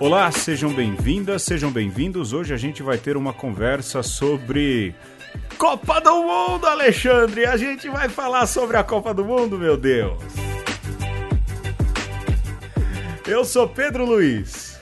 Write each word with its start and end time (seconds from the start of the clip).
Olá, 0.00 0.30
sejam 0.30 0.72
bem-vindas, 0.72 1.42
sejam 1.42 1.72
bem-vindos. 1.72 2.32
Hoje 2.32 2.54
a 2.54 2.56
gente 2.56 2.84
vai 2.84 2.96
ter 2.96 3.16
uma 3.16 3.32
conversa 3.32 4.00
sobre 4.00 4.94
Copa 5.58 6.00
do 6.00 6.22
Mundo, 6.22 6.66
Alexandre. 6.68 7.44
A 7.44 7.56
gente 7.56 7.88
vai 7.88 8.08
falar 8.08 8.46
sobre 8.46 8.76
a 8.76 8.84
Copa 8.84 9.12
do 9.12 9.24
Mundo, 9.24 9.58
meu 9.58 9.76
Deus. 9.76 10.22
Eu 13.26 13.44
sou 13.44 13.68
Pedro 13.68 14.04
Luiz. 14.04 14.78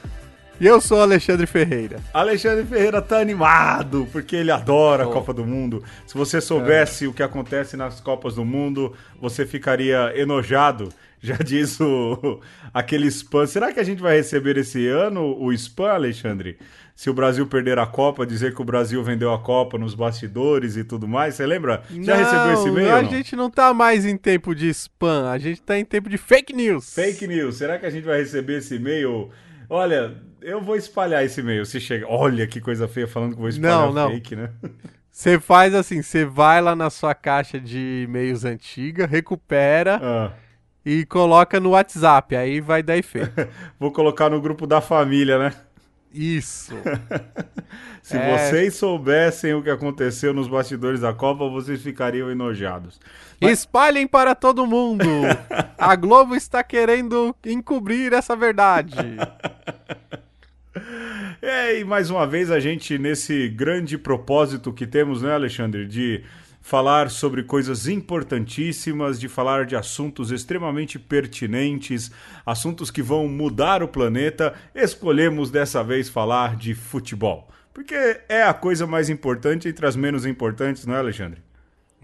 E 0.61 0.67
eu 0.67 0.83
sou 0.83 1.01
Alexandre 1.01 1.47
Ferreira. 1.47 1.99
Alexandre 2.13 2.67
Ferreira 2.67 3.01
tá 3.01 3.19
animado 3.19 4.07
porque 4.13 4.37
ele 4.37 4.51
adora 4.51 5.05
a 5.05 5.07
Copa 5.07 5.33
do 5.33 5.47
Mundo. 5.47 5.83
Se 6.07 6.15
você 6.15 6.43
soubesse 6.43 7.07
é. 7.07 7.09
o 7.09 7.13
que 7.15 7.23
acontece 7.23 7.75
nas 7.75 8.01
Copas 8.01 8.35
do 8.35 8.45
Mundo, 8.45 8.93
você 9.19 9.47
ficaria 9.47 10.13
enojado. 10.15 10.91
Já 11.21 11.37
diz 11.37 11.81
o 11.81 12.41
aquele 12.73 13.07
spam. 13.09 13.47
Será 13.47 13.73
que 13.73 13.81
a 13.81 13.85
gente 13.85 14.01
vai 14.03 14.17
receber 14.17 14.57
esse 14.59 14.87
ano 14.87 15.37
o 15.39 15.53
spam, 15.53 15.93
Alexandre? 15.93 16.59
Se 16.95 17.11
o 17.11 17.15
Brasil 17.15 17.47
perder 17.47 17.79
a 17.79 17.87
Copa, 17.87 18.27
dizer 18.27 18.55
que 18.55 18.63
o 18.63 18.65
Brasil 18.65 19.03
vendeu 19.05 19.33
a 19.33 19.39
Copa 19.39 19.77
nos 19.77 19.95
bastidores 19.95 20.77
e 20.77 20.85
tudo 20.85 21.07
mais. 21.07 21.35
Você 21.35 21.45
lembra? 21.45 21.83
Já 21.91 22.17
não, 22.17 22.25
recebeu 22.25 22.53
esse 22.55 22.69
e-mail? 22.69 22.95
A 22.95 23.03
gente 23.03 23.37
não 23.37 23.51
tá 23.51 23.75
mais 23.75 24.07
em 24.07 24.17
tempo 24.17 24.55
de 24.55 24.69
spam, 24.71 25.29
a 25.29 25.37
gente 25.37 25.61
tá 25.61 25.79
em 25.79 25.85
tempo 25.85 26.09
de 26.09 26.17
fake 26.17 26.55
news. 26.55 26.95
Fake 26.95 27.27
news. 27.27 27.57
Será 27.57 27.79
que 27.79 27.87
a 27.87 27.91
gente 27.91 28.05
vai 28.05 28.19
receber 28.19 28.59
esse 28.59 28.77
e-mail? 28.77 29.31
Olha, 29.69 30.15
eu 30.41 30.61
vou 30.63 30.77
espalhar 30.77 31.25
esse 31.25 31.41
e-mail 31.41 31.67
se 31.67 31.81
chega. 31.81 32.07
Olha 32.09 32.47
que 32.47 32.61
coisa 32.61 32.87
feia 32.87 33.09
falando 33.09 33.35
que 33.35 33.41
vou 33.41 33.49
espalhar 33.49 33.79
não, 33.79 33.93
não. 33.93 34.11
fake, 34.11 34.37
né? 34.37 34.51
Você 35.11 35.41
faz 35.41 35.75
assim, 35.75 36.03
você 36.03 36.27
vai 36.27 36.61
lá 36.61 36.77
na 36.77 36.91
sua 36.91 37.15
caixa 37.15 37.59
de 37.59 38.05
e-mails 38.07 38.45
antiga, 38.45 39.07
recupera 39.07 39.99
ah. 40.03 40.33
E 40.87 41.05
coloca 41.05 41.59
no 41.59 41.71
WhatsApp, 41.71 42.37
aí 42.37 42.61
vai 42.61 42.81
dar 42.81 42.97
efeito. 42.97 43.49
vou 43.77 43.91
colocar 43.91 44.31
no 44.31 44.41
grupo 44.41 44.69
da 44.69 44.81
família, 44.81 45.37
né? 45.37 45.53
Isso. 46.15 46.75
Se 48.01 48.17
é... 48.17 48.39
vocês 48.39 48.77
soubessem 48.77 49.53
o 49.53 49.65
que 49.65 49.69
aconteceu 49.69 50.33
nos 50.33 50.47
bastidores 50.47 51.01
da 51.01 51.13
Copa, 51.13 51.49
vocês 51.49 51.83
ficariam 51.83 52.31
enojados. 52.31 53.01
Mas... 53.41 53.59
Espalhem 53.59 54.07
para 54.07 54.37
todo 54.37 54.65
mundo. 54.65 55.05
A 55.77 55.97
Globo 55.97 56.37
está 56.37 56.63
querendo 56.63 57.35
encobrir 57.45 58.13
essa 58.13 58.37
verdade. 58.37 58.95
É, 61.41 61.79
e 61.79 61.85
mais 61.85 62.11
uma 62.11 62.27
vez 62.27 62.51
a 62.51 62.59
gente, 62.59 62.99
nesse 62.99 63.49
grande 63.49 63.97
propósito 63.97 64.73
que 64.73 64.87
temos, 64.87 65.23
né, 65.23 65.33
Alexandre, 65.33 65.87
de 65.87 66.23
falar 66.67 67.11
sobre 67.13 67.45
coisas 67.45 67.87
importantíssimas, 67.87 69.21
de 69.21 69.29
falar 69.29 69.67
de 69.67 69.77
assuntos 69.77 70.33
extremamente 70.33 70.99
pertinentes, 70.99 72.11
assuntos 72.45 72.91
que 72.91 73.01
vão 73.01 73.29
mudar 73.29 73.85
o 73.85 73.89
planeta, 73.89 74.53
escolhemos 74.75 75.49
dessa 75.49 75.85
vez 75.85 76.09
falar 76.09 76.57
de 76.57 76.75
futebol. 76.75 77.49
Porque 77.73 77.95
é 78.29 78.43
a 78.43 78.53
coisa 78.53 78.85
mais 78.85 79.09
importante 79.09 79.69
entre 79.69 79.87
as 79.87 79.95
menos 79.95 80.27
importantes, 80.27 80.85
não 80.85 80.97
é, 80.97 80.99
Alexandre? 80.99 81.41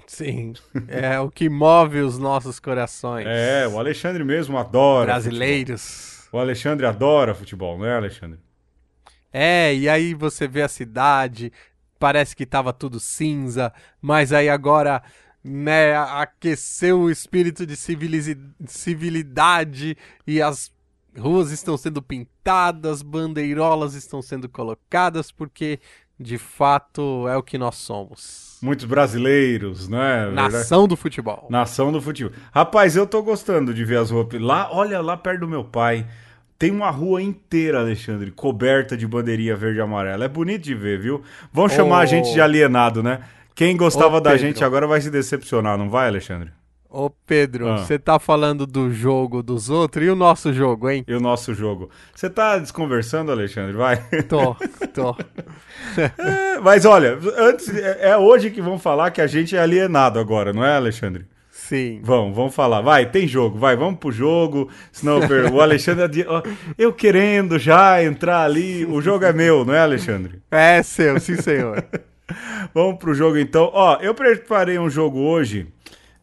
Sim, 0.07 0.53
é 0.87 1.19
o 1.19 1.29
que 1.29 1.49
move 1.49 1.99
os 1.99 2.17
nossos 2.17 2.61
corações. 2.61 3.27
É, 3.27 3.67
o 3.67 3.81
Alexandre 3.81 4.23
mesmo 4.23 4.57
adora. 4.57 5.07
Brasileiros. 5.07 6.21
Futebol. 6.21 6.41
O 6.41 6.41
Alexandre 6.41 6.87
adora 6.87 7.35
futebol, 7.35 7.77
não 7.77 7.87
é, 7.87 7.97
Alexandre? 7.97 8.39
É, 9.33 9.75
e 9.75 9.89
aí 9.89 10.15
você 10.15 10.47
vê 10.47 10.63
a 10.63 10.69
cidade, 10.69 11.53
parece 12.03 12.35
que 12.35 12.45
tava 12.45 12.73
tudo 12.73 12.99
cinza, 12.99 13.73
mas 14.01 14.33
aí 14.33 14.49
agora 14.49 15.01
né, 15.45 15.97
aqueceu 15.97 17.03
o 17.03 17.11
espírito 17.13 17.65
de 17.65 17.77
civilidade 18.67 19.97
e 20.27 20.43
as 20.43 20.73
ruas 21.17 21.53
estão 21.53 21.77
sendo 21.77 22.03
pintadas, 22.03 23.03
bandeirolas 23.03 23.95
estão 23.95 24.21
sendo 24.21 24.49
colocadas, 24.49 25.31
porque 25.31 25.79
de 26.19 26.39
fato 26.39 27.29
é 27.29 27.37
o 27.37 27.43
que 27.43 27.57
nós 27.57 27.77
somos. 27.77 28.59
Muitos 28.61 28.85
brasileiros, 28.85 29.89
né? 29.89 30.29
Nação 30.33 30.89
do 30.89 30.97
futebol. 30.97 31.47
Nação 31.49 31.93
do 31.93 32.03
futebol. 32.03 32.37
Rapaz, 32.53 32.97
eu 32.97 33.07
tô 33.07 33.23
gostando 33.23 33.73
de 33.73 33.85
ver 33.85 33.99
as 33.99 34.11
roupas. 34.11 34.41
Lá, 34.41 34.69
olha, 34.73 35.01
lá 35.01 35.17
perto 35.17 35.43
do 35.43 35.49
meu 35.49 35.63
pai, 35.63 36.05
tem 36.63 36.71
uma 36.71 36.91
rua 36.91 37.21
inteira, 37.21 37.81
Alexandre, 37.81 38.31
coberta 38.31 38.97
de 38.97 39.05
bandeirinha 39.05 39.57
verde 39.57 39.79
e 39.79 39.81
amarela. 39.81 40.27
É 40.27 40.29
bonito 40.29 40.63
de 40.63 40.77
ver, 40.77 40.97
viu? 40.97 41.21
Vão 41.53 41.69
chamar 41.69 41.97
oh. 41.97 42.03
a 42.03 42.07
gente 42.07 42.33
de 42.33 42.41
alienado, 42.41 43.03
né? 43.03 43.19
Quem 43.53 43.77
gostava 43.77 44.19
oh, 44.19 44.21
da 44.21 44.37
gente 44.37 44.63
agora 44.63 44.87
vai 44.87 45.01
se 45.01 45.11
decepcionar, 45.11 45.77
não 45.77 45.91
vai, 45.91 46.07
Alexandre? 46.07 46.53
Ô 46.89 47.11
Pedro, 47.11 47.69
ah. 47.69 47.79
você 47.79 47.99
tá 47.99 48.17
falando 48.21 48.65
do 48.65 48.93
jogo 48.93 49.43
dos 49.43 49.71
outros 49.71 50.07
e 50.07 50.09
o 50.09 50.15
nosso 50.15 50.53
jogo, 50.53 50.89
hein? 50.89 51.05
E 51.09 51.13
o 51.13 51.19
nosso 51.19 51.53
jogo. 51.53 51.91
Você 52.15 52.31
tá 52.31 52.57
desconversando, 52.59 53.33
Alexandre? 53.33 53.73
Vai. 53.73 53.97
Tô, 54.29 54.55
tô. 54.95 55.17
é, 55.99 56.61
mas 56.61 56.85
olha, 56.85 57.19
antes 57.39 57.77
é, 57.77 58.11
é 58.11 58.17
hoje 58.17 58.53
que 58.53 58.63
vão 58.63 58.79
falar 58.79 59.11
que 59.11 59.21
a 59.21 59.27
gente 59.27 59.57
é 59.57 59.59
alienado 59.59 60.21
agora, 60.21 60.53
não 60.53 60.65
é, 60.65 60.77
Alexandre? 60.77 61.27
Sim. 61.73 62.01
Vamos, 62.03 62.37
vamos 62.37 62.55
falar. 62.55 62.83
Vai, 62.83 63.07
tem 63.07 63.27
jogo, 63.27 63.59
vai, 63.59 63.75
vamos 63.75 63.99
pro 63.99 64.13
jogo. 64.13 64.69
Senão 64.93 65.21
o 65.51 65.59
Alexandre. 65.59 66.27
Eu 66.77 66.93
querendo 66.93 67.59
já 67.59 68.05
entrar 68.05 68.43
ali. 68.43 68.85
O 68.85 69.01
jogo 69.01 69.25
é 69.25 69.33
meu, 69.33 69.65
não 69.65 69.73
é, 69.73 69.81
Alexandre? 69.81 70.43
É 70.51 70.83
seu, 70.83 71.19
sim, 71.19 71.37
senhor. 71.37 71.83
vamos 72.75 72.99
pro 72.99 73.15
jogo 73.15 73.39
então. 73.39 73.71
Ó, 73.73 73.97
eu 74.03 74.15
preparei 74.15 74.79
um 74.79 74.91
jogo 74.91 75.21
hoje. 75.21 75.67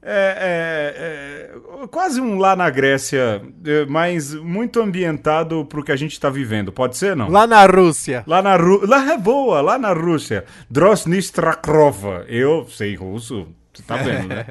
É, 0.03 1.51
é, 1.81 1.83
é, 1.83 1.87
quase 1.87 2.21
um 2.21 2.37
lá 2.37 2.55
na 2.55 2.69
Grécia, 2.69 3.41
é, 3.65 3.85
mas 3.87 4.33
muito 4.35 4.79
ambientado 4.79 5.65
pro 5.65 5.83
que 5.83 5.91
a 5.91 5.95
gente 5.95 6.11
está 6.11 6.29
vivendo. 6.29 6.71
Pode 6.71 6.95
ser, 6.95 7.15
não? 7.15 7.27
Lá 7.27 7.47
na 7.47 7.65
Rússia. 7.65 8.23
Lá 8.27 8.39
na 8.41 8.55
Rú... 8.55 8.85
Lá 8.87 9.13
é 9.13 9.17
boa, 9.17 9.61
lá 9.61 9.79
na 9.79 9.93
Rússia. 9.93 10.45
Drosnistrakrova. 10.69 12.23
Eu 12.29 12.67
sei 12.69 12.95
russo, 12.95 13.47
você 13.79 13.83
tá 13.83 13.97
vendo, 13.97 14.27
né? 14.27 14.45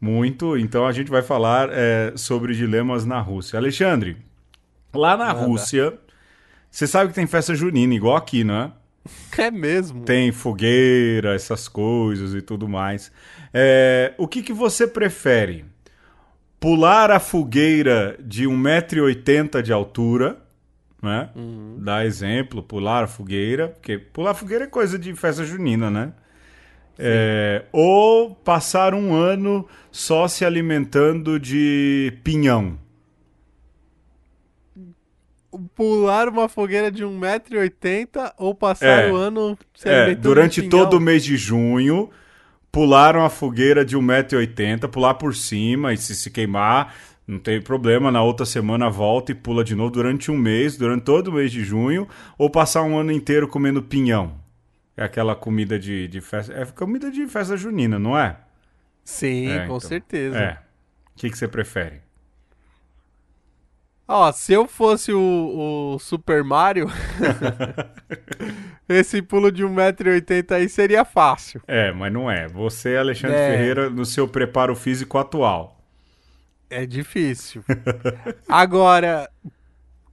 Muito. 0.00 0.56
Então 0.56 0.86
a 0.86 0.92
gente 0.92 1.10
vai 1.10 1.22
falar 1.22 1.68
é, 1.72 2.12
sobre 2.16 2.54
dilemas 2.54 3.04
na 3.04 3.20
Rússia. 3.20 3.58
Alexandre, 3.58 4.16
lá 4.92 5.16
na 5.16 5.32
Manda. 5.32 5.46
Rússia, 5.46 5.98
você 6.70 6.86
sabe 6.86 7.08
que 7.08 7.14
tem 7.14 7.26
festa 7.26 7.54
junina, 7.54 7.94
igual 7.94 8.16
aqui, 8.16 8.44
não 8.44 8.54
é? 8.54 8.72
É 9.38 9.50
mesmo. 9.50 10.04
Tem 10.04 10.30
fogueira, 10.30 11.34
essas 11.34 11.68
coisas 11.68 12.34
e 12.34 12.42
tudo 12.42 12.68
mais. 12.68 13.10
É, 13.52 14.14
o 14.16 14.28
que, 14.28 14.42
que 14.42 14.52
você 14.52 14.86
prefere? 14.86 15.64
Pular 16.60 17.10
a 17.10 17.18
fogueira 17.18 18.16
de 18.20 18.44
1,80m 18.44 19.62
de 19.62 19.72
altura, 19.72 20.38
né? 21.02 21.30
Uhum. 21.34 21.78
Dá 21.80 22.04
exemplo, 22.04 22.62
pular 22.62 23.04
a 23.04 23.08
fogueira, 23.08 23.68
porque 23.68 23.98
pular 23.98 24.30
a 24.30 24.34
fogueira 24.34 24.64
é 24.64 24.68
coisa 24.68 24.96
de 24.96 25.12
festa 25.16 25.44
junina, 25.44 25.90
né? 25.90 26.12
É, 26.98 27.64
ou 27.72 28.34
passar 28.34 28.94
um 28.94 29.14
ano 29.14 29.66
só 29.90 30.28
se 30.28 30.44
alimentando 30.44 31.38
de 31.38 32.12
pinhão. 32.22 32.78
Pular 35.74 36.28
uma 36.28 36.48
fogueira 36.48 36.90
de 36.90 37.04
1,80m 37.04 38.32
ou 38.38 38.54
passar 38.54 39.04
é, 39.04 39.12
o 39.12 39.16
ano 39.16 39.58
se 39.74 39.88
é, 39.88 40.02
alimentando 40.02 40.22
Durante 40.22 40.62
de 40.62 40.68
todo 40.68 40.94
o 40.94 41.00
mês 41.00 41.24
de 41.24 41.36
junho, 41.36 42.10
pularam 42.70 43.24
a 43.24 43.28
fogueira 43.28 43.84
de 43.84 43.96
1,80m, 43.96 44.88
pular 44.88 45.14
por 45.14 45.34
cima 45.34 45.92
e 45.92 45.96
se 45.98 46.14
se 46.14 46.30
queimar, 46.30 46.94
não 47.26 47.38
tem 47.38 47.60
problema, 47.60 48.10
na 48.10 48.22
outra 48.22 48.44
semana 48.44 48.90
volta 48.90 49.32
e 49.32 49.34
pula 49.34 49.62
de 49.62 49.74
novo 49.74 49.90
durante 49.90 50.30
um 50.30 50.36
mês, 50.36 50.76
durante 50.76 51.04
todo 51.04 51.28
o 51.28 51.32
mês 51.32 51.52
de 51.52 51.62
junho, 51.62 52.08
ou 52.36 52.50
passar 52.50 52.82
um 52.82 52.98
ano 52.98 53.12
inteiro 53.12 53.46
comendo 53.46 53.82
pinhão. 53.82 54.41
É 54.96 55.04
aquela 55.04 55.34
comida 55.34 55.78
de, 55.78 56.06
de 56.06 56.20
festa. 56.20 56.52
É 56.52 56.64
comida 56.66 57.10
de 57.10 57.26
festa 57.26 57.56
junina, 57.56 57.98
não 57.98 58.18
é? 58.18 58.36
Sim, 59.04 59.48
é, 59.48 59.58
com 59.60 59.64
então. 59.64 59.80
certeza. 59.80 60.38
É. 60.38 60.58
O 61.14 61.18
que, 61.18 61.30
que 61.30 61.36
você 61.36 61.48
prefere? 61.48 62.00
Ó, 64.06 64.30
se 64.32 64.52
eu 64.52 64.66
fosse 64.68 65.12
o, 65.12 65.94
o 65.94 65.98
Super 65.98 66.44
Mario, 66.44 66.86
esse 68.88 69.22
pulo 69.22 69.50
de 69.50 69.64
1,80m 69.64 70.52
aí 70.52 70.68
seria 70.68 71.04
fácil. 71.04 71.62
É, 71.66 71.92
mas 71.92 72.12
não 72.12 72.30
é. 72.30 72.46
Você, 72.48 72.96
Alexandre 72.96 73.36
é. 73.36 73.50
Ferreira, 73.50 73.88
no 73.88 74.04
seu 74.04 74.28
preparo 74.28 74.74
físico 74.76 75.16
atual. 75.16 75.80
É 76.68 76.84
difícil. 76.84 77.64
Agora, 78.48 79.30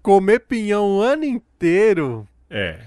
comer 0.01 0.39
pinhão 0.39 0.97
o 0.97 1.01
ano 1.01 1.25
inteiro. 1.25 2.27
É. 2.49 2.79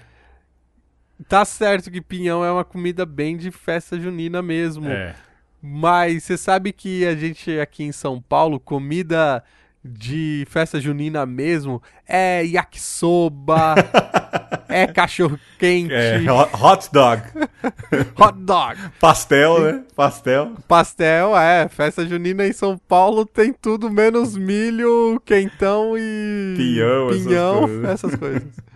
Tá 1.29 1.45
certo 1.45 1.91
que 1.91 2.01
pinhão 2.01 2.45
é 2.45 2.51
uma 2.51 2.65
comida 2.65 3.05
bem 3.05 3.37
de 3.37 3.51
festa 3.51 3.99
junina 3.99 4.43
mesmo. 4.43 4.89
É. 4.89 5.15
Mas 5.61 6.25
você 6.25 6.37
sabe 6.37 6.73
que 6.73 7.07
a 7.07 7.15
gente 7.15 7.59
aqui 7.61 7.85
em 7.85 7.93
São 7.93 8.21
Paulo, 8.21 8.59
comida 8.59 9.45
de 9.85 10.47
festa 10.49 10.81
junina 10.81 11.27
mesmo 11.27 11.83
é 12.07 12.45
yakisoba, 12.45 13.75
é 14.69 14.87
cachorro 14.87 15.39
quente, 15.59 15.93
é, 15.93 16.21
hot 16.31 16.89
dog, 16.93 17.23
hot 18.17 18.39
dog, 18.39 18.79
pastel, 19.01 19.61
né? 19.61 19.83
Pastel, 19.95 20.53
pastel, 20.69 21.37
é. 21.37 21.69
Festa 21.69 22.07
junina 22.07 22.47
em 22.47 22.53
São 22.53 22.79
Paulo 22.79 23.27
tem 23.27 23.53
tudo 23.53 23.91
menos 23.91 24.37
milho, 24.37 25.21
quentão 25.25 25.97
e 25.99 26.55
pinhão, 26.57 27.09
pinhão 27.09 27.65
essas 27.65 27.67
coisas. 27.67 27.91
Essas 27.91 28.15
coisas. 28.17 28.72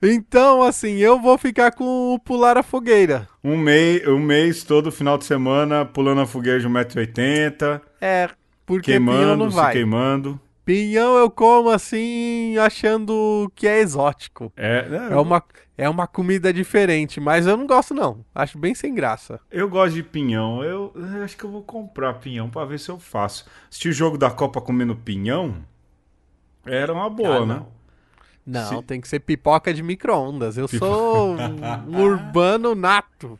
Então, 0.00 0.62
assim, 0.62 0.96
eu 0.98 1.20
vou 1.20 1.36
ficar 1.36 1.72
com 1.72 2.14
o 2.14 2.18
pular 2.20 2.56
a 2.56 2.62
fogueira. 2.62 3.28
Um 3.42 3.56
mês, 3.56 4.06
um 4.06 4.18
mês 4.18 4.62
todo 4.62 4.92
final 4.92 5.18
de 5.18 5.24
semana 5.24 5.84
pulando 5.84 6.20
a 6.20 6.26
fogueira 6.26 6.60
de 6.60 6.68
1,80m. 6.68 7.80
É, 8.00 8.30
porque 8.64 8.92
queimando, 8.92 9.18
pinhão 9.18 9.36
não 9.36 9.50
se 9.50 9.56
vai. 9.56 9.72
queimando. 9.72 10.40
Pinhão 10.64 11.16
eu 11.16 11.30
como 11.30 11.70
assim, 11.70 12.56
achando 12.58 13.50
que 13.56 13.66
é 13.66 13.80
exótico. 13.80 14.52
É, 14.54 14.86
né, 14.88 15.08
É 15.10 15.16
uma, 15.16 15.42
é 15.78 15.88
uma 15.88 16.06
comida 16.06 16.52
diferente, 16.52 17.18
mas 17.18 17.46
eu 17.46 17.56
não 17.56 17.66
gosto 17.66 17.94
não. 17.94 18.24
Acho 18.34 18.58
bem 18.58 18.74
sem 18.74 18.94
graça. 18.94 19.40
Eu 19.50 19.68
gosto 19.68 19.94
de 19.94 20.02
pinhão. 20.02 20.62
Eu, 20.62 20.92
eu 20.94 21.24
acho 21.24 21.36
que 21.36 21.44
eu 21.44 21.50
vou 21.50 21.62
comprar 21.62 22.14
pinhão 22.14 22.50
pra 22.50 22.66
ver 22.66 22.78
se 22.78 22.90
eu 22.90 22.98
faço. 23.00 23.46
Assistir 23.68 23.88
o 23.88 23.92
jogo 23.92 24.18
da 24.18 24.30
Copa 24.30 24.60
comendo 24.60 24.94
pinhão 24.94 25.56
era 26.66 26.92
uma 26.92 27.08
boa, 27.08 27.38
Ah, 27.38 27.46
né? 27.46 27.62
Não. 28.48 28.78
Se- 28.80 28.82
tem 28.84 29.00
que 29.00 29.06
ser 29.08 29.20
pipoca 29.20 29.72
de 29.72 29.82
micro-ondas. 29.82 30.56
Eu 30.56 30.66
sou 30.66 31.36
um 31.36 32.00
urbano 32.02 32.74
nato, 32.74 33.38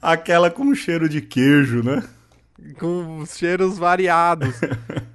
Aquela 0.00 0.50
com 0.50 0.74
cheiro 0.74 1.08
de 1.08 1.20
queijo, 1.20 1.82
né? 1.82 2.02
com 2.78 3.24
cheiros 3.26 3.78
variados. 3.78 4.54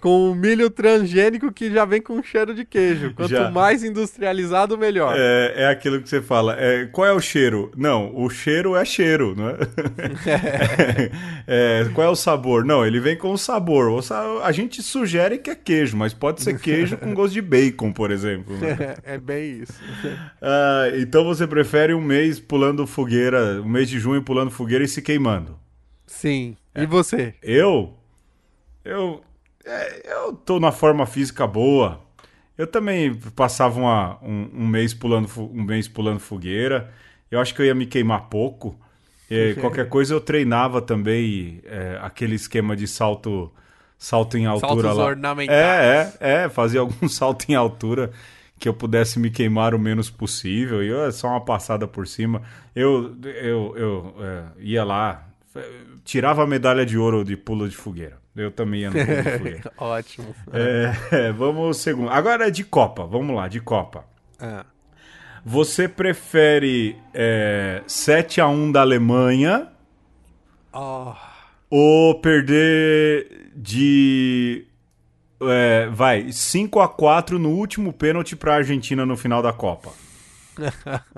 com 0.00 0.34
milho 0.34 0.70
transgênico 0.70 1.52
que 1.52 1.70
já 1.70 1.84
vem 1.84 2.00
com 2.00 2.22
cheiro 2.22 2.54
de 2.54 2.64
queijo. 2.64 3.12
Quanto 3.14 3.30
Já. 3.30 3.50
mais 3.50 3.84
industrializado, 3.84 4.76
melhor. 4.78 5.14
É, 5.16 5.64
é 5.64 5.66
aquilo 5.68 6.00
que 6.00 6.08
você 6.08 6.20
fala. 6.22 6.56
É, 6.58 6.86
qual 6.86 7.06
é 7.06 7.12
o 7.12 7.20
cheiro? 7.20 7.70
Não, 7.76 8.12
o 8.14 8.30
cheiro 8.30 8.74
é 8.74 8.84
cheiro, 8.84 9.34
não 9.36 9.50
é? 9.50 9.56
É, 11.46 11.88
qual 11.94 12.06
é 12.06 12.10
o 12.10 12.16
sabor? 12.16 12.64
Não, 12.64 12.86
ele 12.86 13.00
vem 13.00 13.16
com 13.16 13.32
o 13.32 13.38
sabor. 13.38 13.88
O 13.88 14.00
A 14.42 14.52
gente 14.52 14.82
sugere 14.82 15.38
que 15.38 15.50
é 15.50 15.54
queijo, 15.54 15.96
mas 15.96 16.14
pode 16.14 16.42
ser 16.42 16.58
queijo 16.58 16.96
com 16.96 17.12
gosto 17.12 17.32
de 17.34 17.42
bacon, 17.42 17.92
por 17.92 18.10
exemplo. 18.10 18.56
né? 18.56 18.96
é 19.02 19.18
bem 19.18 19.62
isso. 19.62 19.74
Ah, 20.40 20.90
então 20.94 21.24
você 21.24 21.46
prefere 21.46 21.92
um 21.92 22.00
mês 22.00 22.38
pulando 22.38 22.86
fogueira, 22.86 23.60
um 23.62 23.68
mês 23.68 23.88
de 23.88 23.98
junho 23.98 24.22
pulando 24.22 24.50
fogueira 24.50 24.84
e 24.84 24.88
se 24.88 25.02
queimando? 25.02 25.58
Sim. 26.06 26.56
É. 26.74 26.82
E 26.82 26.86
você? 26.86 27.34
Eu? 27.42 27.94
Eu. 28.84 29.22
É, 29.70 30.12
eu 30.14 30.32
tô 30.34 30.58
na 30.60 30.72
forma 30.72 31.06
física 31.06 31.46
boa. 31.46 32.00
Eu 32.58 32.66
também 32.66 33.14
passava 33.34 33.78
uma- 33.80 34.18
um, 34.22 34.50
um 34.64 34.66
mês 34.66 34.92
pulando, 34.92 35.28
um 35.38 35.62
mês 35.62 35.88
pulando 35.88 36.20
fogueira. 36.20 36.92
Eu 37.30 37.40
acho 37.40 37.54
que 37.54 37.62
eu 37.62 37.66
ia 37.66 37.74
me 37.74 37.86
queimar 37.86 38.28
pouco. 38.28 38.78
E, 39.30 39.54
qualquer 39.60 39.88
coisa 39.88 40.12
eu 40.14 40.20
treinava 40.20 40.82
também 40.82 41.60
é, 41.64 41.98
aquele 42.02 42.34
esquema 42.34 42.76
de 42.76 42.86
salto, 42.88 43.50
salto 43.98 44.36
em 44.36 44.46
altura 44.46 44.68
Saltos 44.82 44.96
lá. 44.98 45.04
ornamentais. 45.04 45.56
É, 45.58 46.16
é, 46.20 46.44
é, 46.44 46.48
fazia 46.48 46.80
algum 46.80 47.08
salto 47.08 47.46
em 47.48 47.54
altura 47.54 48.10
que 48.58 48.68
eu 48.68 48.74
pudesse 48.74 49.18
me 49.18 49.30
queimar 49.30 49.74
o 49.74 49.78
menos 49.78 50.10
possível. 50.10 50.82
E 50.82 50.88
eu, 50.88 51.04
é 51.04 51.12
só 51.12 51.28
uma 51.28 51.40
passada 51.40 51.86
por 51.86 52.06
cima. 52.06 52.42
Eu, 52.74 53.16
eu, 53.24 53.74
eu 53.76 54.14
é, 54.20 54.42
ia 54.58 54.84
lá, 54.84 55.26
tirava 56.04 56.42
a 56.42 56.46
medalha 56.46 56.84
de 56.84 56.98
ouro 56.98 57.24
de 57.24 57.36
pulo 57.36 57.68
de 57.68 57.76
fogueira. 57.76 58.19
Eu 58.36 58.50
também 58.50 58.88
de 58.88 59.04
fogueira. 59.38 59.72
Ótimo. 59.76 60.34
É, 60.52 60.92
é, 61.28 61.32
vamos 61.32 61.78
segundo. 61.78 62.10
Agora 62.10 62.46
é 62.48 62.50
de 62.50 62.62
Copa. 62.64 63.04
Vamos 63.04 63.34
lá, 63.34 63.48
de 63.48 63.60
Copa. 63.60 64.04
Ah. 64.38 64.64
Você 65.44 65.88
prefere 65.88 66.96
é, 67.14 67.82
7 67.86 68.40
a 68.40 68.46
1 68.48 68.72
da 68.72 68.80
Alemanha 68.82 69.68
Oh. 70.72 71.12
ou 71.68 72.20
perder 72.20 73.50
de 73.56 74.64
é, 75.42 75.88
vai 75.88 76.30
5 76.30 76.78
a 76.78 76.88
4 76.88 77.38
no 77.40 77.48
último 77.50 77.92
pênalti 77.92 78.36
para 78.36 78.52
a 78.52 78.56
Argentina 78.58 79.04
no 79.04 79.16
final 79.16 79.42
da 79.42 79.52
Copa? 79.52 79.90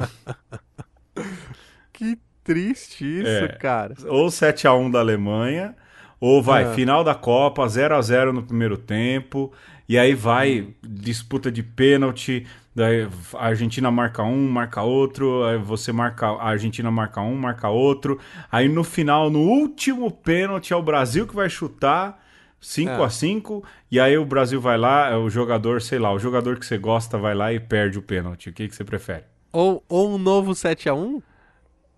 Que 1.92 2.18
triste 2.42 3.04
isso, 3.20 3.44
É. 3.44 3.48
cara. 3.48 3.94
Ou 4.06 4.30
7 4.30 4.66
a 4.66 4.74
1 4.74 4.90
da 4.90 5.00
Alemanha, 5.00 5.76
ou 6.22 6.40
vai 6.40 6.62
Ah. 6.62 6.72
final 6.72 7.02
da 7.02 7.16
Copa, 7.16 7.66
0 7.68 7.96
a 7.96 8.00
0 8.00 8.32
no 8.32 8.44
primeiro 8.44 8.76
tempo, 8.78 9.52
e 9.88 9.98
aí 9.98 10.14
vai 10.14 10.68
disputa 10.80 11.50
de 11.50 11.64
pênalti, 11.64 12.46
daí 12.72 13.08
a 13.34 13.46
Argentina 13.48 13.90
marca 13.90 14.22
um, 14.22 14.48
marca 14.48 14.82
outro, 14.82 15.42
aí 15.44 15.58
você 15.58 15.90
marca 15.90 16.28
a 16.28 16.50
Argentina 16.50 16.92
marca 16.92 17.20
um, 17.20 17.34
marca 17.34 17.68
outro, 17.68 18.20
aí 18.52 18.68
no 18.68 18.84
final, 18.84 19.30
no 19.30 19.40
último 19.40 20.12
pênalti 20.12 20.72
é 20.72 20.76
o 20.76 20.82
Brasil 20.82 21.26
que 21.26 21.34
vai 21.34 21.50
chutar 21.50 22.22
5 22.60 23.02
Ah. 23.02 23.06
a 23.06 23.10
5 23.10 23.64
e 23.90 23.98
aí 23.98 24.16
o 24.16 24.24
Brasil 24.24 24.60
vai 24.60 24.78
lá, 24.78 25.10
é 25.10 25.16
o 25.16 25.28
jogador, 25.28 25.82
sei 25.82 25.98
lá, 25.98 26.12
o 26.12 26.20
jogador 26.20 26.56
que 26.56 26.64
você 26.64 26.78
gosta 26.78 27.18
vai 27.18 27.34
lá 27.34 27.52
e 27.52 27.58
perde 27.58 27.98
o 27.98 28.02
pênalti. 28.02 28.48
O 28.48 28.52
que, 28.52 28.68
que 28.68 28.76
você 28.76 28.84
prefere? 28.84 29.24
Ou, 29.52 29.82
ou 29.88 30.14
um 30.14 30.18
novo 30.18 30.52
7x1? 30.52 31.20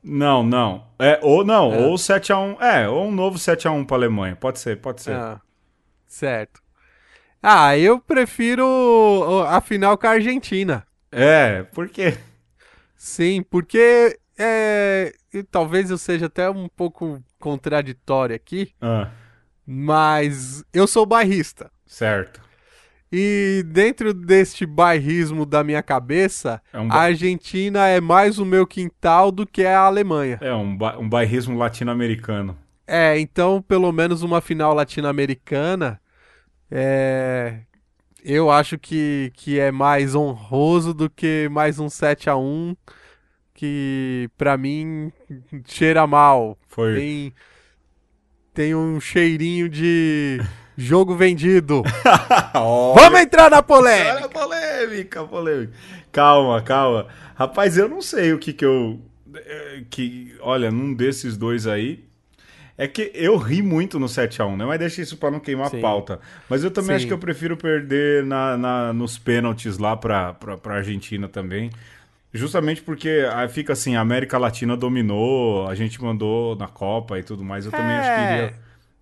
Não, 0.07 0.43
não. 0.43 0.87
É, 0.99 1.19
ou 1.23 1.43
não, 1.45 1.73
É. 1.73 1.79
ou 1.87 1.95
7x1. 1.97 2.61
É, 2.61 2.87
ou 2.89 3.07
um 3.07 3.11
novo 3.11 3.39
7x1 3.39 3.87
pra 3.87 3.97
Alemanha. 3.97 4.37
Pode 4.37 4.59
ser, 4.59 4.77
pode 4.81 5.01
ser. 5.03 5.15
Ah, 5.17 5.41
certo. 6.07 6.63
Ah, 7.43 7.77
eu 7.79 7.99
prefiro 7.99 8.65
a 9.49 9.61
final 9.61 9.97
com 9.97 10.07
a 10.07 10.11
Argentina. 10.11 10.87
É, 11.11 11.63
por 11.63 11.89
quê? 11.89 12.19
Sim, 12.97 13.43
porque 13.43 14.19
é, 14.39 15.15
e 15.33 15.43
talvez 15.43 15.91
eu 15.91 15.99
seja 15.99 16.27
até 16.27 16.49
um 16.51 16.69
pouco 16.69 17.23
contraditório 17.39 18.35
aqui, 18.35 18.73
Ah, 18.81 19.11
mas 19.67 20.65
eu 20.73 20.87
sou 20.87 21.05
bairrista. 21.07 21.71
certo. 21.87 22.43
E 23.17 23.63
dentro 23.67 24.13
deste 24.13 24.67
bairrismo 24.67 25.47
da 25.47 25.63
minha 25.63 25.83
cabeça, 25.83 26.61
É 26.73 26.79
um 26.81 26.87
a 26.87 26.89
ba- 26.89 26.95
Argentina 27.03 27.87
é 27.87 28.01
mais 28.01 28.41
o 28.41 28.45
meu 28.45 28.67
quintal 28.67 29.31
do 29.31 29.47
que 29.47 29.65
a 29.65 29.79
Alemanha. 29.79 30.39
É 30.41 30.53
um, 30.53 30.77
ba 30.77 30.99
um 30.99 31.09
bairrismo 31.09 31.57
latino-americano. 31.57 32.59
É, 32.87 33.17
então 33.21 33.63
pelo 33.63 33.93
menos 33.93 34.23
uma 34.23 34.41
final 34.41 34.75
latino-americana, 34.75 36.01
é, 36.71 37.61
eu 38.25 38.51
acho 38.51 38.77
que, 38.79 39.31
que 39.35 39.61
é 39.61 39.71
mais 39.71 40.15
honroso 40.17 40.93
do 40.93 41.09
que 41.09 41.49
mais 41.53 41.79
um 41.79 41.89
7 41.89 42.29
a 42.29 42.37
1 42.37 42.75
que 43.55 44.29
pra 44.37 44.57
mim 44.57 45.13
cheira 45.67 46.05
mal. 46.07 46.59
Foi. 46.67 46.95
Tem, 46.97 47.35
tem 48.53 48.75
um 48.75 48.99
cheirinho 48.99 49.69
de 49.69 50.41
jogo 50.77 51.15
vendido. 51.17 51.83
Vamos 52.53 53.21
entrar 53.21 53.51
na 53.51 53.63
polêmica! 53.63 54.15
olha 54.17 54.25
a 54.25 54.29
polêmica, 54.29 55.25
polêmica. 55.25 55.73
Calma, 56.13 56.61
calma. 56.63 57.07
Rapaz, 57.35 57.77
eu 57.77 57.89
não 57.89 58.01
sei 58.03 58.33
o 58.33 58.39
que 58.39 58.53
que 58.53 58.65
eu... 58.65 59.01
eh, 59.35 59.83
Que, 59.91 60.35
olha, 60.41 60.71
num 60.71 60.93
desses 60.95 61.37
dois 61.37 61.67
aí... 61.67 62.05
É 62.77 62.89
que 62.89 63.13
eu 63.15 63.37
ri 63.37 63.63
muito 63.63 64.01
no 64.01 64.07
7x1, 64.07 64.57
né? 64.57 64.65
Mas 64.65 64.81
deixa 64.81 65.01
isso 65.01 65.17
pra 65.17 65.31
não 65.31 65.39
queimar 65.39 65.71
Sim. 65.71 65.79
a 65.79 65.81
pauta. 65.81 66.19
Mas 66.51 66.65
eu 66.65 66.73
também 66.73 66.89
Sim. 66.89 66.95
acho 66.97 67.07
que 67.07 67.13
eu 67.13 67.19
prefiro 67.19 67.57
perder 67.57 68.25
na, 68.25 68.57
na- 68.59 68.93
nos 68.93 69.17
pênaltis 69.17 69.79
lá 69.79 69.97
pra, 69.97 70.35
pra, 70.35 70.57
pra 70.59 70.75
Argentina 70.79 71.29
também. 71.29 71.71
Justamente 72.33 72.83
porque 72.83 73.25
ah, 73.33 73.47
fica 73.49 73.75
assim, 73.75 73.95
a 73.95 74.01
América 74.01 74.37
Latina 74.39 74.77
dominou, 74.77 75.69
a 75.69 75.75
gente 75.77 76.03
mandou 76.03 76.57
na 76.57 76.67
Copa 76.67 77.17
e 77.17 77.23
tudo 77.23 77.45
mais. 77.45 77.65
Eu 77.65 77.71
também 77.71 77.95
acho 77.95 78.09
que 78.09 78.21
É. 78.21 78.33
iria, 78.39 78.55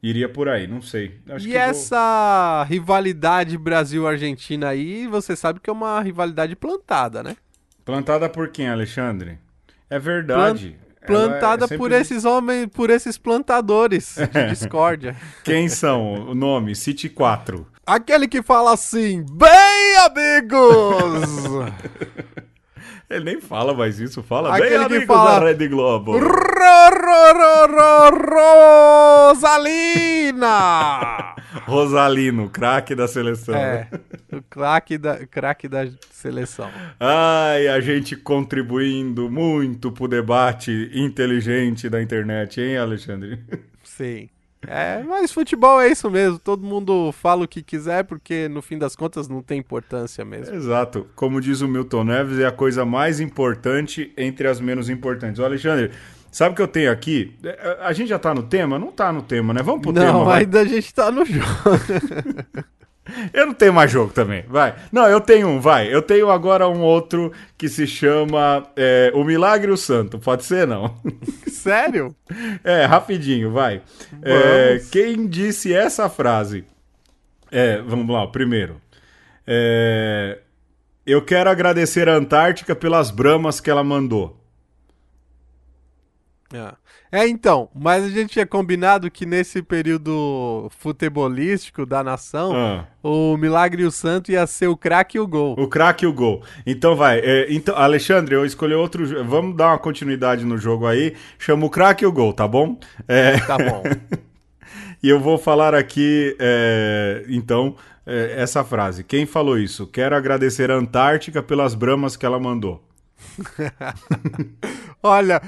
iria 0.03 0.29
por 0.29 0.49
aí, 0.49 0.67
não 0.67 0.83
sei. 0.83 1.21
Acho 1.29 1.47
E 1.47 1.53
que 1.53 1.59
vou- 1.59 1.63
essa 1.63 2.65
rivalidade 2.69 3.57
Brasil-Argentina 3.57 4.69
aí, 4.69 5.07
você 5.07 5.37
sabe 5.37 5.61
que 5.61 5.71
é 5.71 5.73
uma 5.73 6.01
rivalidade 6.01 6.57
plantada, 6.57 7.23
né? 7.23 7.37
Plantada 7.85 8.29
por 8.29 8.49
quem, 8.49 8.69
Alexandre? 8.69 9.39
É 9.89 9.99
verdade. 9.99 10.77
Ela 10.77 10.83
é 11.01 11.07
Plantada 11.07 11.63
sempre- 11.67 11.79
por 11.79 11.93
esses 11.93 12.25
homens, 12.25 12.67
por 12.73 12.89
esses 12.91 13.19
plantadores 13.19 14.17
de 14.17 14.47
discórdia. 14.51 15.17
Quem 15.45 15.69
são? 15.69 16.29
O 16.31 16.35
nome? 16.35 16.75
City 16.77 17.09
4. 17.09 17.67
Aquele 17.85 18.29
que 18.29 18.41
fala 18.43 18.73
assim, 18.75 19.25
bem 19.33 19.97
amigos! 20.07 21.73
Ele 23.11 23.25
nem 23.25 23.41
fala 23.41 23.75
mais 23.75 23.99
isso, 24.01 24.23
fala 24.23 24.55
Aquele 24.55 24.71
bem 24.71 24.79
que 24.79 24.85
amigos 24.95 25.07
fala- 25.07 25.41
da 25.41 25.47
Rede 25.47 25.69
Globo. 25.69 26.13
Ro, 27.13 27.33
ro, 27.35 27.67
ro, 27.69 28.09
ro, 28.11 29.33
Rosalina! 29.33 30.55
Rosalino, 31.67 32.49
craque 32.49 32.95
da 32.95 33.07
seleção. 33.07 33.55
É, 33.55 33.87
o 34.33 34.41
craque 34.41 34.97
da, 34.97 35.27
craque 35.27 35.69
da 35.69 35.87
seleção. 36.11 36.71
Ai, 36.99 37.69
a 37.69 37.79
gente 37.81 38.17
contribuindo 38.17 39.31
muito 39.31 39.93
pro 39.93 40.09
debate 40.09 40.91
inteligente 40.95 41.91
da 41.91 42.01
internet, 42.01 42.63
hein, 42.63 42.79
Alexandre? 42.79 43.39
Sim. 43.85 44.31
É, 44.67 45.03
mas 45.03 45.33
futebol 45.33 45.83
é 45.83 45.89
isso 45.91 46.11
mesmo. 46.11 46.39
Todo 46.39 46.65
mundo 46.65 47.13
fala 47.13 47.45
o 47.45 47.49
que 47.49 47.63
quiser, 47.63 48.05
porque 48.05 48.49
no 48.49 48.63
fim 48.63 48.79
das 48.79 48.97
contas 48.97 49.29
não 49.29 49.43
tem 49.43 49.59
importância 49.59 50.25
mesmo. 50.25 50.55
Exato. 50.55 51.07
Como 51.15 51.43
diz 51.43 51.61
o 51.61 51.69
Milton 51.69 52.05
Neves, 52.05 52.39
é 52.39 52.47
a 52.47 52.53
coisa 52.53 52.87
mais 52.87 53.21
importante 53.21 54.15
entre 54.17 54.49
as 54.49 54.61
menos 54.61 54.89
importantes. 54.89 55.41
Ô, 55.41 55.45
Alexandre, 55.45 55.91
sabe 56.33 56.53
o 56.55 56.57
que 56.57 56.63
eu 56.63 56.69
tenho 56.69 56.91
aqui? 56.91 57.37
É, 57.45 57.79
A 57.83 57.93
gente 57.93 58.09
já 58.09 58.19
tá 58.19 58.35
no 58.35 58.43
tema? 58.43 58.79
Não 58.79 58.91
tá 58.91 59.13
no 59.13 59.23
tema, 59.23 59.55
né? 59.55 59.63
Vamos 59.63 59.83
pro 59.83 59.93
tema, 59.93 60.13
não, 60.13 60.25
vai. 60.25 60.41
ainda 60.41 60.61
a 60.61 60.65
gente 60.65 60.93
tá 60.93 61.11
no 61.13 61.25
jogo. 61.25 61.47
Eu 63.33 63.47
não 63.47 63.53
tenho 63.55 63.73
mais 63.73 63.91
jogo 63.91 64.13
também, 64.13 64.45
vai. 64.49 64.77
Não, 64.93 65.09
eu 65.09 65.21
tenho 65.21 65.49
um, 65.49 65.61
vai. 65.61 65.93
Eu 65.93 66.01
tenho 66.01 66.31
agora 66.31 66.69
um 66.69 66.81
outro 66.81 67.33
que 67.59 67.69
se 67.69 67.85
chama 67.85 68.65
é, 68.77 69.11
O 69.13 69.25
Milagre 69.25 69.71
e 69.71 69.75
o 69.75 69.77
Santo. 69.77 70.21
Pode 70.21 70.45
ser, 70.45 70.69
não? 70.69 70.95
Sério? 71.49 72.15
É, 72.63 72.85
rapidinho, 72.85 73.51
vai. 73.51 73.83
É, 74.23 74.81
quem 74.93 75.27
disse 75.27 75.75
essa 75.75 76.09
frase? 76.09 76.65
É, 77.51 77.79
vamos 77.83 78.09
lá, 78.09 78.25
primeiro. 78.29 78.81
É, 79.45 80.39
eu 81.05 81.21
quero 81.23 81.51
agradecer 81.51 82.09
a 82.09 82.15
Antártica 82.15 82.75
pelas 82.75 83.11
bramas 83.11 83.61
que 83.61 83.69
ela 83.69 83.83
mandou. 83.83 84.41
É. 86.53 87.21
é, 87.21 87.29
então, 87.29 87.69
mas 87.75 88.05
a 88.05 88.09
gente 88.09 88.31
tinha 88.33 88.47
combinado 88.47 89.11
que 89.11 89.25
nesse 89.25 89.63
período 89.63 90.69
futebolístico 90.79 91.87
da 91.87 92.03
nação, 92.05 92.53
Ah. 92.55 92.87
o 93.03 93.37
Milagre 93.37 93.83
e 93.83 93.87
o 93.87 93.91
Santo 93.91 94.31
ia 94.31 94.47
ser 94.47 94.67
o 94.67 94.77
craque 94.77 95.17
e 95.17 95.21
o 95.21 95.27
gol. 95.27 95.55
O 95.59 95.67
craque 95.69 96.05
e 96.05 96.09
o 96.09 96.13
gol. 96.13 96.43
Então 96.67 96.95
vai. 96.95 97.19
é, 97.21 97.47
então, 97.53 97.77
Alexandre, 97.77 98.35
eu 98.35 98.45
escolhi 98.45 98.75
outro. 98.75 99.25
Vamos 99.25 99.57
dar 99.57 99.69
uma 99.69 99.79
continuidade 99.79 100.45
no 100.45 100.59
jogo 100.59 100.87
aí. 100.87 101.15
Chama 101.39 101.67
o 101.67 101.71
craque 101.71 102.05
e 102.05 102.07
o 102.07 102.13
gol, 102.13 102.33
tá 102.33 102.47
bom? 102.47 102.79
É, 103.09 103.39
Tá 103.41 103.57
bom. 103.57 103.83
e 105.03 105.09
eu 105.09 105.19
vou 105.21 105.39
falar 105.39 105.75
aqui, 105.75 106.37
é, 106.39 107.25
então, 107.29 107.77
é, 108.07 108.35
essa 108.37 108.63
frase. 108.65 109.03
Quem 109.05 109.27
falou 109.27 109.59
isso? 109.59 109.87
Quero 109.87 110.15
agradecer 110.17 110.71
a 110.71 110.75
Antártica 110.75 111.43
pelas 111.43 111.75
bramas 111.75 112.17
que 112.17 112.27
ela 112.27 112.39
mandou. 112.39 112.83
Olha, 115.03 115.41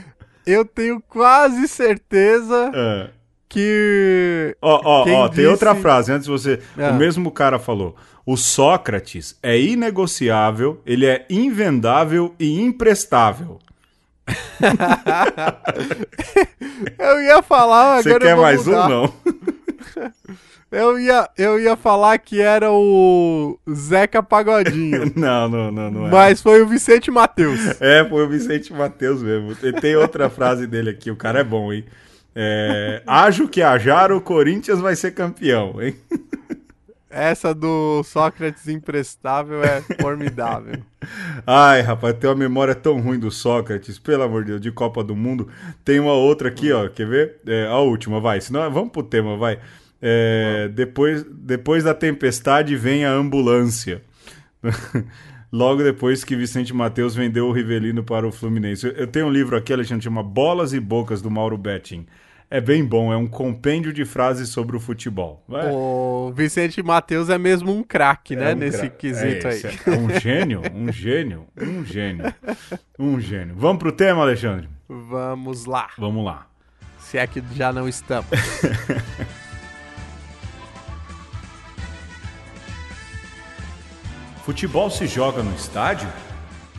eu 0.47 0.65
tenho 0.65 1.01
quase 1.09 1.67
certeza 1.69 2.71
É. 2.75 3.11
que. 3.49 4.57
Ó, 4.61 4.81
ó, 4.85 5.25
ó, 5.25 5.29
tem 5.29 5.47
outra 5.47 5.75
frase 5.75 6.13
antes 6.13 6.27
você. 6.27 6.61
Ah. 6.79 6.91
O 6.91 6.95
mesmo 6.95 7.31
cara 7.31 7.59
falou: 7.59 7.97
o 8.27 8.37
Sócrates 8.37 9.37
é 9.43 9.59
inegociável, 9.59 10.81
ele 10.87 11.07
é 11.07 11.25
invendável 11.31 12.35
e 12.39 12.61
imprestável. 12.61 13.59
Eu 16.99 17.23
ia 17.23 17.43
falar, 17.43 18.03
Você 18.03 18.09
agora 18.09 18.25
quer 18.25 18.33
eu 18.33 18.37
vou 18.37 18.45
mais 18.45 18.67
mudar. 18.67 18.87
um? 18.87 18.89
Não. 18.89 19.15
Eu 20.75 20.99
ia, 20.99 21.29
eu 21.39 21.61
ia 21.61 21.77
falar 21.77 22.19
que 22.19 22.41
era 22.41 22.73
o 22.73 23.57
Zeca 23.73 24.23
Pagodinho. 24.23 25.13
Não, 25.15 25.49
não, 25.49 25.71
não, 25.71 25.91
não 25.91 26.07
é. 26.09 26.11
mas 26.11 26.43
foi 26.43 26.61
o 26.63 26.67
Vicente 26.67 27.11
Matheus. 27.11 27.81
É, 27.81 28.05
foi 28.05 28.25
o 28.25 28.29
Vicente 28.29 28.73
Matheus 28.73 29.23
mesmo. 29.23 29.57
E 29.63 29.73
tem 29.73 29.95
outra 29.95 30.29
frase 30.29 30.67
dele 30.67 30.91
aqui, 30.91 31.11
o 31.11 31.17
cara 31.17 31.41
é 31.41 31.45
bom, 31.45 31.73
hein? 31.73 31.85
É, 32.35 33.03
Ajo 33.07 33.47
que 33.47 33.63
ajar, 33.63 34.11
o 34.11 34.21
Corinthians 34.21 34.81
vai 34.81 34.97
ser 34.97 35.13
campeão, 35.13 35.81
hein? 35.81 35.97
Essa 37.09 37.55
do 37.55 38.03
Sócrates 38.03 38.67
imprestável 38.67 39.63
é 39.63 39.81
formidável. 40.01 40.83
Ai, 41.47 41.81
rapaz, 41.81 42.17
tem 42.19 42.29
uma 42.29 42.35
memória 42.35 42.75
tão 42.75 43.01
ruim 43.01 43.21
do 43.21 43.31
Sócrates, 43.31 44.01
pelo 44.01 44.25
amor 44.25 44.43
de 44.43 44.51
Deus, 44.51 44.61
de 44.61 44.73
Copa 44.73 45.05
do 45.05 45.15
Mundo. 45.15 45.49
Tem 45.85 46.01
uma 46.01 46.13
outra 46.13 46.49
aqui, 46.49 46.73
ó, 46.73 46.89
quer 46.89 47.07
ver? 47.07 47.37
É, 47.47 47.69
a 47.69 47.79
última, 47.79 48.21
vai. 48.21 48.41
Senão, 48.41 48.69
vamos 48.69 48.91
pro 48.91 49.05
tema, 49.05 49.37
vai. 49.37 49.61
É, 50.07 50.69
depois, 50.69 51.25
depois 51.25 51.83
da 51.83 51.95
tempestade 51.95 52.77
vem 52.77 53.07
a 53.07 53.11
ambulância. 53.11 54.03
Logo 55.51 55.83
depois 55.83 56.23
que 56.23 56.37
Vicente 56.37 56.75
Matheus 56.75 57.15
vendeu 57.15 57.47
o 57.47 57.53
Rivelino 57.53 58.05
para 58.05 58.29
o 58.29 58.33
Fluminense. 58.33 58.93
Eu, 58.95 59.07
tenho 59.07 59.27
um 59.27 59.31
livro 59.31 59.57
aqui, 59.57 59.73
Alexandre, 59.73 60.05
chama 60.05 60.23
Bolas 60.23 60.75
e 60.75 60.81
Bocas, 60.81 61.23
do 61.23 61.31
Mauro 61.31 61.57
Betting. 61.57 62.05
É 62.51 62.61
bem 62.61 62.85
bom, 62.85 63.11
é 63.15 63.17
um 63.17 63.27
compêndio 63.27 63.95
de 63.95 64.05
frases 64.05 64.51
sobre 64.51 64.77
o 64.77 64.81
futebol. 64.81 65.43
Vai. 65.49 65.71
O 65.71 66.31
Vicente 66.37 66.83
Matheus 66.83 67.31
é 67.31 67.39
mesmo 67.39 67.73
um 67.73 67.83
craque, 67.83 68.37
né? 68.37 68.53
É 68.53 68.55
um 68.55 68.59
nesse 68.59 68.91
quesito 68.91 69.47
é 69.47 69.53
aí. 69.53 69.63
É 69.87 69.91
um 69.91 70.21
gênio, 70.21 70.61
um 70.75 70.93
gênio, 70.93 71.47
um 71.57 71.83
gênio, 71.83 72.35
um 72.99 73.19
gênio. 73.19 73.55
Vamos 73.57 73.79
pro 73.79 73.91
tema, 73.91 74.21
Alexandre? 74.21 74.69
Vamos 74.87 75.65
lá. 75.65 75.89
Vamos 75.97 76.25
lá. 76.27 76.47
Se 76.99 77.17
é 77.17 77.27
que 77.27 77.43
já 77.55 77.73
não 77.73 77.89
estamos. 77.89 78.29
Futebol 84.45 84.91
se 84.91 85.07
joga 85.07 85.43
no 85.43 85.55
estádio? 85.55 86.07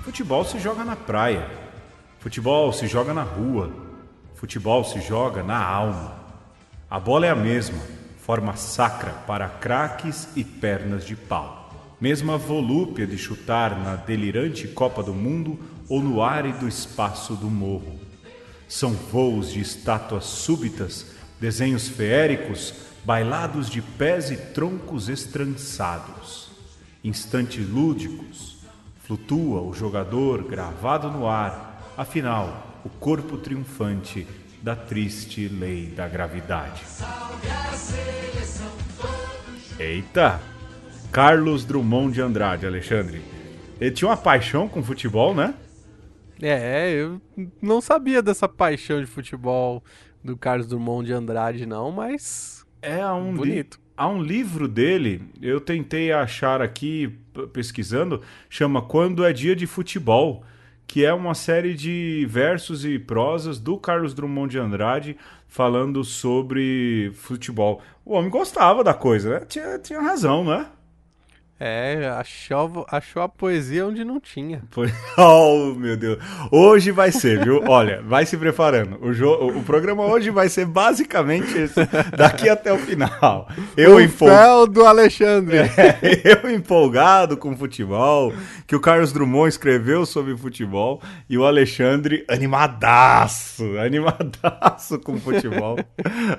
Futebol 0.03 0.45
se 0.45 0.59
joga 0.59 0.85
na 0.85 0.95
praia. 0.95 1.49
Futebol 2.19 2.71
se 2.71 2.85
joga 2.85 3.11
na 3.11 3.23
rua. 3.23 3.73
Futebol 4.35 4.83
se 4.83 5.01
joga 5.01 5.41
na 5.41 5.65
alma. 5.65 6.13
A 6.87 6.99
bola 6.99 7.25
é 7.25 7.31
a 7.31 7.35
mesma, 7.35 7.79
forma 8.19 8.55
sacra 8.55 9.13
para 9.25 9.49
craques 9.49 10.27
e 10.35 10.43
pernas 10.43 11.03
de 11.03 11.15
pau. 11.15 11.73
Mesma 11.99 12.37
volúpia 12.37 13.07
de 13.07 13.17
chutar 13.17 13.75
na 13.75 13.95
delirante 13.95 14.67
Copa 14.67 15.01
do 15.01 15.15
Mundo 15.15 15.57
ou 15.89 16.03
no 16.03 16.21
árido 16.21 16.67
espaço 16.67 17.33
do 17.33 17.49
morro. 17.49 17.99
São 18.67 18.91
voos 18.91 19.51
de 19.51 19.59
estátuas 19.59 20.25
súbitas, 20.25 21.07
desenhos 21.41 21.87
feéricos, 21.87 22.75
bailados 23.03 23.71
de 23.71 23.81
pés 23.81 24.29
e 24.29 24.37
troncos 24.37 25.09
estrançados. 25.09 26.44
Instantes 27.05 27.69
lúdicos, 27.69 28.57
flutua 29.03 29.61
o 29.61 29.71
jogador 29.75 30.43
gravado 30.43 31.07
no 31.07 31.27
ar, 31.27 31.93
afinal, 31.95 32.81
o 32.83 32.89
corpo 32.89 33.37
triunfante 33.37 34.25
da 34.59 34.75
triste 34.75 35.47
lei 35.47 35.85
da 35.85 36.07
gravidade. 36.07 36.81
Eita! 39.77 40.41
Carlos 41.11 41.63
Drummond 41.63 42.11
de 42.11 42.21
Andrade, 42.21 42.65
Alexandre. 42.65 43.21
Ele 43.79 43.91
tinha 43.91 44.09
uma 44.09 44.17
paixão 44.17 44.67
com 44.67 44.81
futebol, 44.81 45.35
né? 45.35 45.53
É, 46.41 46.89
eu 46.91 47.21
não 47.61 47.81
sabia 47.81 48.19
dessa 48.19 48.49
paixão 48.49 48.99
de 48.99 49.05
futebol 49.05 49.83
do 50.23 50.35
Carlos 50.35 50.65
Drummond 50.65 51.05
de 51.05 51.13
Andrade, 51.13 51.67
não, 51.67 51.91
mas. 51.91 52.65
É 52.81 53.05
um 53.05 53.35
Bonito. 53.35 53.79
Há 53.97 54.09
um 54.09 54.21
livro 54.21 54.67
dele, 54.67 55.21
eu 55.41 55.61
tentei 55.61 56.11
achar 56.11 56.61
aqui 56.61 57.17
pesquisando, 57.53 58.21
chama 58.49 58.81
Quando 58.81 59.23
é 59.23 59.31
Dia 59.31 59.55
de 59.55 59.65
Futebol, 59.65 60.43
que 60.85 61.05
é 61.05 61.13
uma 61.13 61.33
série 61.33 61.73
de 61.73 62.25
versos 62.29 62.83
e 62.85 62.99
prosas 62.99 63.57
do 63.57 63.77
Carlos 63.77 64.13
Drummond 64.13 64.51
de 64.51 64.59
Andrade 64.59 65.17
falando 65.47 66.03
sobre 66.03 67.11
futebol. 67.13 67.81
O 68.03 68.13
homem 68.15 68.29
gostava 68.29 68.83
da 68.83 68.93
coisa, 68.93 69.39
né? 69.39 69.45
Tinha, 69.47 69.79
tinha 69.79 70.01
razão, 70.01 70.43
né? 70.43 70.67
É, 71.57 72.09
achou, 72.19 72.85
achou 72.89 73.21
a 73.21 73.29
poesia 73.29 73.85
onde 73.87 74.03
não 74.03 74.19
tinha. 74.19 74.61
Oh, 75.17 75.73
meu 75.73 75.95
Deus. 75.95 76.19
Hoje 76.51 76.91
vai 76.91 77.09
ser, 77.09 77.41
viu? 77.41 77.63
Olha, 77.69 78.01
vai 78.01 78.25
se 78.25 78.35
preparando. 78.35 78.97
O, 79.01 79.13
jo... 79.13 79.31
o 79.31 79.63
programa 79.63 80.03
hoje 80.05 80.29
vai 80.29 80.49
ser 80.49 80.65
basicamente 80.65 81.57
esse, 81.57 81.79
daqui 82.17 82.49
até 82.49 82.73
o 82.73 82.77
final. 82.77 83.47
Eu 83.77 83.95
o 83.95 84.01
empol... 84.01 84.27
fel 84.27 84.67
do 84.67 84.85
Alexandre. 84.85 85.59
eu 86.23 86.51
empolgado 86.51 87.37
com 87.37 87.55
futebol, 87.55 88.33
que 88.67 88.75
o 88.75 88.79
Carlos 88.81 89.13
Drummond 89.13 89.47
escreveu 89.47 90.05
sobre 90.05 90.35
futebol, 90.35 91.01
e 91.29 91.37
o 91.37 91.45
Alexandre 91.45 92.25
animadaço, 92.27 93.77
animadaço 93.79 94.99
com 94.99 95.17
futebol, 95.17 95.77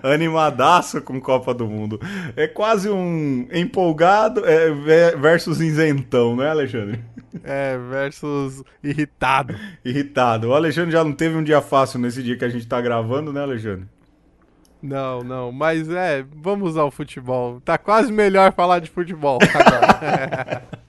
animadaço 0.02 1.00
com 1.00 1.18
Copa 1.18 1.54
do 1.54 1.66
Mundo. 1.66 1.98
É 2.36 2.46
quase 2.46 2.90
um 2.90 3.48
empolgado 3.50 4.44
é, 4.44 4.70
ve- 4.70 5.05
versus 5.12 5.60
isentão, 5.60 6.34
né, 6.36 6.48
Alexandre? 6.50 7.00
É, 7.44 7.76
versus 7.78 8.62
irritado. 8.82 9.54
Irritado. 9.84 10.48
O 10.48 10.54
Alexandre 10.54 10.90
já 10.90 11.04
não 11.04 11.12
teve 11.12 11.36
um 11.36 11.44
dia 11.44 11.60
fácil 11.60 11.98
nesse 11.98 12.22
dia 12.22 12.36
que 12.36 12.44
a 12.44 12.48
gente 12.48 12.66
tá 12.66 12.80
gravando, 12.80 13.32
né, 13.32 13.42
Alexandre? 13.42 13.86
Não, 14.82 15.22
não, 15.22 15.50
mas 15.50 15.88
é, 15.88 16.24
vamos 16.34 16.76
ao 16.76 16.90
futebol. 16.90 17.60
Tá 17.60 17.76
quase 17.76 18.12
melhor 18.12 18.52
falar 18.52 18.78
de 18.78 18.90
futebol 18.90 19.38
agora. 19.54 20.62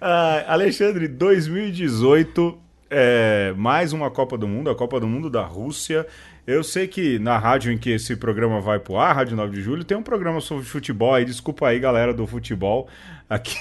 Ah, 0.00 0.44
Alexandre, 0.48 1.06
2018, 1.06 2.58
é, 2.88 3.52
mais 3.56 3.92
uma 3.92 4.10
Copa 4.10 4.38
do 4.38 4.48
Mundo, 4.48 4.70
a 4.70 4.74
Copa 4.74 4.98
do 4.98 5.06
Mundo 5.06 5.28
da 5.28 5.42
Rússia. 5.42 6.06
Eu 6.44 6.64
sei 6.64 6.88
que 6.88 7.20
na 7.20 7.38
rádio 7.38 7.72
em 7.72 7.78
que 7.78 7.90
esse 7.90 8.16
programa 8.16 8.60
vai 8.60 8.80
pro 8.80 8.96
ar, 8.96 9.14
Rádio 9.14 9.36
9 9.36 9.54
de 9.54 9.62
Julho, 9.62 9.84
tem 9.84 9.96
um 9.96 10.02
programa 10.02 10.40
sobre 10.40 10.64
futebol 10.64 11.14
aí. 11.14 11.24
Desculpa 11.24 11.68
aí, 11.68 11.78
galera 11.78 12.12
do 12.12 12.26
futebol. 12.26 12.88
Aqui 13.30 13.56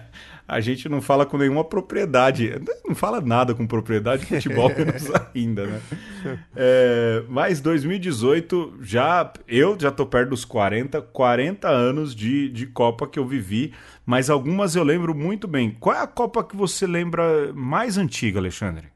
a 0.48 0.58
gente 0.58 0.88
não 0.88 1.02
fala 1.02 1.26
com 1.26 1.36
nenhuma 1.36 1.62
propriedade. 1.62 2.54
Não 2.86 2.94
fala 2.94 3.20
nada 3.20 3.54
com 3.54 3.66
propriedade 3.66 4.22
de 4.22 4.28
futebol 4.28 4.70
menos 4.74 5.10
ainda, 5.34 5.66
né? 5.66 5.80
É, 6.56 7.22
mas 7.28 7.60
2018, 7.60 8.78
já 8.80 9.30
eu 9.46 9.76
já 9.78 9.90
tô 9.90 10.06
perto 10.06 10.30
dos 10.30 10.46
40, 10.46 11.02
40 11.02 11.68
anos 11.68 12.14
de, 12.14 12.48
de 12.48 12.66
Copa 12.66 13.06
que 13.06 13.18
eu 13.18 13.26
vivi, 13.26 13.74
mas 14.06 14.30
algumas 14.30 14.74
eu 14.74 14.82
lembro 14.82 15.14
muito 15.14 15.46
bem. 15.46 15.76
Qual 15.78 15.94
é 15.94 16.00
a 16.00 16.06
Copa 16.06 16.42
que 16.42 16.56
você 16.56 16.86
lembra 16.86 17.52
mais 17.52 17.98
antiga, 17.98 18.38
Alexandre? 18.38 18.91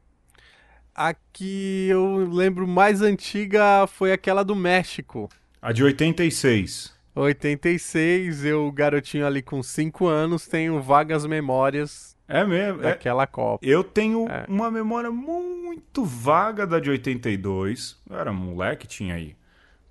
A 0.97 1.13
que 1.13 1.87
eu 1.87 2.27
lembro 2.29 2.67
mais 2.67 3.01
antiga 3.03 3.85
foi 3.87 4.11
aquela 4.11 4.43
do 4.43 4.55
México. 4.55 5.29
A 5.61 5.71
de 5.71 5.83
86. 5.83 6.95
86, 7.15 8.43
eu, 8.45 8.71
garotinho 8.71 9.25
ali 9.25 9.41
com 9.41 9.61
5 9.63 10.07
anos, 10.07 10.47
tenho 10.47 10.81
vagas 10.81 11.25
memórias 11.25 12.15
É 12.27 12.43
mesmo. 12.45 12.81
é- 12.81 12.83
daquela 12.91 13.25
Copa. 13.27 13.65
Eu 13.65 13.83
tenho 13.83 14.27
É. 14.29 14.45
uma 14.47 14.69
memória 14.69 15.09
muito 15.11 16.03
vaga 16.03 16.65
da 16.67 16.79
de 16.79 16.89
82. 16.89 17.97
Eu 18.09 18.17
era 18.19 18.31
moleque, 18.33 18.87
tinha 18.87 19.15
aí 19.15 19.35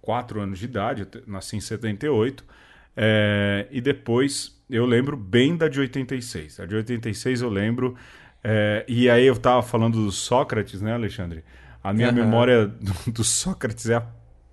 4 0.03 0.41
anos 0.41 0.59
de 0.59 0.65
idade, 0.67 1.03
eu 1.03 1.23
nasci 1.27 1.57
em 1.57 1.61
78. 1.61 2.45
É, 2.97 3.67
e 3.71 3.81
depois 3.81 4.57
eu 4.71 4.87
lembro 4.87 5.17
bem 5.17 5.57
da 5.57 5.69
de 5.69 5.79
86. 5.81 6.59
A 6.61 6.67
de 6.67 6.75
86 6.77 7.43
eu 7.43 7.49
lembro. 7.51 7.97
É, 8.49 8.85
e 8.87 9.11
aí 9.11 9.27
eu 9.27 9.37
tava 9.37 9.61
falando 9.61 10.05
do 10.05 10.13
Sócrates, 10.13 10.81
né, 10.81 10.95
Alexandre? 10.95 11.43
A 11.83 11.93
minha 11.93 12.11
Aham. 12.11 12.15
memória 12.15 12.69
do, 12.69 13.11
do 13.11 13.25
Sócrates 13.25 13.91
é, 13.91 14.01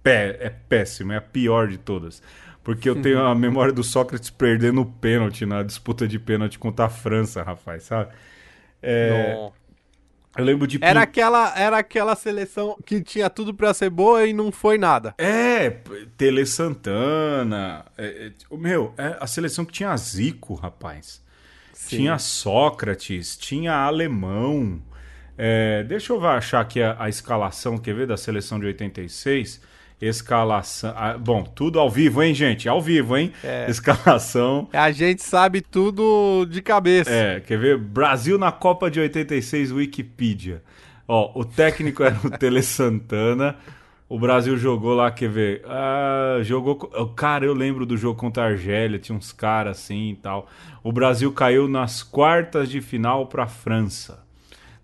pé, 0.02 0.36
é 0.40 0.50
péssima, 0.50 1.14
é 1.14 1.18
a 1.18 1.22
pior 1.22 1.68
de 1.68 1.78
todas. 1.78 2.24
Porque 2.64 2.90
eu 2.90 3.00
tenho 3.00 3.22
a 3.22 3.36
memória 3.36 3.72
do 3.72 3.84
Sócrates 3.84 4.32
perdendo 4.32 4.82
o 4.82 4.86
pênalti 4.86 5.46
na 5.46 5.62
disputa 5.62 6.08
de 6.08 6.18
pênalti 6.18 6.58
contra 6.58 6.86
a 6.86 6.90
França, 6.90 7.44
rapaz, 7.44 7.84
sabe? 7.84 8.12
É, 8.82 9.10
Não. 9.10 9.54
eu 10.40 10.44
lembro 10.44 10.66
de. 10.66 10.80
Era 10.82 11.04
aquela, 11.04 11.54
era 11.56 11.78
aquela 11.78 12.16
seleção 12.16 12.76
que 12.84 13.00
tinha 13.00 13.30
tudo 13.30 13.54
pra 13.54 13.76
ser 13.76 13.92
boa 13.92 14.26
e 14.26 14.34
não 14.34 14.52
foi 14.52 14.80
nada. 14.80 15.14
É, 15.20 15.70
Tele 16.18 16.48
Santana. 16.48 17.86
é, 17.96 18.32
é, 18.52 18.58
meu, 18.58 18.92
é 18.98 19.18
a 19.20 19.28
seleção 19.28 19.64
que 19.66 19.74
tinha 19.74 19.96
Zico, 19.98 20.56
rapaz. 20.56 21.23
Sim. 21.84 21.98
Tinha 21.98 22.18
Sócrates, 22.18 23.36
tinha 23.36 23.74
Alemão. 23.74 24.82
É, 25.38 25.84
deixa 25.84 26.14
eu 26.14 26.26
achar 26.26 26.62
aqui 26.62 26.82
a, 26.82 26.96
a 26.98 27.10
escalação, 27.10 27.78
quer 27.78 27.94
ver, 27.94 28.08
da 28.08 28.16
seleção 28.16 28.60
de 28.60 28.66
86. 28.68 29.62
Escalação. 30.02 30.94
ah, 30.98 31.18
bom, 31.18 31.44
tudo 31.44 31.80
ao 31.80 31.90
vivo, 31.90 32.22
hein, 32.24 32.34
gente? 32.34 32.68
Ao 32.68 32.82
vivo, 32.82 33.18
hein? 33.18 33.32
É. 33.44 33.66
Escalação. 33.70 34.68
A 34.74 34.92
gente 34.92 35.24
sabe 35.24 35.62
tudo 35.62 36.46
de 36.50 36.62
cabeça. 36.62 37.12
É, 37.12 37.40
quer 37.40 37.58
ver? 37.58 37.78
Brasil 37.78 38.38
na 38.38 38.52
Copa 38.52 38.90
de 38.90 39.00
86, 39.00 39.72
Wikipedia. 39.72 40.62
Ó, 41.08 41.32
o 41.40 41.44
técnico 41.46 42.04
era 42.04 42.18
o 42.24 42.30
Tele 42.30 42.62
Santana. 42.64 43.58
O 44.10 44.20
Brasil 44.20 44.56
jogou 44.58 44.94
lá, 44.94 45.10
quer 45.10 45.30
ver? 45.30 45.64
Ah, 45.66 46.38
jogou. 46.44 46.76
Cara, 47.16 47.46
eu 47.46 47.54
lembro 47.54 47.86
do 47.86 47.98
jogo 47.98 48.20
contra 48.20 48.44
a 48.44 48.48
Argélia, 48.48 49.00
tinha 49.00 49.18
uns 49.18 49.32
caras 49.32 49.78
assim 49.80 50.12
e 50.12 50.16
tal. 50.16 50.48
O 50.84 50.92
Brasil 50.92 51.32
caiu 51.32 51.68
nas 51.68 52.04
quartas 52.04 52.70
de 52.70 52.80
final 52.82 53.26
para 53.28 53.44
a 53.44 53.48
França, 53.48 54.24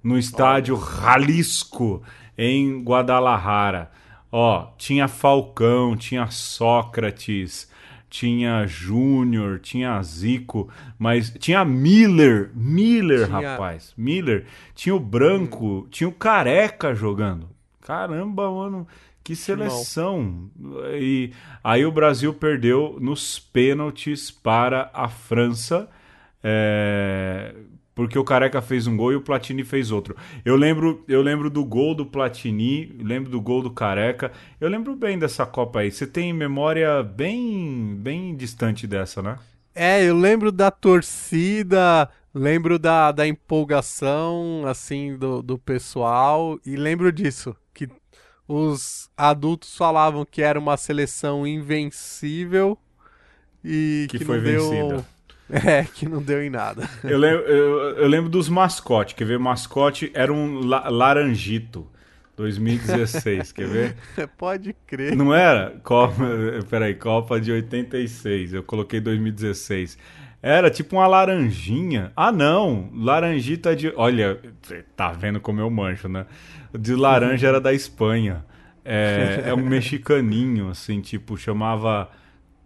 no 0.04 0.18
estádio 0.18 0.76
Jalisco, 0.78 2.02
em 2.38 2.82
Guadalajara. 2.82 3.92
Ó, 4.32 4.68
tinha 4.78 5.08
Falcão, 5.08 5.96
tinha 5.98 6.28
Sócrates, 6.32 7.70
tinha 8.10 8.66
Júnior, 8.66 9.60
tinha 9.60 10.02
Zico, 10.02 10.70
mas 10.98 11.30
tinha 11.38 11.64
Miller, 11.66 12.50
Miller, 12.56 13.26
Tinha- 13.28 13.52
rapaz, 13.52 13.94
Miller. 13.98 14.46
Tinha 14.74 14.96
o 14.96 15.00
Branco, 15.00 15.88
tinha 15.92 16.08
o 16.08 16.12
Careca 16.14 16.96
jogando. 16.96 17.50
Caramba, 17.82 18.50
mano, 18.52 18.88
que 19.30 19.36
seleção. 19.36 20.50
E 21.00 21.32
aí 21.64 21.86
o 21.86 21.92
Brasil 21.92 22.34
perdeu 22.34 22.98
nos 23.00 23.38
pênaltis 23.38 24.32
para 24.32 24.90
a 24.92 25.08
França. 25.08 25.88
é, 26.44 27.54
porque 27.94 28.18
o 28.18 28.24
Careca 28.24 28.62
fez 28.62 28.88
um 28.88 28.96
gol 28.96 29.12
e 29.12 29.16
o 29.18 29.22
Platini 29.22 29.64
fez 29.64 29.92
outro. 29.92 30.16
Eu 30.44 30.56
lembro, 30.56 31.04
eu 31.08 31.22
lembro 31.22 31.50
do 31.50 31.64
gol 31.66 31.94
do 31.94 32.06
Platini, 32.06 32.86
lembro 33.04 33.30
do 33.30 33.42
gol 33.42 33.62
do 33.62 33.70
Careca. 33.70 34.32
Eu 34.60 34.70
lembro 34.70 34.96
bem 34.96 35.20
dessa 35.20 35.46
Copa 35.46 35.82
aí. 35.82 35.92
Você 35.92 36.08
tem 36.08 36.32
memória 36.32 37.04
bem, 37.04 37.96
bem 37.98 38.36
distante 38.36 38.88
dessa, 38.88 39.22
né? 39.22 39.38
É, 39.76 40.04
eu 40.04 40.18
lembro 40.18 40.52
da 40.52 40.72
torcida, 40.72 42.10
lembro 42.34 42.80
da, 42.80 43.12
da 43.12 43.28
empolgação, 43.28 44.64
assim, 44.66 45.18
do, 45.18 45.44
do 45.44 45.58
pessoal, 45.60 46.58
e 46.66 46.76
lembro 46.76 47.12
disso, 47.12 47.56
que 47.74 47.88
os 48.50 49.10
adultos 49.16 49.78
falavam 49.78 50.26
que 50.26 50.42
era 50.42 50.58
uma 50.60 50.76
seleção 50.76 51.46
invencível 51.46 52.76
e 53.64 54.08
Que 54.10 54.18
que, 54.18 54.26
foi 54.26 54.38
não 54.38 54.44
deu... 54.44 54.70
vencida. 54.70 55.06
É, 55.52 55.84
que 55.84 56.08
não 56.08 56.22
deu 56.22 56.44
em 56.44 56.50
nada. 56.52 56.88
Eu 57.04 57.18
lembro, 57.18 57.42
eu, 57.48 57.98
eu 57.98 58.08
lembro 58.08 58.30
dos 58.30 58.48
mascotes. 58.48 59.16
Quer 59.16 59.26
ver? 59.26 59.40
Mascote 59.40 60.12
era 60.14 60.32
um 60.32 60.60
la- 60.64 60.88
laranjito. 60.90 61.88
2016, 62.38 63.52
quer 63.52 63.68
ver? 63.68 63.96
Pode 64.38 64.76
crer. 64.86 65.16
Não 65.16 65.34
era? 65.34 65.72
Copa, 65.84 66.14
peraí, 66.70 66.94
Copa 66.94 67.42
de 67.42 67.52
86. 67.52 68.54
Eu 68.54 68.64
coloquei 68.64 69.02
2016. 69.02 69.98
Era 70.40 70.70
tipo 70.70 70.96
uma 70.98 71.08
laranjinha. 71.08 72.12
Ah, 72.16 72.32
não. 72.32 72.88
Laranjita 72.94 73.76
de. 73.76 73.92
Olha, 73.96 74.40
tá 74.96 75.12
vendo 75.12 75.40
como 75.42 75.60
eu 75.60 75.70
mancho, 75.72 76.08
né? 76.08 76.28
De 76.78 76.96
laranja 76.96 77.48
era 77.48 77.60
da 77.62 77.74
Espanha. 77.74 78.46
É, 78.84 79.44
é 79.46 79.54
um 79.54 79.58
mexicaninho, 79.68 80.70
assim, 80.70 81.02
tipo, 81.02 81.38
chamava 81.38 82.10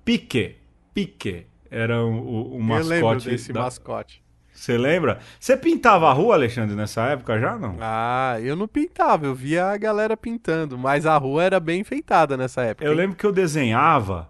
Pique. 0.06 0.56
Pique. 0.94 1.46
Era 1.70 2.02
o, 2.04 2.10
o, 2.12 2.58
o 2.58 2.74
eu 2.74 2.84
lembro 2.84 3.16
mascote. 3.16 3.30
desse 3.30 3.52
da- 3.52 3.62
mascote. 3.62 4.24
Você 4.54 4.78
lembra? 4.78 5.20
Você 5.40 5.58
pintava 5.58 6.08
a 6.10 6.14
rua, 6.14 6.36
Alexandre, 6.36 6.76
nessa 6.76 7.02
época 7.08 7.40
já 7.40 7.58
não? 7.58 7.76
Ah, 7.82 8.38
eu 8.40 8.56
não 8.56 8.68
pintava, 8.68 9.26
eu 9.26 9.34
via 9.34 9.66
a 9.66 9.78
galera 9.78 10.16
pintando, 10.16 10.78
mas 10.78 11.06
a 11.08 11.18
rua 11.18 11.44
era 11.44 11.60
bem 11.60 11.82
enfeitada 11.82 12.38
nessa 12.38 12.62
época. 12.62 12.86
Eu 12.86 12.94
lembro 12.94 13.16
que 13.18 13.26
eu 13.26 13.32
desenhava, 13.32 14.30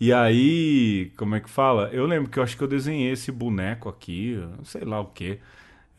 e 0.00 0.12
aí, 0.12 1.12
como 1.16 1.34
é 1.34 1.40
que 1.40 1.50
fala? 1.50 1.90
Eu 1.92 2.06
lembro 2.06 2.30
que 2.30 2.38
eu 2.38 2.42
acho 2.42 2.56
que 2.56 2.64
eu 2.64 2.68
desenhei 2.68 3.12
esse 3.12 3.30
boneco 3.30 3.88
aqui, 3.88 4.36
não 4.56 4.64
sei 4.64 4.82
lá 4.84 5.00
o 5.00 5.06
quê. 5.06 5.38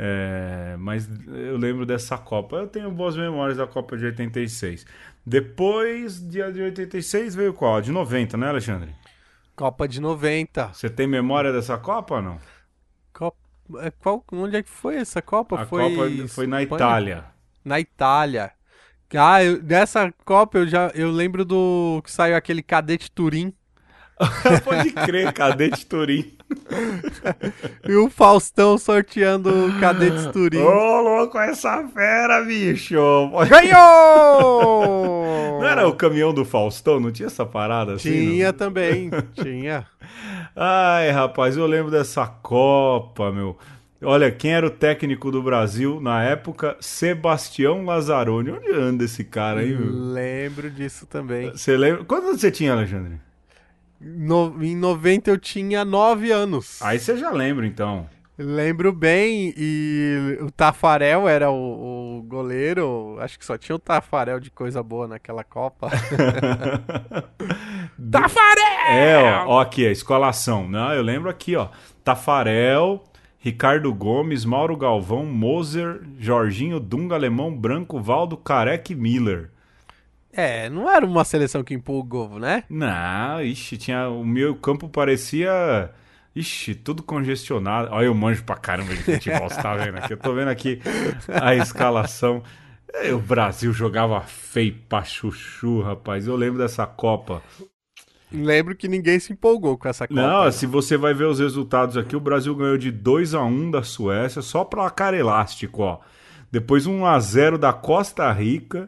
É, 0.04 0.76
mas 0.80 1.08
eu 1.28 1.56
lembro 1.58 1.86
dessa 1.86 2.18
Copa. 2.18 2.56
Eu 2.56 2.68
tenho 2.68 2.90
boas 2.90 3.16
memórias 3.16 3.58
da 3.58 3.68
Copa 3.68 3.96
de 3.96 4.06
86. 4.06 4.84
Depois 5.24 6.20
de, 6.20 6.52
de 6.52 6.62
86 6.62 7.36
veio 7.36 7.54
qual? 7.54 7.78
A 7.78 7.82
De 7.82 7.92
90, 7.92 8.36
né, 8.36 8.50
Alexandre? 8.50 8.96
Copa 9.56 9.88
de 9.88 10.02
90. 10.02 10.70
Você 10.74 10.90
tem 10.90 11.06
memória 11.06 11.54
dessa 11.54 11.78
Copa 11.78 12.16
ou 12.16 12.22
não? 12.24 12.40
Copa... 13.14 13.38
é, 13.78 13.92
Qual... 13.92 14.26
Onde 14.32 14.58
é 14.58 14.64
que 14.64 14.70
foi 14.70 14.96
essa 14.96 15.22
Copa? 15.22 15.62
A 15.62 15.66
foi... 15.68 15.96
Copa 15.96 16.28
foi 16.30 16.48
na? 16.48 16.64
Itália. 16.64 17.26
Na 17.64 17.80
Itália. 17.80 18.52
Ah, 19.14 19.44
eu... 19.44 19.62
dessa 19.62 20.12
Copa 20.26 20.58
eu 20.58 20.68
já 20.68 20.88
eu 20.96 21.12
lembro 21.12 21.46
do 21.46 22.02
que 22.04 22.10
saiu 22.10 22.36
aquele 22.36 22.64
Cadete 22.64 23.12
Turim 23.12 23.54
Pode 24.64 24.92
crer, 24.92 25.34
Cadete 25.34 25.86
Turim. 25.86 26.38
E 27.88 27.96
o 27.96 28.10
Faustão 28.10 28.78
sorteando 28.78 29.68
o 29.68 29.80
Cadete 29.80 30.32
Turim. 30.32 30.60
Ô, 30.60 31.02
louco, 31.02 31.38
essa 31.38 31.84
fera, 31.94 32.42
bicho! 32.42 32.96
Ganhou! 33.50 35.60
Não 35.60 35.68
era 35.68 35.88
o 35.88 35.96
caminhão 35.96 36.34
do 36.34 36.46
Faustão? 36.46 37.00
Não 37.00 37.12
tinha 37.12 37.28
essa 37.28 37.46
parada 37.46 37.94
assim? 37.94 38.12
Tinha 38.12 38.54
também, 38.54 39.10
tinha. 39.34 39.86
Ai, 40.56 41.12
rapaz, 41.12 41.56
eu 41.56 41.66
lembro 41.66 41.92
dessa 41.92 42.28
Copa, 42.28 43.32
meu. 43.32 43.58
Olha, 44.04 44.32
quem 44.32 44.54
era 44.54 44.66
o 44.66 44.72
técnico 44.72 45.30
do 45.30 45.44
Brasil 45.44 46.02
na 46.02 46.24
época? 46.24 46.76
Sebastião 46.80 47.86
Lazzaroni. 47.86 48.50
Onde 48.50 48.72
anda 48.72 49.04
esse 49.04 49.24
cara 49.24 49.60
aí, 49.60 49.78
meu? 49.78 49.92
Lembro 49.92 50.72
disso 50.72 51.06
também. 51.06 51.52
Você 51.52 51.78
lembra? 51.78 52.04
Quantos 52.04 52.30
anos 52.30 52.42
você 52.42 52.50
tinha, 52.50 52.74
Alexandre? 52.74 53.20
No- 54.04 54.58
em 54.64 54.76
90 54.76 55.30
eu 55.30 55.38
tinha 55.38 55.86
9 55.86 56.32
anos. 56.32 56.82
Aí 56.82 56.98
você 57.00 57.16
já 57.18 57.30
lembra, 57.30 57.66
então. 57.68 58.10
Lembro 58.38 58.92
bem, 58.92 59.54
e 59.56 60.38
o 60.42 60.50
Tafarel 60.50 61.28
era 61.28 61.52
o, 61.52 62.18
o 62.18 62.24
goleiro. 62.24 63.18
Acho 63.20 63.38
que 63.38 63.46
só 63.46 63.56
tinha 63.58 63.76
o 63.76 63.80
Tafarel 63.80 64.40
de 64.40 64.50
coisa 64.50 64.82
boa 64.82 65.08
naquela 65.08 65.44
Copa. 65.44 65.90
Tafarel! 68.12 68.90
É, 68.90 69.44
ó, 69.46 69.48
ó 69.56 69.60
aqui, 69.62 69.86
a 69.86 69.92
escolação. 69.92 70.68
Não, 70.68 70.92
eu 70.94 71.04
lembro 71.04 71.30
aqui, 71.30 71.56
ó. 71.56 71.68
Tafarel, 72.04 73.04
Ricardo 73.38 73.94
Gomes, 73.94 74.44
Mauro 74.46 74.76
Galvão, 74.76 75.26
Moser, 75.26 76.02
Jorginho, 76.18 76.80
Dunga, 76.80 77.16
Alemão, 77.16 77.56
Branco, 77.56 78.00
Valdo, 78.02 78.38
Careca 78.38 78.92
e 78.92 78.96
Miller. 78.96 79.52
É, 80.34 80.70
não 80.70 80.90
era 80.90 81.06
uma 81.06 81.24
seleção 81.26 81.64
que 81.64 81.74
empolgou, 81.74 82.40
né? 82.40 82.64
Não, 82.70 83.42
ixi, 83.42 83.78
tinha. 83.78 84.08
O 84.10 84.26
meu 84.26 84.56
campo 84.56 84.88
parecia. 84.88 85.92
Ixi, 86.36 86.76
tudo 86.76 87.04
congestionado. 87.04 87.90
Olha, 87.92 88.06
eu 88.06 88.14
manjo 88.16 88.44
pra 88.44 88.56
caramba 88.56 88.96
de 88.96 89.04
futebol, 89.04 89.50
você 89.50 89.62
tá 89.62 89.76
vendo 89.76 89.98
aqui? 89.98 90.14
Eu 90.14 90.18
tô 90.18 90.34
vendo 90.34 90.48
aqui 90.48 90.80
a 91.28 91.54
escalação. 91.56 92.42
É, 92.94 93.14
O 93.14 93.20
Brasil 93.20 93.74
jogava 93.74 94.22
feio 94.22 94.76
pra 94.88 95.04
chuchu, 95.04 95.82
rapaz. 95.82 96.28
Eu 96.28 96.36
lembro 96.36 96.60
dessa 96.60 96.86
Copa. 96.86 97.42
Lembro 98.32 98.76
que 98.78 98.88
ninguém 98.88 99.20
se 99.20 99.34
empolgou 99.34 99.78
com 99.78 99.90
essa 99.90 100.08
Copa. 100.08 100.22
Não, 100.22 100.50
se 100.52 100.66
você 100.66 100.96
vai 100.96 101.14
ver 101.14 101.26
os 101.26 101.40
resultados 101.40 101.98
aqui, 101.98 102.16
o 102.16 102.20
Brasil 102.22 102.56
ganhou 102.56 102.78
de 102.78 102.90
2 102.90 103.34
a 103.34 103.44
1 103.44 103.72
da 103.72 103.84
Suécia, 103.84 104.42
só 104.42 104.64
placar 104.64 105.14
elástico, 105.14 105.84
ó. 105.84 106.00
Depois 106.50 106.86
1 106.86 107.06
a 107.06 107.20
0 107.20 107.58
da 107.58 107.74
Costa 107.74 108.32
Rica, 108.32 108.88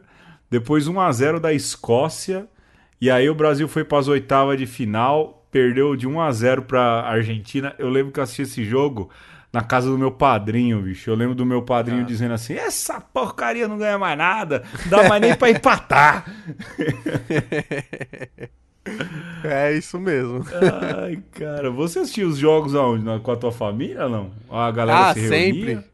depois 0.54 0.86
1 0.86 1.00
a 1.00 1.10
0 1.10 1.40
da 1.40 1.52
Escócia 1.52 2.46
E 3.00 3.10
aí 3.10 3.28
o 3.28 3.34
Brasil 3.34 3.66
foi 3.66 3.82
para 3.82 3.98
as 3.98 4.06
oitavas 4.06 4.56
de 4.56 4.66
final, 4.66 5.44
perdeu 5.50 5.96
de 5.96 6.06
1 6.06 6.20
a 6.20 6.30
0 6.30 6.62
para 6.62 7.02
Argentina. 7.02 7.74
Eu 7.76 7.88
lembro 7.88 8.12
que 8.12 8.20
eu 8.20 8.24
assisti 8.24 8.42
esse 8.42 8.64
jogo 8.64 9.10
na 9.52 9.62
casa 9.62 9.90
do 9.90 9.98
meu 9.98 10.12
padrinho, 10.12 10.80
bicho. 10.80 11.10
Eu 11.10 11.16
lembro 11.16 11.34
do 11.34 11.44
meu 11.44 11.62
padrinho 11.62 12.02
ah. 12.02 12.06
dizendo 12.06 12.34
assim: 12.34 12.54
essa 12.54 13.00
porcaria 13.00 13.66
não 13.66 13.76
ganha 13.76 13.98
mais 13.98 14.16
nada, 14.16 14.62
não 14.84 14.90
dá 14.90 15.08
mais 15.08 15.20
nem 15.20 15.34
pra 15.34 15.50
empatar. 15.50 16.24
é 19.42 19.72
isso 19.72 19.98
mesmo. 19.98 20.46
Ai, 20.96 21.20
cara, 21.32 21.68
você 21.68 21.98
assistiu 21.98 22.28
os 22.28 22.38
jogos 22.38 22.76
aonde? 22.76 23.04
Com 23.20 23.32
a 23.32 23.36
tua 23.36 23.50
família 23.50 24.08
não? 24.08 24.30
A 24.48 24.70
galera 24.70 25.10
ah, 25.10 25.14
se 25.14 25.20
reunia? 25.20 25.76
sempre. 25.76 25.93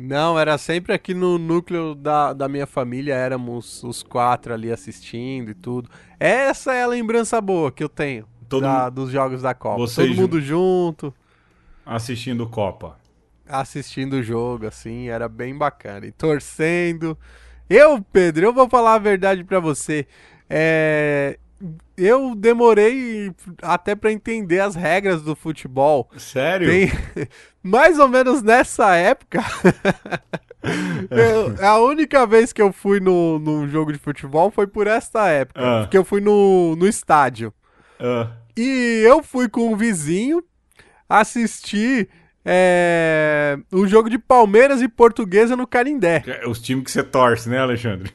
Não, 0.00 0.38
era 0.38 0.56
sempre 0.56 0.92
aqui 0.92 1.12
no 1.12 1.38
núcleo 1.38 1.94
da, 1.94 2.32
da 2.32 2.48
minha 2.48 2.66
família, 2.66 3.14
éramos 3.14 3.82
os 3.82 4.02
quatro 4.02 4.54
ali 4.54 4.70
assistindo 4.70 5.50
e 5.50 5.54
tudo. 5.54 5.90
Essa 6.20 6.72
é 6.72 6.82
a 6.84 6.86
lembrança 6.86 7.40
boa 7.40 7.72
que 7.72 7.82
eu 7.82 7.88
tenho 7.88 8.26
da, 8.48 8.88
dos 8.88 9.10
jogos 9.10 9.42
da 9.42 9.54
Copa. 9.54 9.84
Todo 9.92 10.14
mundo 10.14 10.40
junto 10.40 11.12
assistindo 11.88 12.46
Copa? 12.46 12.98
Assistindo 13.48 14.14
o 14.14 14.22
jogo, 14.22 14.66
assim, 14.66 15.08
era 15.08 15.26
bem 15.26 15.56
bacana. 15.56 16.06
E 16.06 16.12
torcendo. 16.12 17.16
Eu, 17.68 18.02
Pedro, 18.02 18.46
eu 18.46 18.52
vou 18.52 18.68
falar 18.68 18.94
a 18.94 18.98
verdade 18.98 19.42
para 19.42 19.58
você. 19.58 20.06
É... 20.50 21.38
Eu 21.96 22.34
demorei 22.34 23.32
até 23.62 23.94
para 23.94 24.12
entender 24.12 24.60
as 24.60 24.74
regras 24.74 25.22
do 25.22 25.34
futebol. 25.34 26.08
Sério? 26.16 26.68
Tem... 26.68 26.90
Mais 27.62 27.98
ou 27.98 28.08
menos 28.08 28.42
nessa 28.42 28.94
época. 28.94 29.40
eu, 31.10 31.66
a 31.66 31.78
única 31.80 32.26
vez 32.26 32.52
que 32.52 32.62
eu 32.62 32.72
fui 32.72 33.00
no, 33.00 33.38
no 33.38 33.66
jogo 33.68 33.92
de 33.92 33.98
futebol 33.98 34.50
foi 34.50 34.66
por 34.66 34.86
esta 34.86 35.28
época. 35.28 35.60
Uh. 35.60 35.82
Porque 35.82 35.98
eu 35.98 36.04
fui 36.04 36.20
no, 36.20 36.76
no 36.76 36.86
estádio. 36.86 37.52
Uh. 38.00 38.30
E 38.56 39.02
eu 39.04 39.22
fui 39.22 39.48
com 39.48 39.72
um 39.72 39.76
vizinho 39.76 40.42
assistir 41.08 42.08
é, 42.44 43.58
um 43.72 43.86
jogo 43.86 44.08
de 44.08 44.18
Palmeiras 44.18 44.80
e 44.80 44.88
Portuguesa 44.88 45.54
no 45.54 45.66
Carindé. 45.66 46.22
É, 46.26 46.48
os 46.48 46.60
times 46.60 46.84
que 46.84 46.90
você 46.90 47.02
torce, 47.02 47.48
né, 47.48 47.58
Alexandre? 47.58 48.10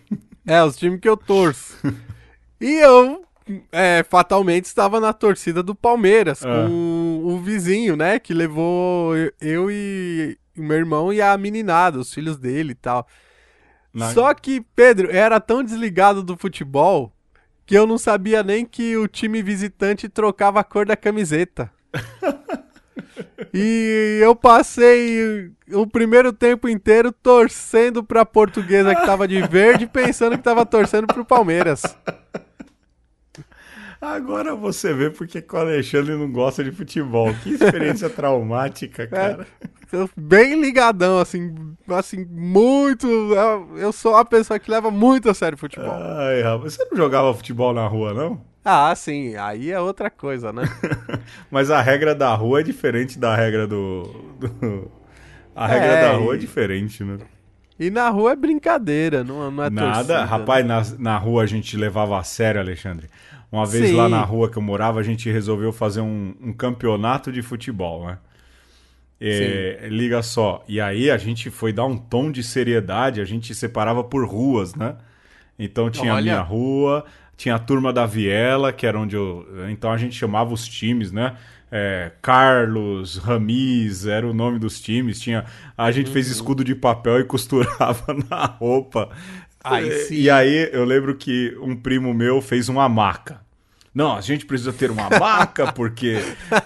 É, 0.46 0.64
os 0.64 0.76
times 0.76 1.00
que 1.00 1.08
eu 1.08 1.16
torço. 1.16 1.78
e 2.60 2.80
eu, 2.80 3.24
é, 3.72 4.04
fatalmente, 4.10 4.66
estava 4.66 5.00
na 5.00 5.14
torcida 5.14 5.62
do 5.62 5.76
Palmeiras, 5.76 6.46
ah. 6.46 6.66
com 6.68 7.22
o 7.24 7.40
vizinho, 7.40 7.96
né, 7.96 8.20
que 8.20 8.34
levou 8.34 9.14
eu 9.42 9.70
e 9.70 10.38
meu 10.56 10.78
irmão 10.78 11.12
e 11.12 11.22
a 11.22 11.38
meninada, 11.38 12.00
os 12.00 12.14
filhos 12.14 12.38
dele 12.38 12.72
e 12.72 12.76
tal. 12.76 13.08
Na... 13.94 14.12
Só 14.12 14.34
que, 14.34 14.62
Pedro, 14.76 15.10
era 15.12 15.40
tão 15.40 15.64
desligado 15.64 16.24
do 16.24 16.38
futebol 16.38 17.12
que 17.66 17.76
eu 17.76 17.88
não 17.88 17.98
sabia 17.98 18.44
nem 18.44 18.66
que 18.66 18.98
o 18.98 19.08
time 19.08 19.42
visitante 19.42 20.10
trocava 20.10 20.60
a 20.60 20.64
cor 20.64 20.86
da 20.86 20.98
camiseta. 20.98 21.72
E 23.54 24.20
eu 24.22 24.36
passei 24.36 25.52
o 25.72 25.86
primeiro 25.86 26.34
tempo 26.34 26.68
inteiro 26.68 27.12
torcendo 27.12 28.04
pra 28.04 28.26
portuguesa 28.26 28.96
que 28.96 29.06
tava 29.06 29.28
de 29.28 29.40
verde, 29.48 29.86
pensando 29.86 30.38
que 30.38 30.44
tava 30.44 30.66
torcendo 30.66 31.06
pro 31.06 31.24
Palmeiras. 31.24 31.84
Agora 34.04 34.54
você 34.54 34.94
vê 34.94 35.10
porque 35.10 35.42
o 35.50 35.58
Alexandre 35.58 36.13
não 36.13 36.30
gosta 36.30 36.62
de 36.62 36.74
futebol. 36.74 37.34
Que 37.42 37.52
experiência 37.54 38.10
traumática, 38.12 39.04
é, 39.04 39.08
cara. 39.08 39.48
É, 39.94 40.10
bem 40.18 40.60
ligadão, 40.60 41.20
assim, 41.20 41.56
assim, 41.88 42.26
muito. 42.26 43.08
Eu 43.78 43.94
sou 43.94 44.12
uma 44.12 44.26
pessoa 44.26 44.60
que 44.60 44.70
leva 44.70 44.92
muito 44.92 45.30
a 45.30 45.34
sério 45.34 45.58
futebol. 45.58 45.94
Ai, 45.94 46.42
rapaz, 46.42 46.74
você 46.74 46.86
não 46.92 46.98
jogava 46.98 47.34
futebol 47.34 47.74
na 47.74 47.88
rua, 47.88 48.13
não? 48.13 48.42
Ah, 48.66 48.94
sim, 48.94 49.38
aí 49.38 49.72
é 49.72 49.80
outra 49.80 50.10
coisa, 50.10 50.52
né? 50.52 50.63
Mas 51.50 51.72
a 51.72 51.82
regra 51.82 52.13
da 52.13 52.34
rua 52.36 52.60
é 52.60 52.63
diferente 52.63 53.18
da 53.18 53.34
regra 53.34 53.66
do. 53.66 54.04
do... 54.38 54.92
A 55.56 55.66
regra 55.66 55.88
é, 55.88 56.02
da 56.02 56.18
rua 56.18 56.36
é 56.36 56.38
diferente, 56.38 57.06
né? 57.06 57.20
E 57.80 57.89
na 57.89 58.10
rua 58.10 58.34
é 58.34 58.36
brincadeira, 58.36 59.24
não, 59.24 59.50
não 59.50 59.63
é 59.63 59.70
Nada, 59.70 59.94
torcida. 59.94 60.26
rapaz, 60.26 60.66
na, 60.66 60.84
na 61.00 61.18
rua 61.18 61.44
a 61.44 61.46
gente 61.46 61.76
levava 61.76 62.20
a 62.20 62.24
sério, 62.24 62.60
Alexandre. 62.60 63.10
Uma 63.54 63.68
vez 63.68 63.89
sim. 63.89 63.96
lá 63.96 64.10
na 64.10 64.24
rua 64.24 64.50
que 64.50 64.58
eu 64.58 64.63
morava, 64.63 65.00
a 65.00 65.04
gente 65.04 65.30
resolveu 65.32 65.72
fazer 65.72 66.02
um, 66.02 66.34
um 66.42 66.52
campeonato 66.52 67.32
de 67.32 67.44
futebol, 67.44 68.08
né? 68.08 68.18
É, 69.22 69.88
liga 69.92 70.24
só. 70.24 70.63
E 70.68 70.82
aí 70.82 71.12
a 71.12 71.18
gente 71.18 71.52
foi 71.52 71.72
dar 71.72 71.86
um 71.86 71.96
tom 71.96 72.32
de 72.32 72.42
seriedade, 72.42 73.22
a 73.22 73.26
gente 73.26 73.54
separava 73.54 74.04
por 74.04 74.28
ruas, 74.28 74.74
né? 74.74 74.96
Então 75.60 75.92
tinha 75.92 76.16
Olha. 76.16 76.20
a 76.20 76.24
minha 76.24 76.42
rua, 76.42 77.06
tinha 77.38 77.54
a 77.54 77.60
turma 77.60 77.94
da 77.94 78.08
Viela, 78.08 78.74
que 78.74 78.88
era 78.88 79.00
onde 79.00 79.16
eu. 79.16 79.46
Então 79.70 79.92
a 79.92 79.98
gente 79.98 80.16
chamava 80.16 80.52
os 80.52 80.68
times, 80.68 81.12
né? 81.12 81.38
É, 81.72 82.12
Carlos, 82.24 83.18
Ramis, 83.18 84.08
era 84.08 84.28
o 84.28 84.34
nome 84.34 84.58
dos 84.58 84.82
times. 84.82 85.22
Tinha, 85.22 85.46
a 85.78 85.92
gente 85.92 86.08
uhum. 86.08 86.13
fez 86.13 86.28
escudo 86.28 86.63
de 86.63 86.74
papel 86.74 87.20
e 87.20 87.24
costurava 87.24 88.16
na 88.28 88.46
roupa. 88.48 89.12
Aí, 89.63 90.08
e 90.10 90.28
aí 90.28 90.70
eu 90.74 90.84
lembro 90.84 91.16
que 91.16 91.56
um 91.62 91.76
primo 91.76 92.16
meu 92.16 92.42
fez 92.42 92.68
uma 92.68 92.89
maca. 92.89 93.43
Não, 93.94 94.16
a 94.16 94.22
gente 94.22 94.46
precisa 94.46 94.74
ter 94.74 94.90
uma 94.90 95.08
maca, 95.20 95.72
porque 95.72 96.20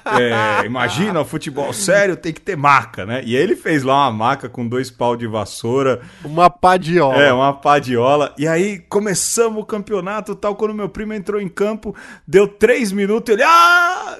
é, 0.06 0.66
imagina, 0.66 1.26
futebol 1.26 1.74
sério 1.74 2.16
tem 2.16 2.32
que 2.32 2.40
ter 2.40 2.56
maca, 2.56 3.06
né? 3.06 3.22
E 3.26 3.36
ele 3.36 3.54
fez 3.54 3.84
lá 3.84 4.08
uma 4.08 4.12
maca 4.12 4.48
com 4.48 4.66
dois 4.66 4.90
pau 4.90 5.18
de 5.18 5.28
vassoura. 5.28 6.02
Uma 6.24 6.50
padiola. 6.50 7.22
É, 7.22 7.34
uma 7.34 7.52
padiola. 7.52 8.34
E 8.38 8.48
aí 8.48 8.80
começamos 8.80 9.62
o 9.62 9.66
campeonato 9.66 10.36
tal. 10.36 10.56
Quando 10.56 10.74
meu 10.74 10.88
primo 10.88 11.14
entrou 11.14 11.42
em 11.42 11.50
campo, 11.50 11.94
deu 12.26 12.48
três 12.48 12.94
minutos, 12.94 13.34
ele 13.34 13.44
ah! 13.44 14.18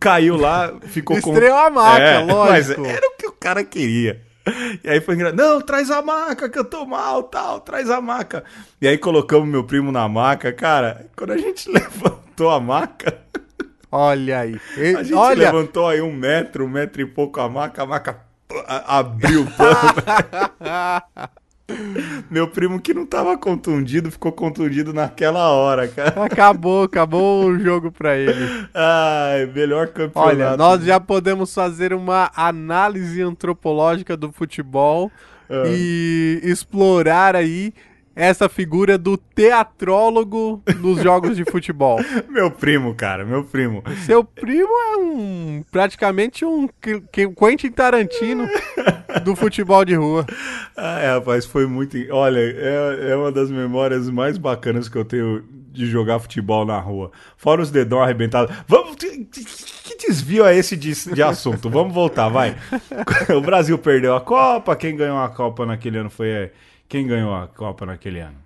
caiu 0.00 0.36
lá, 0.36 0.74
ficou 0.88 1.16
Estreou 1.16 1.56
com. 1.56 1.64
a 1.66 1.70
maca, 1.70 2.02
é, 2.02 2.18
lógico. 2.24 2.80
Mas 2.80 2.90
era 2.90 3.06
o 3.06 3.16
que 3.16 3.26
o 3.26 3.32
cara 3.32 3.62
queria. 3.62 4.20
E 4.82 4.88
aí 4.88 5.00
foi 5.00 5.14
engraçado. 5.14 5.38
Não, 5.38 5.60
traz 5.60 5.90
a 5.90 6.02
maca, 6.02 6.48
que 6.48 6.58
eu 6.58 6.64
tô 6.64 6.84
mal, 6.84 7.22
tal, 7.22 7.60
traz 7.60 7.88
a 7.88 8.00
maca. 8.00 8.42
E 8.80 8.88
aí 8.88 8.98
colocamos 8.98 9.48
meu 9.48 9.62
primo 9.62 9.92
na 9.92 10.08
maca. 10.08 10.52
Cara, 10.52 11.06
quando 11.16 11.32
a 11.32 11.38
gente 11.38 11.70
levantou 11.70 12.21
a 12.40 12.60
maca. 12.60 13.18
Olha 13.90 14.40
aí. 14.40 14.58
a 14.96 15.02
gente 15.02 15.14
olha... 15.14 15.52
levantou 15.52 15.86
aí 15.86 16.00
um 16.00 16.12
metro, 16.12 16.64
um 16.64 16.68
metro 16.68 17.02
e 17.02 17.06
pouco 17.06 17.40
a 17.40 17.48
maca, 17.48 17.82
a 17.82 17.86
maca 17.86 18.20
abriu 18.66 19.46
todo. 19.46 21.32
Meu 22.30 22.48
primo 22.48 22.80
que 22.80 22.92
não 22.92 23.06
tava 23.06 23.36
contundido, 23.38 24.10
ficou 24.10 24.32
contundido 24.32 24.92
naquela 24.92 25.50
hora, 25.50 25.88
cara. 25.88 26.24
Acabou, 26.24 26.84
acabou 26.84 27.46
o 27.46 27.58
jogo 27.58 27.90
pra 27.90 28.16
ele. 28.16 28.66
Ai, 28.74 29.46
melhor 29.46 29.88
campeonato. 29.88 30.36
Olha, 30.36 30.56
nós 30.56 30.84
já 30.84 31.00
podemos 31.00 31.54
fazer 31.54 31.94
uma 31.94 32.30
análise 32.34 33.22
antropológica 33.22 34.16
do 34.16 34.32
futebol 34.32 35.10
ah. 35.48 35.64
e 35.66 36.40
explorar 36.42 37.36
aí 37.36 37.72
essa 38.14 38.48
figura 38.48 38.98
do 38.98 39.16
teatrólogo 39.16 40.62
nos 40.78 41.00
jogos 41.02 41.36
de 41.36 41.44
futebol. 41.44 41.98
meu 42.28 42.50
primo, 42.50 42.94
cara, 42.94 43.24
meu 43.24 43.44
primo. 43.44 43.82
Seu 44.04 44.22
primo 44.22 44.68
é 44.68 44.96
um 44.98 45.64
praticamente 45.70 46.44
um 46.44 46.68
Quentin 47.38 47.70
Tarantino 47.70 48.48
do 49.24 49.34
futebol 49.34 49.84
de 49.84 49.94
rua. 49.94 50.26
Ah, 50.76 51.00
é, 51.00 51.14
rapaz, 51.14 51.44
foi 51.46 51.66
muito. 51.66 51.96
Olha, 52.10 52.40
é, 52.40 53.10
é 53.10 53.16
uma 53.16 53.32
das 53.32 53.50
memórias 53.50 54.08
mais 54.10 54.38
bacanas 54.38 54.88
que 54.88 54.96
eu 54.96 55.04
tenho 55.04 55.42
de 55.72 55.86
jogar 55.86 56.18
futebol 56.18 56.66
na 56.66 56.78
rua. 56.78 57.10
Fora 57.36 57.62
os 57.62 57.70
dedão 57.70 58.02
arrebentados. 58.02 58.54
Vamos. 58.68 58.96
Que 58.96 59.96
desvio 60.06 60.44
é 60.44 60.54
esse 60.54 60.76
de, 60.76 60.92
de 61.14 61.22
assunto? 61.22 61.70
Vamos 61.70 61.94
voltar, 61.94 62.28
vai. 62.28 62.56
O 63.34 63.40
Brasil 63.40 63.78
perdeu 63.78 64.14
a 64.14 64.20
Copa. 64.20 64.76
Quem 64.76 64.96
ganhou 64.96 65.18
a 65.18 65.28
Copa 65.28 65.64
naquele 65.64 65.98
ano 65.98 66.10
foi 66.10 66.50
quem 66.92 67.06
ganhou 67.06 67.34
a 67.34 67.48
Copa 67.48 67.86
naquele 67.86 68.20
ano? 68.20 68.36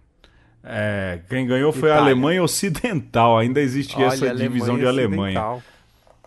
É, 0.63 1.19
quem 1.29 1.45
ganhou 1.49 1.73
foi 1.73 1.89
Itália. 1.89 1.97
a 1.97 2.05
Alemanha 2.05 2.45
Ocidental. 2.45 3.37
Ainda 3.37 3.61
existe 3.61 3.97
Olha, 3.97 4.07
essa 4.07 4.33
divisão 4.33 4.79
de 4.79 4.87
Alemanha. 4.87 5.61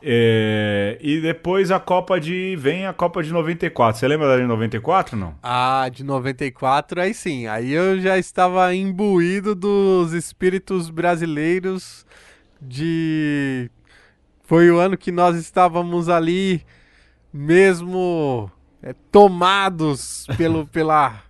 É, 0.01 0.97
e 0.99 1.21
depois 1.21 1.71
a 1.71 1.79
Copa 1.79 2.19
de. 2.19 2.57
Vem 2.57 2.85
a 2.85 2.91
Copa 2.91 3.23
de 3.23 3.31
94. 3.31 3.97
Você 3.97 4.05
lembra 4.05 4.27
da 4.27 4.35
de 4.35 4.43
94 4.43 5.15
não? 5.15 5.33
Ah, 5.41 5.89
de 5.89 6.03
94, 6.03 6.99
aí 6.99 7.13
sim. 7.13 7.47
Aí 7.47 7.71
eu 7.71 8.01
já 8.01 8.17
estava 8.17 8.75
imbuído 8.75 9.55
dos 9.55 10.11
espíritos 10.11 10.89
brasileiros 10.89 12.05
de. 12.61 13.71
Foi 14.43 14.69
o 14.69 14.77
ano 14.77 14.97
que 14.97 15.11
nós 15.11 15.37
estávamos 15.37 16.09
ali 16.09 16.65
mesmo 17.31 18.51
é, 18.83 18.93
tomados 19.09 20.27
pelo, 20.35 20.67
pela 20.67 21.28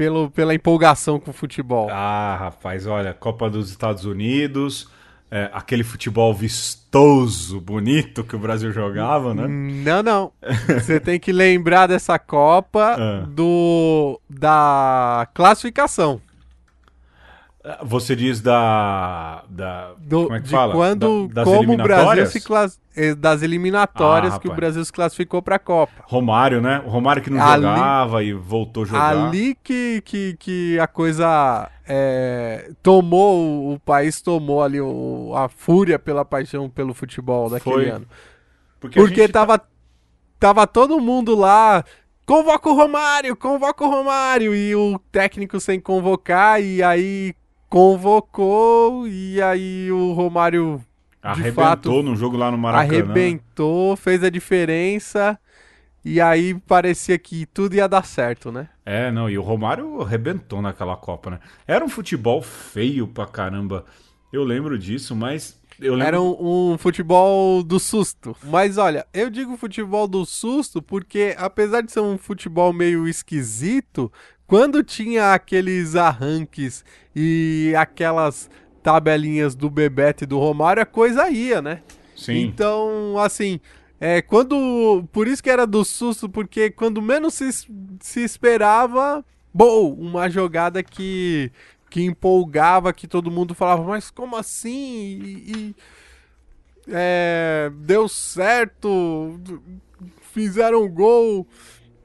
pelo, 0.00 0.30
pela 0.30 0.54
empolgação 0.54 1.20
com 1.20 1.30
o 1.30 1.34
futebol. 1.34 1.90
Ah, 1.90 2.34
rapaz, 2.40 2.86
olha, 2.86 3.12
Copa 3.12 3.50
dos 3.50 3.68
Estados 3.68 4.06
Unidos, 4.06 4.88
é, 5.30 5.50
aquele 5.52 5.84
futebol 5.84 6.32
vistoso, 6.32 7.60
bonito 7.60 8.24
que 8.24 8.34
o 8.34 8.38
Brasil 8.38 8.72
jogava, 8.72 9.34
né? 9.34 9.46
Não, 9.46 10.02
não. 10.02 10.32
Você 10.66 10.98
tem 10.98 11.20
que 11.20 11.30
lembrar 11.32 11.86
dessa 11.86 12.18
Copa 12.18 12.96
ah. 12.98 13.24
do 13.28 14.18
da 14.26 15.28
classificação. 15.34 16.18
Você 17.82 18.16
diz 18.16 18.40
da. 18.40 19.44
da 19.50 19.92
Do, 19.98 20.24
como 20.24 20.34
é 20.34 20.38
que 20.40 20.46
de 20.46 20.50
fala? 20.50 20.72
quando, 20.72 21.28
Da- 21.28 21.42
das 21.42 21.44
como 21.44 21.74
o 21.74 21.76
Brasil 21.76 22.26
se 22.26 22.40
class... 22.40 22.80
eh, 22.96 23.14
das 23.14 23.42
eliminatórias 23.42 24.34
Ah, 24.34 24.38
que 24.38 24.48
o. 24.48 24.54
Brasil 24.54 24.82
se 24.82 24.90
classificou 24.90 25.42
para 25.42 25.56
a 25.56 25.58
Copa. 25.58 25.92
Romário, 26.06 26.62
né? 26.62 26.82
O 26.86 26.88
Romário 26.88 27.20
que 27.22 27.28
não 27.28 27.42
Ali- 27.42 27.62
jogava 27.64 28.22
e 28.24 28.32
voltou 28.32 28.84
a 28.84 28.86
jogar. 28.86 29.26
Ali 29.26 29.54
que, 29.62 30.00
que, 30.06 30.36
que 30.38 30.78
a 30.80 30.86
coisa 30.86 31.70
é, 31.86 32.70
tomou, 32.82 33.74
o, 33.74 33.78
país 33.78 34.22
tomou 34.22 34.62
ali 34.62 34.80
o- 34.80 35.32
a 35.36 35.46
fúria 35.50 35.98
pela 35.98 36.24
paixão 36.24 36.66
pelo 36.70 36.94
futebol 36.94 37.50
daquele 37.50 37.74
Foi. 37.74 37.90
ano. 37.90 38.06
Porque, 38.80 38.98
Porque 38.98 39.20
gente 39.20 39.32
tá- 39.32 39.40
tava, 39.46 39.60
tava 40.38 40.66
todo 40.66 40.98
mundo 40.98 41.34
lá, 41.34 41.84
convoca 42.24 42.70
o 42.70 42.74
Romário, 42.74 43.36
convoca 43.36 43.84
o 43.84 43.90
Romário, 43.90 44.54
e 44.54 44.74
o 44.74 44.98
técnico 45.12 45.60
sem 45.60 45.78
convocar, 45.78 46.62
e 46.62 46.82
aí 46.82 47.34
convocou, 47.70 49.06
e 49.06 49.40
aí 49.40 49.90
o 49.92 50.12
Romário 50.12 50.84
arrebentou 51.22 51.64
fato, 51.64 52.02
num 52.02 52.16
jogo 52.16 52.36
lá 52.36 52.50
no 52.50 52.58
Maracanã. 52.58 52.92
arrebentou, 52.92 53.96
fez 53.96 54.24
a 54.24 54.28
diferença, 54.28 55.38
e 56.04 56.20
aí 56.20 56.54
parecia 56.54 57.16
que 57.16 57.46
tudo 57.46 57.74
ia 57.76 57.88
dar 57.88 58.04
certo, 58.04 58.50
né? 58.50 58.68
É, 58.84 59.12
não, 59.12 59.30
e 59.30 59.38
o 59.38 59.42
Romário 59.42 60.02
arrebentou 60.02 60.60
naquela 60.60 60.96
Copa, 60.96 61.30
né? 61.30 61.40
Era 61.66 61.84
um 61.84 61.88
futebol 61.88 62.42
feio 62.42 63.06
pra 63.06 63.24
caramba. 63.24 63.84
Eu 64.32 64.42
lembro 64.42 64.76
disso, 64.76 65.14
mas 65.14 65.56
eu 65.80 65.92
lembro. 65.92 66.06
Era 66.08 66.20
um, 66.20 66.72
um 66.72 66.78
futebol 66.78 67.62
do 67.62 67.78
susto. 67.78 68.36
Mas 68.44 68.78
olha, 68.78 69.06
eu 69.14 69.30
digo 69.30 69.56
futebol 69.56 70.08
do 70.08 70.26
susto 70.26 70.82
porque, 70.82 71.34
apesar 71.38 71.82
de 71.82 71.92
ser 71.92 72.00
um 72.00 72.18
futebol 72.18 72.72
meio 72.72 73.08
esquisito, 73.08 74.12
quando 74.50 74.82
tinha 74.82 75.32
aqueles 75.32 75.94
arranques 75.94 76.84
e 77.14 77.72
aquelas 77.78 78.50
tabelinhas 78.82 79.54
do 79.54 79.70
Bebeto 79.70 80.24
e 80.24 80.26
do 80.26 80.40
Romário, 80.40 80.82
a 80.82 80.86
coisa 80.86 81.30
ia, 81.30 81.62
né? 81.62 81.82
Sim. 82.16 82.38
Então, 82.38 83.16
assim, 83.16 83.60
é, 84.00 84.20
quando. 84.20 85.06
Por 85.12 85.28
isso 85.28 85.40
que 85.40 85.48
era 85.48 85.64
do 85.64 85.84
susto, 85.84 86.28
porque 86.28 86.68
quando 86.68 87.00
menos 87.00 87.34
se, 87.34 87.48
se 88.00 88.24
esperava, 88.24 89.24
bom, 89.54 89.94
uma 89.94 90.28
jogada 90.28 90.82
que, 90.82 91.52
que 91.88 92.02
empolgava, 92.02 92.92
que 92.92 93.06
todo 93.06 93.30
mundo 93.30 93.54
falava, 93.54 93.84
mas 93.84 94.10
como 94.10 94.34
assim? 94.34 94.72
E, 94.72 95.52
e, 95.52 95.76
é, 96.88 97.70
deu 97.72 98.08
certo, 98.08 99.38
fizeram 100.32 100.88
gol. 100.88 101.46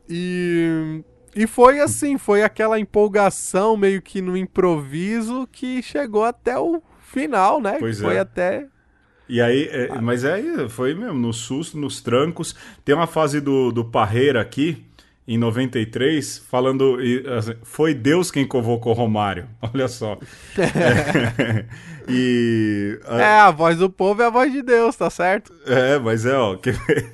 E, 0.07 1.03
e 1.35 1.45
foi 1.47 1.79
assim, 1.79 2.17
foi 2.17 2.43
aquela 2.43 2.79
empolgação 2.79 3.75
meio 3.77 4.01
que 4.01 4.21
no 4.21 4.35
improviso 4.37 5.47
que 5.51 5.81
chegou 5.83 6.23
até 6.23 6.57
o 6.57 6.81
final, 7.01 7.59
né? 7.61 7.75
Pois 7.79 7.99
foi 7.99 8.15
é. 8.15 8.19
até 8.19 8.67
E 9.27 9.41
aí, 9.41 9.67
é, 9.71 9.89
Ah. 9.91 10.01
mas 10.01 10.23
aí 10.23 10.69
foi 10.69 10.93
mesmo, 10.93 11.13
no 11.19 11.33
susto, 11.33 11.77
nos 11.77 12.01
trancos. 12.01 12.55
Tem 12.83 12.93
uma 12.95 13.07
fase 13.07 13.41
do, 13.41 13.71
do 13.71 13.83
Parreira 13.83 14.39
aqui, 14.41 14.85
em 15.27 15.37
93, 15.37 16.37
falando. 16.49 17.01
e, 17.01 17.27
assim, 17.27 17.53
foi 17.63 17.93
Deus 17.95 18.29
quem 18.29 18.47
convocou 18.47 18.93
Romário. 18.93 19.47
Olha 19.73 19.87
só. 19.87 20.17
É, 20.57 21.65
e. 22.07 22.99
a- 23.05 23.21
É, 23.21 23.39
a 23.39 23.51
voz 23.51 23.77
do 23.79 23.89
povo 23.89 24.21
é 24.21 24.25
a 24.25 24.29
voz 24.29 24.51
de 24.51 24.61
Deus, 24.61 24.95
tá 24.95 25.09
certo? 25.09 25.51
É, 25.65 25.97
mas 25.99 26.25
é, 26.25 26.37
ó. 26.37 26.55
ver? 26.55 27.11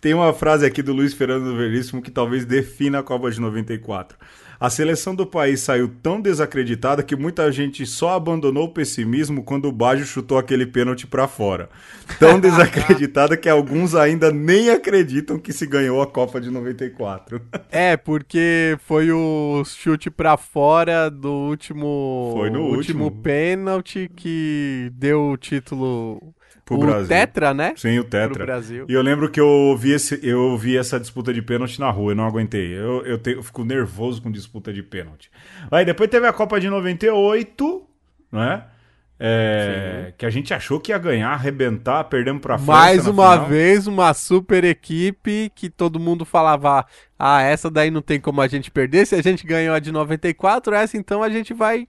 Tem 0.00 0.14
uma 0.14 0.32
frase 0.32 0.64
aqui 0.64 0.82
do 0.82 0.92
Luiz 0.92 1.14
Fernando 1.14 1.56
Veríssimo 1.56 2.02
que 2.02 2.10
talvez 2.10 2.44
defina 2.44 2.98
a 2.98 3.02
Copa 3.02 3.30
de 3.30 3.40
94. 3.40 4.16
A 4.58 4.70
seleção 4.70 5.14
do 5.14 5.26
país 5.26 5.60
saiu 5.60 5.86
tão 6.02 6.18
desacreditada 6.18 7.02
que 7.02 7.14
muita 7.14 7.52
gente 7.52 7.84
só 7.84 8.14
abandonou 8.14 8.64
o 8.64 8.72
pessimismo 8.72 9.42
quando 9.44 9.68
o 9.68 9.72
Baggio 9.72 10.06
chutou 10.06 10.38
aquele 10.38 10.64
pênalti 10.64 11.06
pra 11.06 11.28
fora. 11.28 11.68
Tão 12.18 12.40
desacreditada 12.40 13.36
que 13.36 13.50
alguns 13.50 13.94
ainda 13.94 14.30
nem 14.32 14.70
acreditam 14.70 15.38
que 15.38 15.52
se 15.52 15.66
ganhou 15.66 16.00
a 16.00 16.06
Copa 16.06 16.40
de 16.40 16.50
94. 16.50 17.42
É, 17.70 17.98
porque 17.98 18.78
foi 18.86 19.12
o 19.12 19.62
chute 19.66 20.10
pra 20.10 20.38
fora 20.38 21.10
do 21.10 21.30
último 21.30 22.32
Foi 22.34 22.48
no 22.48 22.62
último 22.62 23.04
último. 23.04 23.22
pênalti 23.22 24.10
que 24.16 24.90
deu 24.94 25.32
o 25.32 25.36
título 25.36 26.34
Pro 26.66 26.74
o 26.76 26.80
Brasil. 26.80 27.06
Tetra, 27.08 27.54
né? 27.54 27.72
Sim, 27.76 27.98
o 28.00 28.04
Tetra. 28.04 28.44
Brasil. 28.44 28.84
E 28.88 28.92
eu 28.92 29.00
lembro 29.00 29.30
que 29.30 29.40
eu 29.40 29.74
vi, 29.78 29.92
esse, 29.92 30.18
eu 30.22 30.54
vi 30.58 30.76
essa 30.76 30.98
disputa 31.00 31.32
de 31.32 31.40
pênalti 31.40 31.78
na 31.80 31.88
rua, 31.90 32.10
eu 32.12 32.16
não 32.16 32.26
aguentei. 32.26 32.76
Eu, 32.76 33.06
eu, 33.06 33.16
te- 33.18 33.34
eu 33.36 33.42
fico 33.42 33.64
nervoso 33.64 34.20
com 34.20 34.30
disputa 34.32 34.72
de 34.72 34.82
pênalti. 34.82 35.30
Aí 35.70 35.84
depois 35.84 36.10
teve 36.10 36.26
a 36.26 36.32
Copa 36.32 36.58
de 36.60 36.68
98, 36.68 37.86
né? 38.32 38.64
É, 39.18 40.12
que 40.18 40.26
a 40.26 40.30
gente 40.30 40.52
achou 40.52 40.78
que 40.78 40.92
ia 40.92 40.98
ganhar, 40.98 41.30
arrebentar, 41.30 42.04
perdemos 42.04 42.42
pra 42.42 42.58
França 42.58 42.70
Mais 42.70 43.06
uma 43.06 43.32
final. 43.32 43.46
vez, 43.48 43.86
uma 43.86 44.12
super 44.12 44.62
equipe 44.62 45.50
que 45.54 45.70
todo 45.70 45.98
mundo 45.98 46.24
falava: 46.26 46.84
ah, 47.18 47.40
essa 47.40 47.70
daí 47.70 47.90
não 47.90 48.02
tem 48.02 48.20
como 48.20 48.42
a 48.42 48.46
gente 48.48 48.70
perder. 48.70 49.06
Se 49.06 49.14
a 49.14 49.22
gente 49.22 49.46
ganhou 49.46 49.74
a 49.74 49.78
de 49.78 49.90
94, 49.90 50.74
essa 50.74 50.98
então 50.98 51.22
a 51.22 51.30
gente 51.30 51.54
vai 51.54 51.88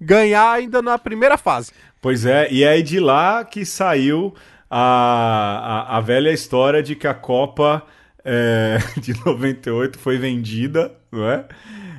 ganhar 0.00 0.52
ainda 0.52 0.80
na 0.80 0.98
primeira 0.98 1.36
fase. 1.36 1.72
Pois 2.00 2.24
é, 2.24 2.48
e 2.50 2.62
é 2.62 2.68
aí 2.68 2.82
de 2.82 3.00
lá 3.00 3.44
que 3.44 3.64
saiu 3.64 4.34
a, 4.70 5.86
a, 5.90 5.96
a 5.98 6.00
velha 6.00 6.30
história 6.30 6.82
de 6.82 6.94
que 6.94 7.06
a 7.06 7.14
Copa 7.14 7.82
é, 8.24 8.78
de 9.00 9.14
98 9.24 9.98
foi 9.98 10.18
vendida, 10.18 10.92
não 11.10 11.28
é? 11.28 11.44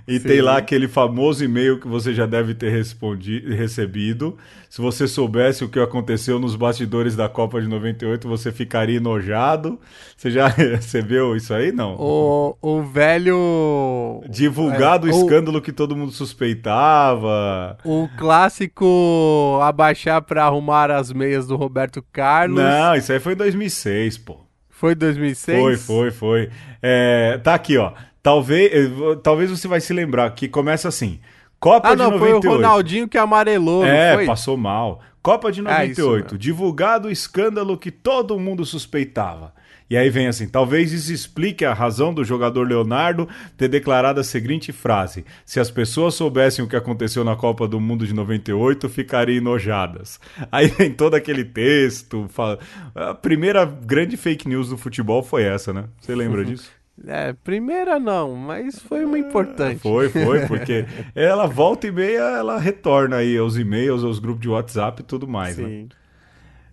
E 0.10 0.20
Sim. 0.20 0.28
tem 0.28 0.42
lá 0.42 0.58
aquele 0.58 0.88
famoso 0.88 1.44
e-mail 1.46 1.80
que 1.80 1.88
você 1.88 2.14
já 2.14 2.26
deve 2.26 2.54
ter 2.56 2.70
respondi- 2.72 3.44
recebido. 3.54 4.36
Se 4.70 4.82
você 4.82 5.08
soubesse 5.08 5.64
o 5.64 5.70
que 5.70 5.80
aconteceu 5.80 6.40
nos 6.40 6.56
bastidores 6.56 7.16
da 7.16 7.28
Copa 7.30 7.62
de 7.62 7.68
98, 7.68 8.28
você 8.28 8.52
ficaria 8.52 8.98
enojado. 8.98 9.80
Você 10.18 10.30
já 10.32 10.48
recebeu 10.50 11.36
isso 11.36 11.54
aí? 11.54 11.72
Não. 11.72 11.96
O, 12.00 12.56
o 12.62 12.82
velho. 12.84 14.22
Divulgado 14.30 15.08
é, 15.08 15.12
o 15.12 15.14
escândalo 15.14 15.62
que 15.62 15.72
todo 15.72 15.96
mundo 15.96 16.12
suspeitava. 16.12 17.78
O 17.84 18.08
clássico 18.18 19.60
abaixar 19.62 20.22
pra 20.22 20.46
arrumar 20.46 20.92
as 20.92 21.12
meias 21.12 21.48
do 21.48 21.56
Roberto 21.56 22.04
Carlos. 22.12 22.62
Não, 22.62 22.96
isso 22.96 23.12
aí 23.12 23.20
foi 23.20 23.34
em 23.34 23.38
2006, 23.38 24.18
pô. 24.18 24.38
Foi 24.70 24.96
2006? 24.96 25.60
Foi, 25.60 25.76
foi, 25.78 26.12
foi. 26.12 26.50
É, 26.82 27.38
tá 27.44 27.54
aqui, 27.54 27.78
ó. 27.78 27.92
Talvez, 28.22 28.72
eh, 28.74 28.90
talvez 29.24 29.50
você 29.50 29.68
vai 29.68 29.80
se 29.82 29.94
lembrar 29.94 30.30
que 30.32 30.48
começa 30.48 30.88
assim. 30.88 31.20
Copa 31.60 31.90
Ah, 31.90 31.92
de 31.96 31.98
não, 32.02 32.12
foi 32.18 32.30
98. 32.34 32.48
o 32.48 32.56
Ronaldinho 32.56 33.08
que 33.08 33.18
amarelou, 33.18 33.86
É, 33.86 34.16
foi? 34.16 34.26
passou 34.26 34.56
mal. 34.58 35.02
Copa 35.22 35.52
de 35.52 35.60
É, 35.60 35.86
isso 35.86 36.02
98. 36.02 36.24
mesmo. 36.26 36.38
divulgado 36.38 37.08
o 37.08 37.12
escândalo 37.12 37.78
que 37.78 37.92
todo 37.92 38.40
mundo 38.40 38.66
suspeitava. 38.66 39.54
E 39.90 39.98
aí 39.98 40.10
vem 40.10 40.28
assim: 40.28 40.48
talvez 40.48 40.94
isso 40.94 41.12
explique 41.12 41.66
a 41.66 41.74
razão 41.74 42.14
do 42.14 42.24
jogador 42.24 42.66
Leonardo 42.66 43.28
ter 43.58 43.68
declarado 43.68 44.20
a 44.20 44.24
seguinte 44.24 44.72
frase: 44.72 45.26
Se 45.44 45.60
as 45.60 45.70
pessoas 45.72 46.14
soubessem 46.14 46.64
o 46.64 46.68
que 46.68 46.76
aconteceu 46.76 47.24
na 47.26 47.36
Copa 47.36 47.68
do 47.68 47.80
Mundo 47.80 48.06
de 48.06 48.14
98, 48.14 48.88
ficariam 48.88 49.38
enojadas. 49.40 50.20
Aí 50.52 50.68
vem 50.68 50.92
todo 50.92 51.16
aquele 51.16 51.44
texto. 51.44 52.28
fala- 52.30 52.60
A 52.96 53.14
primeira 53.16 53.66
grande 53.66 54.16
fake 54.16 54.48
news 54.48 54.70
do 54.70 54.78
futebol 54.78 55.24
foi 55.24 55.44
essa, 55.44 55.74
né? 55.74 55.86
Você 56.00 56.14
lembra 56.16 56.46
disso? 56.46 56.70
É, 57.08 57.34
primeira 57.44 58.00
não, 58.00 58.36
mas 58.36 58.80
foi 58.80 59.06
uma 59.06 59.18
importante. 59.18 59.80
Foi, 59.80 60.10
foi, 60.10 60.46
porque 60.48 60.86
ela 61.16 61.46
volta 61.48 61.88
e 61.88 61.92
meia, 61.92 62.22
ela 62.38 62.60
retorna 62.60 63.18
aí 63.18 63.38
aos 63.38 63.58
e-mails, 63.58 64.04
aos 64.04 64.20
grupos 64.20 64.42
de 64.42 64.50
WhatsApp 64.50 65.02
e 65.02 65.06
tudo 65.06 65.28
mais, 65.28 65.58
né? 65.58 65.68
Sim. 65.68 65.90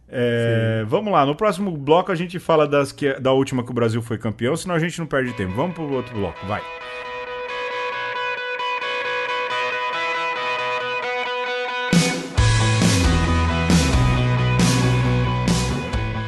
É, 0.08 0.84
vamos 0.86 1.12
lá, 1.12 1.26
no 1.26 1.34
próximo 1.34 1.70
bloco 1.76 2.12
a 2.12 2.14
gente 2.14 2.38
fala 2.38 2.66
das 2.66 2.92
que, 2.92 3.14
da 3.14 3.32
última 3.32 3.64
que 3.64 3.70
o 3.70 3.74
Brasil 3.74 4.00
foi 4.00 4.16
campeão, 4.16 4.56
senão 4.56 4.74
a 4.74 4.78
gente 4.78 4.98
não 4.98 5.06
perde 5.06 5.32
tempo. 5.32 5.52
Vamos 5.54 5.74
pro 5.74 5.92
outro 5.92 6.14
bloco, 6.14 6.46
vai. 6.46 6.62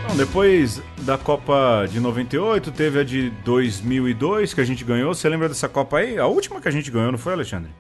Então, 0.04 0.16
depois 0.16 0.82
da 1.08 1.16
Copa 1.16 1.86
de 1.90 2.00
98, 2.00 2.70
teve 2.70 3.00
a 3.00 3.02
de 3.02 3.30
2002 3.42 4.52
que 4.52 4.60
a 4.60 4.64
gente 4.64 4.84
ganhou. 4.84 5.14
Você 5.14 5.26
lembra 5.26 5.48
dessa 5.48 5.66
Copa 5.66 5.96
aí? 5.96 6.18
A 6.18 6.26
última 6.26 6.60
que 6.60 6.68
a 6.68 6.70
gente 6.70 6.90
ganhou, 6.90 7.10
não 7.10 7.18
foi, 7.18 7.32
Alexandre? 7.32 7.70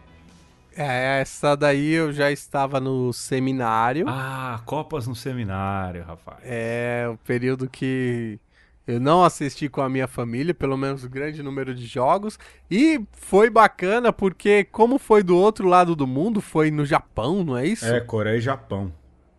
É, 0.74 1.20
essa 1.20 1.54
daí 1.54 1.92
eu 1.92 2.10
já 2.10 2.32
estava 2.32 2.80
no 2.80 3.12
seminário. 3.12 4.06
Ah, 4.08 4.62
Copas 4.64 5.06
no 5.06 5.14
seminário, 5.14 6.04
rapaz. 6.04 6.38
É 6.42 7.06
o 7.12 7.18
período 7.18 7.68
que 7.68 8.40
eu 8.86 8.98
não 8.98 9.22
assisti 9.22 9.68
com 9.68 9.82
a 9.82 9.90
minha 9.90 10.08
família, 10.08 10.54
pelo 10.54 10.78
menos 10.78 11.04
um 11.04 11.10
grande 11.10 11.42
número 11.42 11.74
de 11.74 11.84
jogos. 11.84 12.38
E 12.70 12.98
foi 13.12 13.50
bacana 13.50 14.10
porque, 14.10 14.64
como 14.64 14.98
foi 14.98 15.22
do 15.22 15.36
outro 15.36 15.68
lado 15.68 15.94
do 15.94 16.06
mundo, 16.06 16.40
foi 16.40 16.70
no 16.70 16.86
Japão, 16.86 17.44
não 17.44 17.58
é 17.58 17.66
isso? 17.66 17.84
É, 17.84 18.00
Coreia 18.00 18.38
e 18.38 18.40
Japão. 18.40 18.90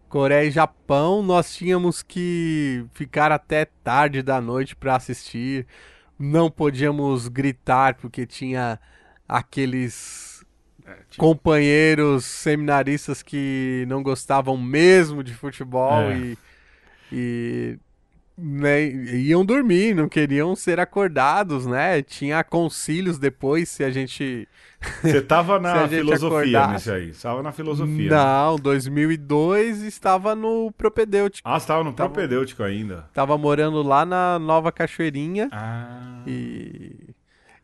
Coreia 0.10 0.48
e 0.48 0.52
Japão, 0.52 1.22
nós 1.22 1.56
tínhamos 1.56 2.02
que 2.02 2.84
ficar 2.93 3.32
até 3.32 3.65
tarde 3.65 4.24
da 4.24 4.41
noite 4.41 4.76
para 4.76 4.95
assistir. 4.95 5.67
Não 6.17 6.50
podíamos 6.50 7.28
gritar 7.28 7.93
porque 7.93 8.26
tinha 8.26 8.80
aqueles 9.28 10.43
tipo... 11.10 11.17
companheiros 11.24 12.26
seminaristas 12.26 13.22
que 13.22 13.86
não 13.88 14.02
gostavam 14.02 14.58
mesmo 14.58 15.24
de 15.24 15.34
futebol 15.34 16.02
é. 16.10 16.17
e, 16.17 16.38
e 17.12 17.80
né, 18.41 18.88
iam 18.88 19.43
dormir, 19.45 19.93
não 19.93 20.08
queriam 20.08 20.56
ser 20.56 20.80
acordados, 20.80 21.65
né? 21.65 22.02
Tinha 22.02 22.43
concílios 22.43 23.17
depois 23.17 23.69
se 23.69 23.84
a 23.84 23.89
gente. 23.91 24.47
Você 25.02 25.21
tava 25.21 25.60
na 25.60 25.88
filosofia 25.88 26.67
nesse 26.67 26.89
aí? 26.89 27.10
Estava 27.10 27.43
na 27.43 27.52
filosofia. 27.52 28.10
Não, 28.10 28.56
né? 28.56 28.62
2002 28.62 29.82
estava 29.84 30.36
no 30.36 30.71
propedêutico. 30.71 31.47
Ah, 31.47 31.58
estava 31.58 31.84
no 31.84 31.91
tava, 31.91 32.10
propedêutico 32.10 32.63
ainda. 32.63 33.10
Tava 33.13 33.38
morando 33.38 33.84
lá 33.84 34.06
na 34.06 34.39
Nova 34.39 34.71
Cachoeirinha. 34.71 35.49
Ah. 35.52 36.21
E 36.25 37.13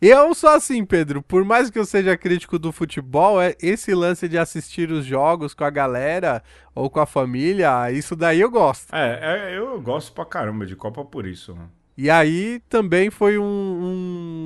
eu 0.02 0.34
sou 0.34 0.50
assim, 0.50 0.86
Pedro. 0.86 1.22
Por 1.22 1.46
mais 1.46 1.70
que 1.70 1.80
eu 1.80 1.86
seja 1.86 2.18
crítico 2.18 2.60
do 2.60 2.72
futebol, 2.72 3.42
é 3.42 3.56
esse 3.62 3.94
lance 3.94 4.28
de 4.28 4.38
assistir 4.38 4.92
os 4.92 5.06
jogos 5.06 5.54
com 5.54 5.64
a 5.64 5.70
galera 5.70 6.44
ou 6.74 6.90
com 6.90 7.00
a 7.00 7.06
família, 7.06 7.92
isso 7.92 8.16
daí 8.16 8.42
eu 8.42 8.52
gosto. 8.52 8.94
É, 8.94 9.52
é 9.52 9.58
eu 9.58 9.80
gosto 9.82 10.12
pra 10.12 10.26
caramba 10.26 10.66
de 10.66 10.76
Copa 10.76 11.04
por 11.06 11.26
isso. 11.26 11.54
Né? 11.54 11.68
E 11.98 12.10
aí 12.10 12.62
também 12.68 13.10
foi 13.10 13.38
um, 13.38 13.44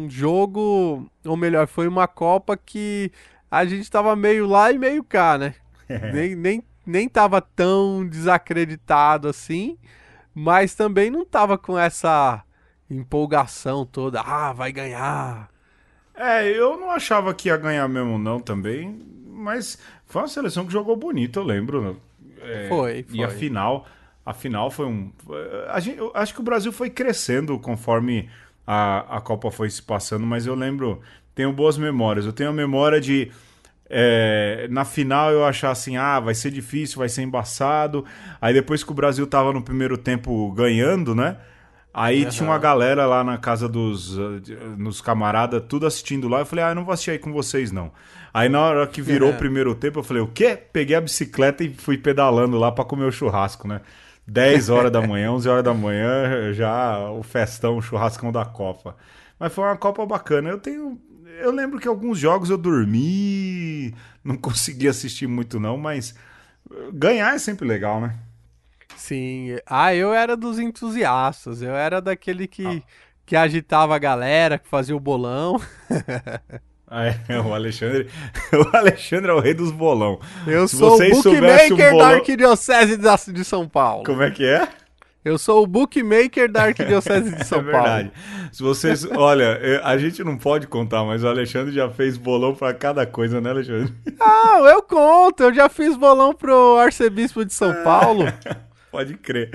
um 0.06 0.08
jogo, 0.10 1.10
ou 1.26 1.36
melhor, 1.36 1.68
foi 1.68 1.88
uma 1.88 2.08
Copa 2.08 2.56
que 2.56 3.12
a 3.50 3.66
gente 3.66 3.90
tava 3.90 4.16
meio 4.16 4.46
lá 4.46 4.72
e 4.72 4.78
meio 4.78 5.04
cá, 5.04 5.38
né? 5.38 5.56
nem, 6.14 6.36
nem, 6.36 6.64
nem 6.86 7.10
tava 7.10 7.42
tão 7.42 8.08
desacreditado 8.08 9.28
assim, 9.28 9.78
mas 10.34 10.76
também 10.76 11.10
não 11.10 11.26
tava 11.26 11.58
com 11.58 11.78
essa 11.78 12.44
empolgação 12.90 13.86
toda, 13.86 14.22
ah, 14.22 14.52
vai 14.54 14.72
ganhar. 14.72 15.50
É, 16.16 16.48
eu 16.48 16.78
não 16.78 16.92
achava 16.92 17.34
que 17.34 17.48
ia 17.48 17.56
ganhar 17.56 17.88
mesmo 17.88 18.18
não 18.18 18.40
também, 18.40 19.00
mas 19.28 19.78
foi 20.06 20.22
uma 20.22 20.28
seleção 20.28 20.66
que 20.66 20.74
jogou 20.74 20.96
bonito, 20.96 21.40
eu 21.40 21.44
lembro. 21.44 22.02
É, 22.42 22.68
foi, 22.68 23.04
foi. 23.04 23.18
E 23.18 23.24
a 23.24 23.30
final, 23.30 23.86
a 24.26 24.34
final 24.34 24.70
foi 24.70 24.86
um... 24.86 25.12
A 25.70 25.80
gente, 25.80 25.98
eu 25.98 26.12
acho 26.14 26.34
que 26.34 26.42
o 26.42 26.44
Brasil 26.44 26.72
foi 26.72 26.90
crescendo 26.90 27.58
conforme 27.60 28.30
a, 28.68 29.18
a 29.18 29.22
Copa 29.22 29.50
foi 29.50 29.70
se 29.70 29.82
passando, 29.82 30.26
mas 30.26 30.46
eu 30.46 30.56
lembro, 30.56 31.02
tenho 31.34 31.54
boas 31.54 31.78
memórias. 31.78 32.26
Eu 32.26 32.34
tenho 32.34 32.50
a 32.50 32.54
memória 32.54 33.00
de... 33.00 33.32
É, 33.92 34.68
na 34.70 34.86
final 34.86 35.32
eu 35.32 35.44
achar 35.44 35.72
assim, 35.72 35.98
ah, 35.98 36.20
vai 36.20 36.36
ser 36.36 36.52
difícil, 36.52 37.00
vai 37.00 37.10
ser 37.10 37.24
embaçado. 37.24 38.06
Aí 38.40 38.54
depois 38.54 38.84
que 38.84 38.92
o 38.92 38.94
Brasil 38.94 39.26
tava 39.26 39.52
no 39.52 39.64
primeiro 39.64 39.98
tempo 39.98 40.52
ganhando, 40.52 41.16
né? 41.16 41.38
Aí 41.94 42.24
uhum. 42.24 42.30
tinha 42.30 42.50
uma 42.50 42.58
galera 42.58 43.06
lá 43.06 43.24
na 43.24 43.38
casa 43.38 43.68
dos 43.68 44.18
uh, 44.18 44.42
nos 44.78 45.02
camaradas, 45.02 45.64
tudo 45.68 45.88
assistindo 45.88 46.28
lá. 46.28 46.40
Eu 46.40 46.46
falei, 46.46 46.66
ah, 46.66 46.70
eu 46.70 46.76
não 46.76 46.86
vou 46.86 46.94
assistir 46.94 47.12
aí 47.12 47.20
com 47.20 47.34
vocês, 47.34 47.72
não. 47.72 47.92
Aí 48.34 48.48
na 48.48 48.62
hora 48.62 48.88
que 48.88 49.02
virou 49.02 49.32
o 49.32 49.36
primeiro 49.38 49.74
tempo, 49.74 50.00
eu 50.00 50.04
falei, 50.04 50.22
o 50.22 50.28
quê? 50.28 50.56
Peguei 50.56 50.96
a 50.96 51.02
bicicleta 51.02 51.64
e 51.64 51.74
fui 51.74 51.98
pedalando 51.98 52.58
lá 52.58 52.72
para 52.72 52.86
comer 52.86 53.06
o 53.06 53.12
churrasco, 53.12 53.68
né? 53.68 53.82
10 54.28 54.70
horas 54.70 54.92
da 54.92 55.02
manhã, 55.02 55.32
11 55.32 55.50
horas 55.50 55.64
da 55.64 55.74
manhã, 55.74 56.54
já 56.54 57.10
o 57.10 57.24
festão, 57.24 57.78
o 57.78 57.82
churrascão 57.82 58.32
da 58.32 58.46
Copa. 58.46 58.96
Mas 59.40 59.52
foi 59.52 59.64
uma 59.64 59.76
Copa 59.76 60.06
bacana. 60.06 60.50
Eu 60.50 60.60
tenho. 60.60 61.00
Eu 61.42 61.52
lembro 61.52 61.80
que 61.80 61.88
alguns 61.88 62.20
jogos 62.20 62.50
eu 62.50 62.58
dormi, 62.58 63.96
não 64.24 64.36
consegui 64.38 64.88
assistir 64.88 65.26
muito, 65.26 65.60
não, 65.60 65.78
mas 65.78 66.14
ganhar 66.94 67.34
é 67.34 67.40
sempre 67.40 67.68
legal, 67.68 68.00
né? 68.00 68.16
Sim. 69.00 69.58
Ah, 69.66 69.96
eu 69.96 70.14
era 70.14 70.36
dos 70.36 70.60
entusiastas. 70.60 71.62
Eu 71.62 71.74
era 71.74 72.02
daquele 72.02 72.48
que, 72.48 72.66
ah. 72.66 72.82
que 73.26 73.36
agitava 73.36 73.96
a 73.96 74.00
galera, 74.00 74.60
que 74.60 74.68
fazia 74.68 74.96
o 74.96 75.00
bolão. 75.00 75.60
Ah, 76.92 77.06
é, 77.06 77.40
o 77.40 77.54
Alexandre. 77.54 78.10
O 78.52 78.76
Alexandre 78.76 79.30
é 79.30 79.34
o 79.36 79.40
rei 79.40 79.54
dos 79.54 79.70
bolão. 79.70 80.20
Eu 80.48 80.68
Se 80.68 80.76
sou 80.76 80.96
o 80.96 80.98
bookmaker 80.98 81.72
um 81.72 81.92
bolão... 81.92 81.98
da 82.00 82.16
Arquidiocese 82.16 82.98
de 83.32 83.44
São 83.44 83.70
Paulo. 83.70 84.04
Como 84.06 84.24
é 84.24 84.32
que 84.32 84.44
é? 84.44 84.68
Eu 85.24 85.38
sou 85.38 85.62
o 85.64 85.68
bookmaker 85.68 86.52
da 86.52 86.64
Arquidiocese 86.64 87.30
de 87.30 87.44
São 87.46 87.60
é 87.60 87.62
verdade. 87.62 88.10
Paulo. 88.10 88.50
Se 88.52 88.64
vocês. 88.64 89.06
Olha, 89.06 89.82
a 89.84 89.96
gente 90.00 90.24
não 90.24 90.36
pode 90.36 90.66
contar, 90.66 91.04
mas 91.04 91.24
o 91.24 91.28
Alexandre 91.28 91.72
já 91.72 91.88
fez 91.92 92.18
bolão 92.18 92.56
para 92.56 92.74
cada 92.74 93.06
coisa, 93.06 93.40
né, 93.40 93.52
Alexandre? 93.52 93.94
Ah, 94.20 94.58
eu 94.72 94.82
conto. 94.82 95.44
Eu 95.44 95.54
já 95.54 95.70
fiz 95.70 95.96
bolão 95.96 96.34
pro 96.34 96.78
arcebispo 96.80 97.46
de 97.46 97.54
São 97.54 97.84
Paulo. 97.84 98.26
Pode 98.92 99.16
crer. 99.18 99.52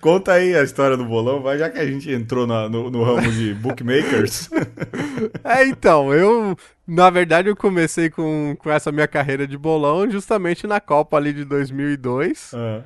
Conta 0.00 0.32
aí 0.32 0.54
a 0.54 0.62
história 0.62 0.96
do 0.96 1.04
bolão, 1.04 1.42
vai, 1.42 1.58
já 1.58 1.68
que 1.68 1.78
a 1.78 1.86
gente 1.86 2.10
entrou 2.10 2.46
na, 2.46 2.68
no, 2.68 2.90
no, 2.90 3.02
ramo 3.02 3.30
de 3.32 3.52
bookmakers. 3.54 4.48
é, 5.42 5.66
então, 5.66 6.14
eu, 6.14 6.56
na 6.86 7.10
verdade, 7.10 7.48
eu 7.48 7.56
comecei 7.56 8.08
com, 8.08 8.56
com 8.58 8.70
essa 8.70 8.92
minha 8.92 9.08
carreira 9.08 9.46
de 9.46 9.58
bolão 9.58 10.08
justamente 10.08 10.66
na 10.66 10.80
Copa 10.80 11.16
ali 11.16 11.32
de 11.32 11.44
2002. 11.44 12.52
Uhum. 12.52 12.82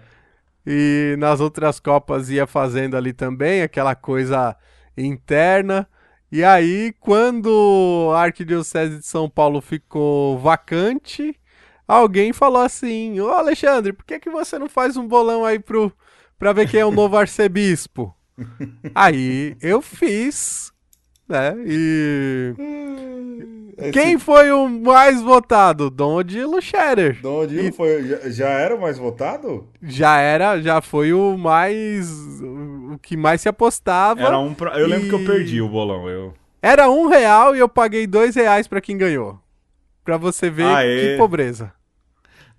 E 0.66 1.14
nas 1.18 1.40
outras 1.40 1.78
Copas 1.78 2.30
ia 2.30 2.46
fazendo 2.46 2.96
ali 2.96 3.12
também 3.12 3.62
aquela 3.62 3.94
coisa 3.94 4.56
interna. 4.96 5.86
E 6.30 6.42
aí, 6.42 6.94
quando 6.98 8.10
a 8.14 8.22
Arquidiocese 8.22 8.98
de 8.98 9.06
São 9.06 9.28
Paulo 9.28 9.60
ficou 9.60 10.38
vacante, 10.38 11.38
alguém 11.86 12.32
falou 12.32 12.62
assim: 12.62 13.20
Ô 13.20 13.28
Alexandre, 13.28 13.92
por 13.92 14.04
que, 14.04 14.18
que 14.18 14.30
você 14.30 14.58
não 14.58 14.68
faz 14.68 14.96
um 14.96 15.06
bolão 15.06 15.44
aí 15.44 15.58
pro, 15.58 15.92
pra 16.38 16.52
ver 16.52 16.68
quem 16.68 16.80
é 16.80 16.86
o 16.86 16.90
novo 16.90 17.16
arcebispo? 17.16 18.14
aí 18.94 19.56
eu 19.60 19.80
fiz, 19.82 20.72
né? 21.28 21.54
E. 21.66 22.54
Hum, 22.58 23.72
esse... 23.76 23.92
Quem 23.92 24.18
foi 24.18 24.50
o 24.52 24.68
mais 24.68 25.20
votado? 25.20 25.90
Dom 25.90 26.16
Odilo 26.16 26.60
Scherer. 26.60 27.20
Dom 27.22 27.40
Odilo 27.40 27.68
e... 27.68 27.72
foi, 27.72 28.06
já, 28.06 28.30
já, 28.30 28.48
era 28.48 28.76
o 28.76 28.80
mais 28.80 28.98
votado? 28.98 29.66
Já 29.82 30.18
era, 30.18 30.60
já 30.60 30.80
foi 30.80 31.12
o 31.12 31.36
mais. 31.36 32.10
o 32.40 32.98
que 33.00 33.16
mais 33.16 33.40
se 33.40 33.48
apostava. 33.48 34.20
Era 34.20 34.38
um 34.38 34.54
pra... 34.54 34.78
Eu 34.78 34.86
e... 34.86 34.90
lembro 34.90 35.08
que 35.08 35.14
eu 35.14 35.24
perdi 35.24 35.60
o 35.60 35.68
bolão. 35.68 36.08
Eu... 36.08 36.34
Era 36.60 36.90
um 36.90 37.08
real 37.08 37.56
e 37.56 37.58
eu 37.58 37.68
paguei 37.68 38.06
dois 38.06 38.36
reais 38.36 38.68
para 38.68 38.80
quem 38.80 38.96
ganhou. 38.96 39.38
Pra 40.04 40.16
você 40.16 40.50
ver 40.50 40.66
Aê. 40.66 41.12
que 41.12 41.16
pobreza. 41.16 41.72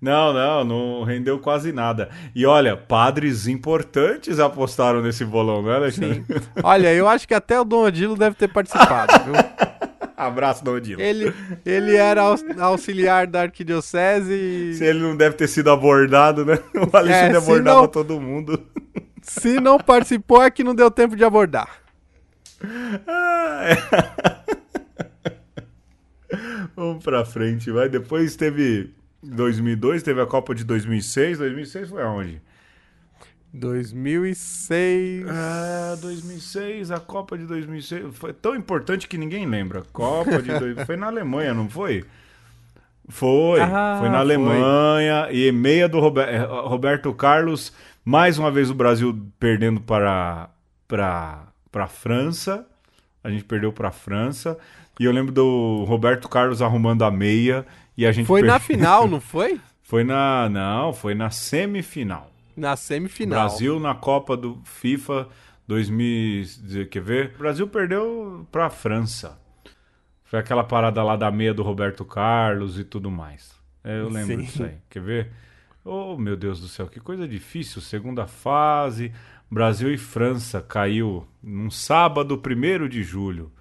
Não, 0.00 0.32
não, 0.34 0.64
não 0.64 1.04
rendeu 1.04 1.38
quase 1.38 1.72
nada. 1.72 2.10
E 2.34 2.44
olha, 2.44 2.76
padres 2.76 3.46
importantes 3.46 4.38
apostaram 4.38 5.00
nesse 5.00 5.24
bolão, 5.24 5.62
né, 5.62 5.76
Alexandre? 5.76 6.24
Sim. 6.28 6.40
Olha, 6.62 6.92
eu 6.92 7.08
acho 7.08 7.26
que 7.26 7.32
até 7.32 7.58
o 7.58 7.64
Dom 7.64 7.84
Odilo 7.84 8.16
deve 8.16 8.36
ter 8.36 8.48
participado, 8.48 9.12
viu? 9.24 9.34
Abraço, 10.16 10.62
Dom 10.62 10.74
Odilo. 10.74 11.00
Ele, 11.00 11.34
ele 11.64 11.96
era 11.96 12.22
auxiliar 12.60 13.26
da 13.26 13.42
arquidiocese 13.42 14.32
e... 14.32 14.74
Se 14.74 14.84
ele 14.84 15.00
não 15.00 15.16
deve 15.16 15.36
ter 15.36 15.48
sido 15.48 15.70
abordado, 15.70 16.44
né? 16.44 16.58
O 16.74 16.96
Alexandre 16.96 17.34
é, 17.34 17.38
abordava 17.38 17.80
não... 17.80 17.88
todo 17.88 18.20
mundo. 18.20 18.62
Se 19.22 19.58
não 19.58 19.78
participou, 19.78 20.42
é 20.42 20.50
que 20.50 20.62
não 20.62 20.74
deu 20.74 20.90
tempo 20.90 21.16
de 21.16 21.24
abordar. 21.24 21.68
Ah, 23.06 23.62
é. 23.64 24.54
Vamos 26.76 27.02
pra 27.02 27.24
frente, 27.24 27.70
vai. 27.70 27.88
Depois 27.88 28.36
teve 28.36 28.90
2002, 29.22 30.02
teve 30.02 30.20
a 30.20 30.26
Copa 30.26 30.54
de 30.54 30.64
2006. 30.64 31.38
2006 31.38 31.88
foi 31.90 32.02
aonde? 32.02 32.42
2006. 33.52 35.26
Ah, 35.28 35.96
2006, 36.00 36.90
a 36.90 36.98
Copa 36.98 37.38
de 37.38 37.46
2006. 37.46 38.16
Foi 38.16 38.32
tão 38.32 38.56
importante 38.56 39.06
que 39.06 39.16
ninguém 39.16 39.46
lembra. 39.46 39.82
Copa 39.92 40.42
de. 40.42 40.84
Foi 40.84 40.96
na 40.96 41.06
Alemanha, 41.06 41.54
não 41.54 41.68
foi? 41.68 42.04
Foi. 43.08 43.60
Ah, 43.60 43.98
foi 44.00 44.08
na 44.08 44.18
Alemanha. 44.18 45.26
Foi. 45.26 45.36
E 45.36 45.52
meia 45.52 45.88
do 45.88 46.00
Robert... 46.00 46.28
Eh, 46.28 46.38
Roberto 46.38 47.12
Carlos. 47.14 47.72
Mais 48.04 48.38
uma 48.38 48.50
vez 48.50 48.70
o 48.70 48.74
Brasil 48.74 49.16
perdendo 49.38 49.80
para, 49.80 50.50
para, 50.88 51.46
para 51.70 51.84
a 51.84 51.88
França. 51.88 52.66
A 53.24 53.30
gente 53.30 53.44
perdeu 53.44 53.72
para 53.72 53.88
a 53.88 53.92
França. 53.92 54.58
E 55.00 55.04
eu 55.04 55.10
lembro 55.10 55.32
do 55.32 55.84
Roberto 55.88 56.28
Carlos 56.28 56.62
arrumando 56.62 57.02
a 57.02 57.10
meia 57.10 57.66
e 57.96 58.06
a 58.06 58.12
gente 58.12 58.26
Foi 58.26 58.42
per... 58.42 58.50
na 58.50 58.58
final, 58.60 59.08
não 59.08 59.18
foi? 59.20 59.58
Foi 59.82 60.04
na. 60.04 60.48
Não, 60.48 60.92
foi 60.92 61.14
na 61.14 61.30
semifinal. 61.30 62.30
Na 62.56 62.76
semifinal. 62.76 63.40
Brasil 63.40 63.80
na 63.80 63.94
Copa 63.94 64.36
do 64.36 64.60
FIFA 64.64 65.28
2000. 65.66 66.86
Quer 66.90 67.02
ver? 67.02 67.32
O 67.34 67.38
Brasil 67.38 67.66
perdeu 67.66 68.46
para 68.52 68.66
a 68.66 68.70
França. 68.70 69.38
Foi 70.24 70.38
aquela 70.38 70.64
parada 70.64 71.02
lá 71.02 71.16
da 71.16 71.30
meia 71.30 71.54
do 71.54 71.62
Roberto 71.62 72.04
Carlos 72.04 72.78
e 72.78 72.84
tudo 72.84 73.10
mais. 73.10 73.52
É, 73.82 74.00
eu 74.00 74.08
lembro 74.08 74.36
Sim. 74.36 74.42
disso 74.42 74.64
aí. 74.64 74.76
Quer 74.88 75.02
ver? 75.02 75.30
Oh, 75.84 76.16
meu 76.16 76.34
Deus 76.34 76.60
do 76.60 76.66
céu, 76.66 76.86
que 76.86 76.98
coisa 76.98 77.28
difícil. 77.28 77.80
Segunda 77.82 78.26
fase. 78.26 79.12
Brasil 79.54 79.94
e 79.94 79.96
França 79.96 80.60
caiu 80.60 81.24
num 81.40 81.70
sábado, 81.70 82.42
1 82.44 82.88
de 82.88 83.04
julho. 83.04 83.52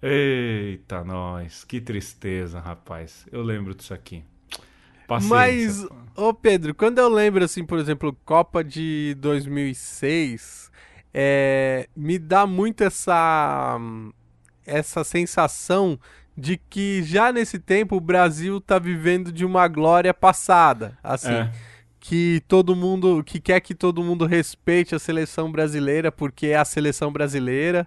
Eita, 0.00 1.02
nós, 1.02 1.64
que 1.64 1.80
tristeza, 1.80 2.60
rapaz. 2.60 3.26
Eu 3.32 3.42
lembro 3.42 3.74
disso 3.74 3.92
aqui. 3.92 4.22
Paciência. 5.08 5.36
Mas, 5.36 5.86
ô 6.14 6.32
Pedro, 6.32 6.72
quando 6.72 7.00
eu 7.00 7.08
lembro, 7.08 7.44
assim, 7.44 7.64
por 7.64 7.80
exemplo, 7.80 8.16
Copa 8.24 8.62
de 8.62 9.16
2006, 9.18 10.70
é, 11.12 11.88
me 11.96 12.16
dá 12.16 12.46
muito 12.46 12.84
essa, 12.84 13.76
essa 14.64 15.02
sensação 15.02 15.98
de 16.36 16.56
que 16.56 17.02
já 17.02 17.32
nesse 17.32 17.58
tempo 17.58 17.96
o 17.96 18.00
Brasil 18.00 18.60
tá 18.60 18.78
vivendo 18.78 19.32
de 19.32 19.44
uma 19.44 19.66
glória 19.66 20.14
passada, 20.14 20.96
assim. 21.02 21.32
É. 21.32 21.50
Que 22.08 22.42
todo 22.48 22.74
mundo, 22.74 23.22
que 23.22 23.38
quer 23.38 23.60
que 23.60 23.74
todo 23.74 24.02
mundo 24.02 24.24
respeite 24.24 24.94
a 24.94 24.98
seleção 24.98 25.52
brasileira 25.52 26.10
porque 26.10 26.46
é 26.46 26.56
a 26.56 26.64
seleção 26.64 27.12
brasileira. 27.12 27.86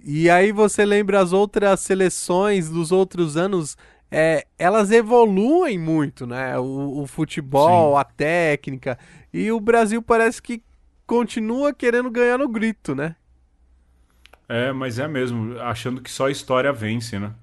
E 0.00 0.30
aí 0.30 0.52
você 0.52 0.84
lembra 0.84 1.20
as 1.20 1.32
outras 1.32 1.80
seleções 1.80 2.70
dos 2.70 2.92
outros 2.92 3.36
anos, 3.36 3.76
é, 4.12 4.46
elas 4.56 4.92
evoluem 4.92 5.76
muito, 5.76 6.24
né? 6.24 6.56
O, 6.56 7.02
o 7.02 7.06
futebol, 7.08 7.94
Sim. 7.94 8.00
a 8.00 8.04
técnica. 8.04 8.96
E 9.32 9.50
o 9.50 9.58
Brasil 9.58 10.00
parece 10.00 10.40
que 10.40 10.62
continua 11.04 11.74
querendo 11.74 12.08
ganhar 12.12 12.38
no 12.38 12.48
grito, 12.48 12.94
né? 12.94 13.16
É, 14.48 14.70
mas 14.70 15.00
é 15.00 15.08
mesmo, 15.08 15.58
achando 15.58 16.00
que 16.00 16.12
só 16.12 16.28
a 16.28 16.30
história 16.30 16.72
vence, 16.72 17.18
né? 17.18 17.34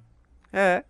É. 0.54 0.86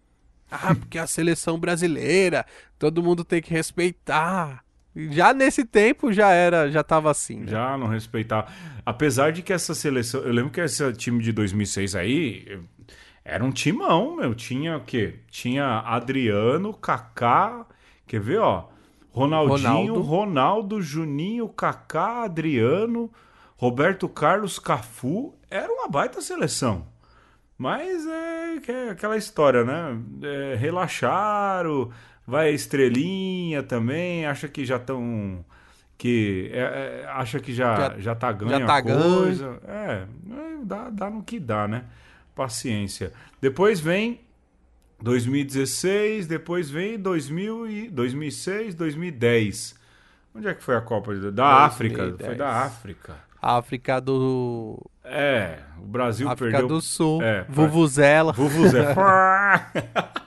Ah, 0.51 0.75
porque 0.75 0.99
a 0.99 1.07
seleção 1.07 1.57
brasileira, 1.57 2.45
todo 2.77 3.01
mundo 3.01 3.25
tem 3.25 3.41
que 3.41 3.51
respeitar. 3.51 4.63
Já 4.95 5.33
nesse 5.33 5.65
tempo 5.65 6.13
já 6.13 6.29
era, 6.31 6.69
já 6.69 6.83
tava 6.83 7.09
assim. 7.09 7.39
né? 7.39 7.47
Já 7.47 7.77
não 7.77 7.87
respeitar. 7.87 8.51
Apesar 8.85 9.31
de 9.31 9.41
que 9.41 9.51
essa 9.51 9.73
seleção. 9.73 10.21
Eu 10.21 10.31
lembro 10.31 10.51
que 10.51 10.61
esse 10.61 10.93
time 10.93 11.21
de 11.21 11.31
2006 11.31 11.95
aí. 11.95 12.59
Era 13.25 13.43
um 13.43 13.51
timão, 13.51 14.17
meu. 14.17 14.35
Tinha 14.35 14.77
o 14.77 14.81
quê? 14.81 15.19
Tinha 15.29 15.79
Adriano, 15.79 16.73
Kaká. 16.73 17.65
Quer 18.05 18.19
ver, 18.19 18.39
ó? 18.39 18.69
Ronaldinho, 19.11 19.93
Ronaldo. 19.93 20.01
Ronaldo, 20.01 20.81
Juninho, 20.81 21.47
Kaká, 21.47 22.23
Adriano, 22.23 23.11
Roberto 23.55 24.09
Carlos, 24.09 24.59
Cafu. 24.59 25.33
Era 25.49 25.71
uma 25.71 25.87
baita 25.87 26.19
seleção. 26.19 26.87
Mas 27.57 28.05
é, 28.05 28.59
que 28.59 28.71
é 28.71 28.89
aquela 28.89 29.15
história, 29.15 29.63
né? 29.63 29.97
É, 30.23 30.55
relaxaram, 30.55 31.91
vai 32.25 32.47
a 32.49 32.51
estrelinha 32.51 33.61
também, 33.63 34.25
acha 34.25 34.47
que 34.47 34.65
já 34.65 34.77
estão. 34.77 35.43
Que 35.97 36.49
é, 36.53 36.59
é, 37.03 37.07
acha 37.11 37.39
que 37.39 37.53
já, 37.53 37.75
Já- 37.75 37.99
já 37.99 38.15
tá 38.15 38.31
ganho 38.31 38.51
já 38.59 38.65
tá 38.65 38.81
coisa. 38.81 39.59
É, 39.67 40.03
é, 40.31 40.55
dá, 40.63 40.89
dá 40.89 41.09
no 41.09 41.23
que 41.23 41.39
dá, 41.39 41.67
né? 41.67 41.83
Paciência. 42.35 43.13
Depois 43.39 43.79
vem 43.79 44.19
2016, 45.01 46.27
depois 46.27 46.69
vem 46.69 46.97
2000 46.99 47.67
e 47.69 47.89
2006, 47.89 48.73
2010. 48.75 49.75
Onde 50.35 50.47
é 50.47 50.53
que 50.53 50.63
foi 50.63 50.75
a 50.75 50.81
Copa? 50.81 51.13
de- 51.15 51.31
Da 51.31 51.65
África. 51.65 51.97
Foi 51.97 52.07
2010. 52.11 52.37
da 52.37 52.49
África. 52.63 53.15
África 53.41 53.99
do. 54.01 54.79
É, 55.03 55.59
o 55.77 55.85
Brasil 55.85 56.27
África 56.29 56.51
perdeu 56.51 56.67
do 56.67 56.81
Sul. 56.81 57.21
É, 57.21 57.45
Vuvuzela. 57.47 58.31
Vuvuzela. 58.33 58.95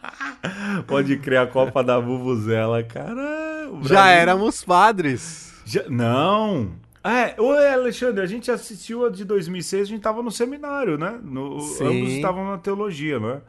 Pode 0.86 1.16
criar 1.18 1.42
a 1.42 1.46
Copa 1.46 1.82
da 1.82 1.98
Vuvuzela, 1.98 2.82
cara. 2.82 3.70
Já 3.82 4.08
éramos 4.10 4.64
padres. 4.64 5.54
Já- 5.64 5.88
Não. 5.88 6.72
É, 7.02 7.40
oi, 7.40 7.68
Alexandre, 7.72 8.20
a 8.22 8.26
gente 8.26 8.50
assistiu 8.50 9.06
a 9.06 9.10
de 9.10 9.24
2006, 9.24 9.82
a 9.82 9.90
gente 9.90 10.00
tava 10.00 10.22
no 10.22 10.30
seminário, 10.30 10.98
né? 10.98 11.18
No, 11.22 11.60
Sim. 11.60 11.84
ambos 12.00 12.12
estavam 12.14 12.50
na 12.50 12.58
teologia, 12.58 13.20
não 13.20 13.30
é? 13.30 13.40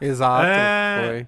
Exato. 0.00 0.46
É. 0.46 1.06
Foi. 1.06 1.26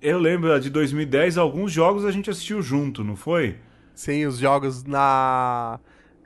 Eu 0.00 0.18
lembro 0.18 0.52
a 0.52 0.60
de 0.60 0.70
2010, 0.70 1.36
alguns 1.36 1.72
jogos 1.72 2.04
a 2.04 2.12
gente 2.12 2.30
assistiu 2.30 2.62
junto, 2.62 3.02
não 3.02 3.16
foi? 3.16 3.56
Sim, 3.94 4.26
os 4.26 4.38
jogos 4.38 4.84
na. 4.84 5.80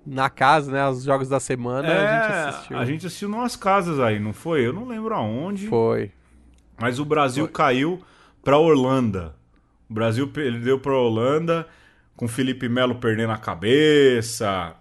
Na 0.04 0.28
casa, 0.28 0.70
né? 0.72 0.86
Os 0.88 1.04
jogos 1.04 1.28
da 1.28 1.38
semana 1.38 1.86
a 1.88 1.92
gente 1.94 2.32
assistiu. 2.48 2.76
É, 2.76 2.80
a 2.80 2.84
gente 2.84 3.06
assistiu 3.06 3.28
numas 3.28 3.54
casas 3.56 4.00
aí, 4.00 4.18
não 4.18 4.32
foi? 4.32 4.66
Eu 4.66 4.72
não 4.72 4.86
lembro 4.86 5.14
aonde. 5.14 5.68
Foi. 5.68 6.10
Mas 6.78 6.98
o 6.98 7.04
Brasil 7.04 7.46
caiu 7.48 8.00
pra 8.42 8.58
Holanda. 8.58 9.34
O 9.88 9.94
Brasil 9.94 10.26
perdeu 10.28 10.78
pra 10.78 10.92
Holanda, 10.94 11.66
com 12.16 12.26
Felipe 12.26 12.68
Melo 12.68 12.94
perdendo 12.96 13.32
a 13.32 13.38
cabeça. 13.38 14.74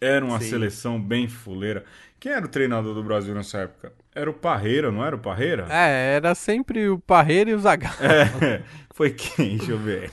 Era 0.00 0.24
uma 0.24 0.40
Sim. 0.40 0.50
seleção 0.50 1.00
bem 1.00 1.28
fuleira. 1.28 1.84
Quem 2.18 2.32
era 2.32 2.44
o 2.44 2.48
treinador 2.48 2.94
do 2.94 3.02
Brasil 3.02 3.34
nessa 3.34 3.58
época? 3.58 3.92
Era 4.14 4.28
o 4.28 4.34
Parreira, 4.34 4.90
não 4.90 5.04
era 5.04 5.14
o 5.16 5.18
Parreira? 5.18 5.66
É, 5.70 6.14
era 6.16 6.34
sempre 6.34 6.88
o 6.88 6.98
Parreira 6.98 7.50
e 7.50 7.54
o 7.54 7.58
Zagallo. 7.58 7.96
É, 8.00 8.62
foi 8.92 9.10
quem? 9.10 9.56
Deixa 9.56 9.72
eu 9.72 9.78
ver. 9.78 10.10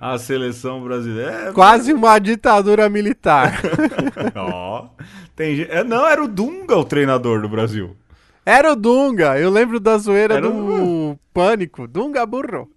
A 0.00 0.18
seleção 0.18 0.82
brasileira. 0.82 1.52
Quase 1.54 1.92
uma 1.92 2.18
ditadura 2.18 2.88
militar. 2.90 3.60
Ó, 4.36 4.88
tem 5.36 5.56
gente- 5.56 5.70
é, 5.70 5.82
Não, 5.84 6.06
era 6.06 6.22
o 6.22 6.28
Dunga 6.28 6.76
o 6.76 6.84
treinador 6.84 7.40
do 7.40 7.48
Brasil. 7.48 7.96
Era 8.44 8.72
o 8.72 8.76
Dunga. 8.76 9.38
Eu 9.38 9.50
lembro 9.50 9.78
da 9.80 9.96
zoeira 9.96 10.34
Era 10.34 10.42
do 10.42 10.52
Pânico. 11.32 11.86
Dunga 11.86 12.26
burro. 12.26 12.70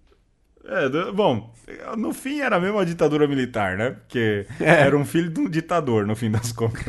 É, 0.64 0.88
bom, 1.12 1.52
no 1.98 2.12
fim 2.12 2.40
era 2.40 2.60
mesmo 2.60 2.78
a 2.78 2.84
ditadura 2.84 3.26
militar, 3.26 3.76
né? 3.76 3.90
Porque 3.90 4.46
É. 4.60 4.82
era 4.82 4.96
um 4.96 5.04
filho 5.04 5.28
de 5.28 5.40
um 5.40 5.48
ditador, 5.48 6.06
no 6.06 6.14
fim 6.14 6.30
das 6.30 6.52
contas. 6.54 6.82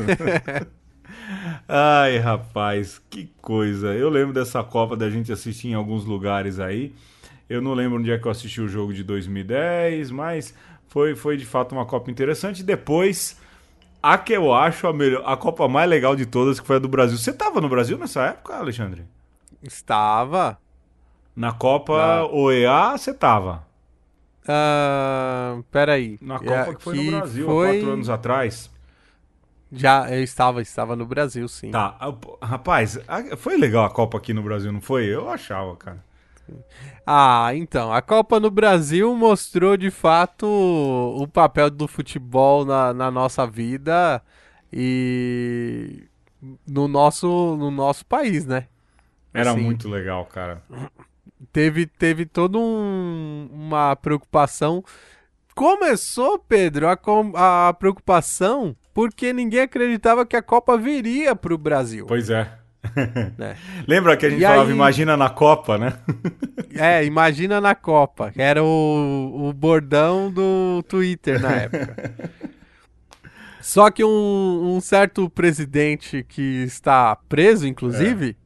Ai, 1.68 2.18
rapaz, 2.18 3.00
que 3.10 3.30
coisa. 3.40 3.94
Eu 3.94 4.08
lembro 4.08 4.32
dessa 4.32 4.62
Copa 4.62 4.96
da 4.96 5.10
gente 5.10 5.32
assistir 5.32 5.68
em 5.68 5.74
alguns 5.74 6.04
lugares 6.04 6.60
aí. 6.60 6.94
Eu 7.48 7.60
não 7.60 7.74
lembro 7.74 7.98
onde 7.98 8.10
é 8.10 8.18
que 8.18 8.26
eu 8.26 8.30
assisti 8.30 8.60
o 8.60 8.68
jogo 8.68 8.92
de 8.92 9.02
2010, 9.02 10.10
mas 10.10 10.54
foi, 10.88 11.14
foi 11.14 11.36
de 11.36 11.44
fato 11.44 11.72
uma 11.72 11.84
Copa 11.84 12.10
interessante. 12.10 12.62
Depois, 12.62 13.38
a 14.02 14.16
que 14.18 14.32
eu 14.32 14.52
acho 14.54 14.86
a, 14.86 14.92
melhor, 14.92 15.22
a 15.26 15.36
Copa 15.36 15.66
mais 15.68 15.88
legal 15.88 16.14
de 16.14 16.26
todas, 16.26 16.60
que 16.60 16.66
foi 16.66 16.76
a 16.76 16.78
do 16.78 16.88
Brasil. 16.88 17.18
Você 17.18 17.32
tava 17.32 17.60
no 17.60 17.68
Brasil 17.68 17.98
nessa 17.98 18.26
época, 18.26 18.54
Alexandre? 18.54 19.04
Estava. 19.62 20.58
Na 21.34 21.52
Copa 21.52 21.96
Na- 21.96 22.26
OEA, 22.26 22.96
você 22.96 23.12
tava. 23.12 23.66
Ah, 24.46 25.58
peraí. 25.70 26.18
Na 26.20 26.38
Copa 26.38 26.74
que 26.74 26.82
foi 26.82 26.94
no 26.94 27.00
Aqui 27.00 27.10
Brasil, 27.10 27.46
foi- 27.46 27.72
quatro 27.72 27.90
anos 27.90 28.08
atrás. 28.08 28.70
Já, 29.72 30.08
eu 30.14 30.22
estava, 30.22 30.62
estava 30.62 30.94
no 30.94 31.04
Brasil, 31.04 31.48
sim. 31.48 31.70
Tá, 31.70 31.96
ah, 31.98 32.14
rapaz, 32.46 32.98
foi 33.38 33.56
legal 33.56 33.84
a 33.84 33.90
Copa 33.90 34.18
aqui 34.18 34.32
no 34.32 34.42
Brasil, 34.42 34.70
não 34.70 34.80
foi? 34.80 35.06
Eu 35.06 35.28
achava, 35.28 35.74
cara. 35.76 36.04
Ah, 37.06 37.50
então, 37.54 37.92
a 37.92 38.00
Copa 38.00 38.38
no 38.38 38.50
Brasil 38.50 39.14
mostrou 39.16 39.76
de 39.76 39.90
fato 39.90 40.46
o 40.46 41.26
papel 41.26 41.70
do 41.70 41.88
futebol 41.88 42.64
na, 42.64 42.92
na 42.94 43.10
nossa 43.10 43.46
vida 43.46 44.22
e 44.72 46.04
no 46.66 46.86
nosso, 46.86 47.56
no 47.56 47.70
nosso 47.70 48.04
país, 48.06 48.46
né? 48.46 48.68
Era 49.32 49.50
Assim, 49.50 49.60
muito 49.62 49.88
legal, 49.88 50.24
cara. 50.26 50.62
Teve, 51.52 51.86
teve 51.86 52.26
toda 52.26 52.58
um- 52.58 53.48
uma 53.52 53.94
preocupação. 53.96 54.82
Começou, 55.54 56.38
Pedro, 56.38 56.88
a, 56.88 57.68
a 57.68 57.72
preocupação 57.74 58.74
porque 58.92 59.32
ninguém 59.32 59.60
acreditava 59.60 60.24
que 60.26 60.36
a 60.36 60.42
Copa 60.42 60.76
viria 60.76 61.34
pro 61.36 61.56
Brasil. 61.58 62.06
Pois 62.06 62.30
é. 62.30 62.48
né? 63.38 63.56
Lembra 63.88 64.16
que 64.16 64.26
a 64.26 64.30
gente 64.30 64.40
E 64.42 64.44
falava, 64.46 64.68
aí- 64.68 64.74
imagina 64.74 65.16
na 65.16 65.30
Copa, 65.30 65.78
né? 65.78 65.94
É, 66.76 67.04
imagina 67.04 67.60
na 67.60 67.74
Copa, 67.74 68.30
que 68.30 68.42
era 68.42 68.62
o, 68.62 69.48
o 69.48 69.52
bordão 69.52 70.30
do 70.30 70.82
Twitter 70.88 71.40
na 71.40 71.52
época. 71.52 72.12
Só 73.60 73.90
que 73.90 74.04
um, 74.04 74.74
um 74.76 74.80
certo 74.80 75.30
presidente 75.30 76.22
que 76.28 76.62
está 76.64 77.16
preso, 77.28 77.66
inclusive, 77.66 78.36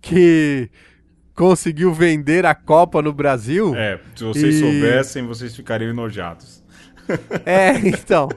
que 0.00 0.70
conseguiu 1.34 1.92
vender 1.92 2.44
a 2.46 2.54
Copa 2.54 3.00
no 3.02 3.12
Brasil. 3.12 3.74
É, 3.76 3.98
se 4.14 4.24
vocês 4.24 4.54
E- 4.56 4.60
soubessem, 4.60 5.26
vocês 5.26 5.54
ficariam 5.54 5.90
enojados. 5.90 6.62
É, 7.44 7.72
então. 7.88 8.28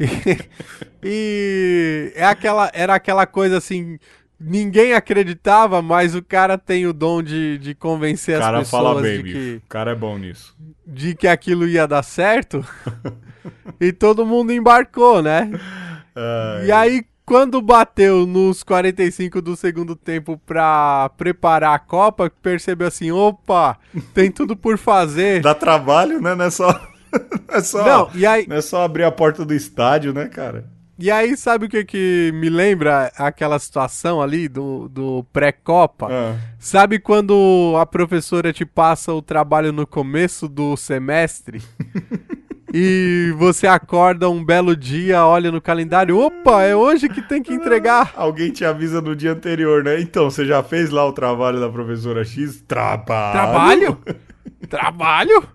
E, 0.00 0.38
e 1.02 2.12
é 2.14 2.24
aquela, 2.24 2.70
era 2.74 2.94
aquela 2.94 3.26
coisa 3.26 3.58
assim. 3.58 3.98
Ninguém 4.44 4.92
acreditava, 4.92 5.80
mas 5.80 6.16
o 6.16 6.22
cara 6.22 6.58
tem 6.58 6.84
o 6.86 6.92
dom 6.92 7.22
de, 7.22 7.58
de 7.58 7.74
convencer 7.76 8.38
O 8.38 8.40
cara 8.40 8.58
as 8.58 8.64
pessoas 8.64 8.82
fala 8.82 9.00
bem, 9.00 9.22
de 9.22 9.32
que, 9.32 9.60
O 9.64 9.68
cara 9.68 9.92
é 9.92 9.94
bom 9.94 10.18
nisso. 10.18 10.56
de 10.84 11.14
que 11.14 11.28
aquilo 11.28 11.66
ia 11.68 11.86
dar 11.86 12.02
certo. 12.02 12.64
e 13.80 13.92
todo 13.92 14.26
mundo 14.26 14.52
embarcou, 14.52 15.22
né? 15.22 15.48
Ai, 16.14 16.66
E 16.66 16.72
aí, 16.72 17.04
quando 17.24 17.62
bateu 17.62 18.26
nos 18.26 18.62
45 18.62 19.40
do 19.40 19.56
segundo 19.56 19.94
tempo 19.94 20.40
pra 20.44 21.10
preparar 21.16 21.74
a 21.74 21.78
Copa, 21.78 22.30
percebeu 22.42 22.88
assim: 22.88 23.10
opa, 23.10 23.78
tem 24.12 24.30
tudo 24.30 24.56
por 24.56 24.76
fazer. 24.78 25.40
Dá 25.40 25.54
trabalho, 25.54 26.20
né? 26.20 26.34
Não 26.34 26.44
é 26.44 26.50
só, 26.50 26.68
não 27.48 27.56
é 27.56 27.60
só, 27.60 27.84
Não, 27.84 28.10
e 28.14 28.26
aí, 28.26 28.46
não 28.46 28.56
é 28.56 28.60
só 28.60 28.82
abrir 28.82 29.04
a 29.04 29.12
porta 29.12 29.44
do 29.44 29.54
estádio, 29.54 30.12
né, 30.12 30.26
cara? 30.26 30.66
E 30.98 31.10
aí, 31.10 31.36
sabe 31.36 31.66
o 31.66 31.68
que, 31.68 31.84
que 31.84 32.30
me 32.34 32.48
lembra 32.48 33.10
aquela 33.16 33.58
situação 33.58 34.20
ali 34.22 34.46
do, 34.46 34.88
do 34.88 35.24
pré-copa? 35.32 36.08
Ah, 36.08 36.36
Sabe 36.60 36.98
quando 37.00 37.74
a 37.80 37.84
professora 37.84 38.52
te 38.52 38.64
passa 38.64 39.12
o 39.12 39.22
trabalho 39.22 39.72
no 39.72 39.86
começo 39.86 40.46
do 40.46 40.76
semestre? 40.76 41.60
e 42.74 43.34
você 43.36 43.66
acorda 43.66 44.30
um 44.30 44.42
belo 44.42 44.74
dia, 44.74 45.26
olha 45.26 45.52
no 45.52 45.60
calendário, 45.60 46.18
opa, 46.18 46.62
é 46.62 46.74
hoje 46.74 47.06
que 47.06 47.20
tem 47.20 47.42
que 47.42 47.52
entregar. 47.52 48.14
Alguém 48.16 48.50
te 48.50 48.64
avisa 48.64 49.02
no 49.02 49.14
dia 49.14 49.32
anterior, 49.32 49.84
né? 49.84 50.00
Então, 50.00 50.30
você 50.30 50.46
já 50.46 50.62
fez 50.62 50.88
lá 50.88 51.06
o 51.06 51.12
trabalho 51.12 51.60
da 51.60 51.68
professora 51.68 52.24
X? 52.24 52.62
Trabalho. 52.66 53.32
Trabalho? 53.32 53.98
Trabalho? 54.70 55.48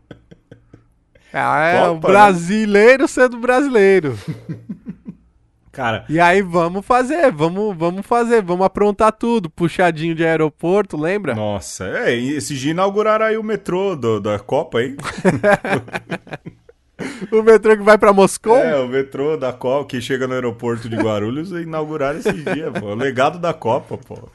É, 1.33 1.79
Copa, 1.79 1.89
o 1.89 1.93
né? 1.95 1.99
brasileiro 1.99 3.03
né? 3.03 3.07
sendo 3.07 3.39
brasileiro. 3.39 4.15
Cara. 5.71 6.05
E 6.09 6.19
aí 6.19 6.41
vamos 6.41 6.85
fazer, 6.85 7.31
vamos, 7.31 7.75
vamos 7.75 8.05
fazer, 8.05 8.43
vamos 8.43 8.65
aprontar 8.65 9.11
tudo. 9.11 9.49
Puxadinho 9.49 10.13
de 10.13 10.23
aeroporto, 10.23 10.97
lembra? 10.97 11.33
Nossa, 11.35 11.85
é, 11.85 12.15
esse 12.15 12.55
dia 12.55 12.71
inauguraram 12.71 13.25
aí 13.25 13.37
o 13.37 13.43
metrô 13.43 13.95
do, 13.95 14.19
da 14.19 14.37
Copa, 14.39 14.81
hein? 14.81 14.97
o 17.31 17.41
metrô 17.43 17.77
que 17.77 17.83
vai 17.83 17.97
para 17.97 18.13
Moscou? 18.13 18.57
É, 18.57 18.79
o 18.79 18.87
metrô 18.87 19.37
da 19.37 19.53
Copa 19.53 19.89
que 19.89 20.01
chega 20.01 20.27
no 20.27 20.33
aeroporto 20.33 20.89
de 20.89 20.95
Guarulhos 20.95 21.51
e 21.51 21.61
inauguraram 21.63 22.19
esse 22.19 22.33
dia, 22.33 22.71
pô. 22.71 22.87
O 22.87 22.95
legado 22.95 23.39
da 23.39 23.53
Copa, 23.53 23.97
pô. 23.97 24.29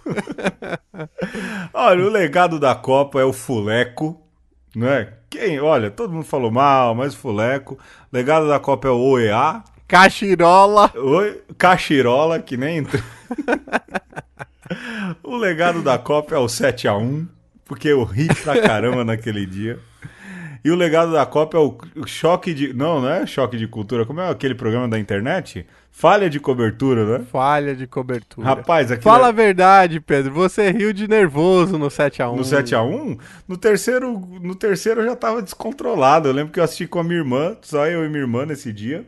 Olha, 1.72 2.04
o 2.04 2.08
legado 2.08 2.58
da 2.58 2.74
Copa 2.74 3.20
é 3.20 3.24
o 3.24 3.32
Fuleco, 3.32 4.20
não 4.74 4.88
é? 4.88 5.12
Quem? 5.28 5.60
Olha, 5.60 5.90
todo 5.90 6.12
mundo 6.12 6.26
falou 6.26 6.50
mal, 6.50 6.94
mas 6.94 7.14
o 7.14 7.18
Fuleco. 7.18 7.74
O 7.74 8.16
legado 8.16 8.48
da 8.48 8.60
Copa 8.60 8.88
é 8.88 8.90
o 8.90 8.98
OEA, 8.98 9.62
Cachirola. 9.88 10.90
Oi, 10.94 11.42
Cachirola, 11.58 12.38
que 12.38 12.56
nem. 12.56 12.86
o 15.22 15.36
legado 15.36 15.82
da 15.82 15.98
Copa 15.98 16.34
é 16.34 16.38
o 16.38 16.48
7 16.48 16.88
a 16.88 16.96
1 16.96 17.26
porque 17.64 17.88
eu 17.88 18.04
ri 18.04 18.26
pra 18.42 18.60
caramba 18.60 19.04
naquele 19.04 19.46
dia. 19.46 19.78
E 20.64 20.70
o 20.70 20.76
legado 20.76 21.12
da 21.12 21.26
Copa 21.26 21.56
é 21.56 21.60
o 21.60 21.76
choque 22.06 22.54
de. 22.54 22.72
Não, 22.72 23.00
não 23.00 23.10
é 23.10 23.26
choque 23.26 23.56
de 23.56 23.66
cultura. 23.66 24.06
Como 24.06 24.20
é 24.20 24.30
aquele 24.30 24.54
programa 24.54 24.88
da 24.88 24.98
internet? 24.98 25.66
Falha 25.90 26.30
de 26.30 26.38
cobertura, 26.38 27.18
né? 27.18 27.24
Falha 27.30 27.74
de 27.74 27.86
cobertura. 27.86 28.46
Rapaz, 28.46 28.90
aqui. 28.90 29.02
Fala 29.02 29.26
é... 29.26 29.28
a 29.28 29.32
verdade, 29.32 30.00
Pedro. 30.00 30.32
Você 30.32 30.70
riu 30.70 30.92
de 30.92 31.08
nervoso 31.08 31.76
no 31.76 31.88
7x1. 31.88 32.36
No 32.36 32.42
7x1? 32.42 33.18
No 33.48 33.56
terceiro, 33.56 34.18
no 34.40 34.54
terceiro 34.54 35.00
eu 35.02 35.06
já 35.06 35.16
tava 35.16 35.42
descontrolado. 35.42 36.28
Eu 36.28 36.32
lembro 36.32 36.52
que 36.52 36.60
eu 36.60 36.64
assisti 36.64 36.86
com 36.86 37.00
a 37.00 37.04
minha 37.04 37.18
irmã, 37.18 37.56
só 37.60 37.86
eu 37.86 38.04
e 38.04 38.08
minha 38.08 38.22
irmã 38.22 38.46
nesse 38.46 38.72
dia. 38.72 39.04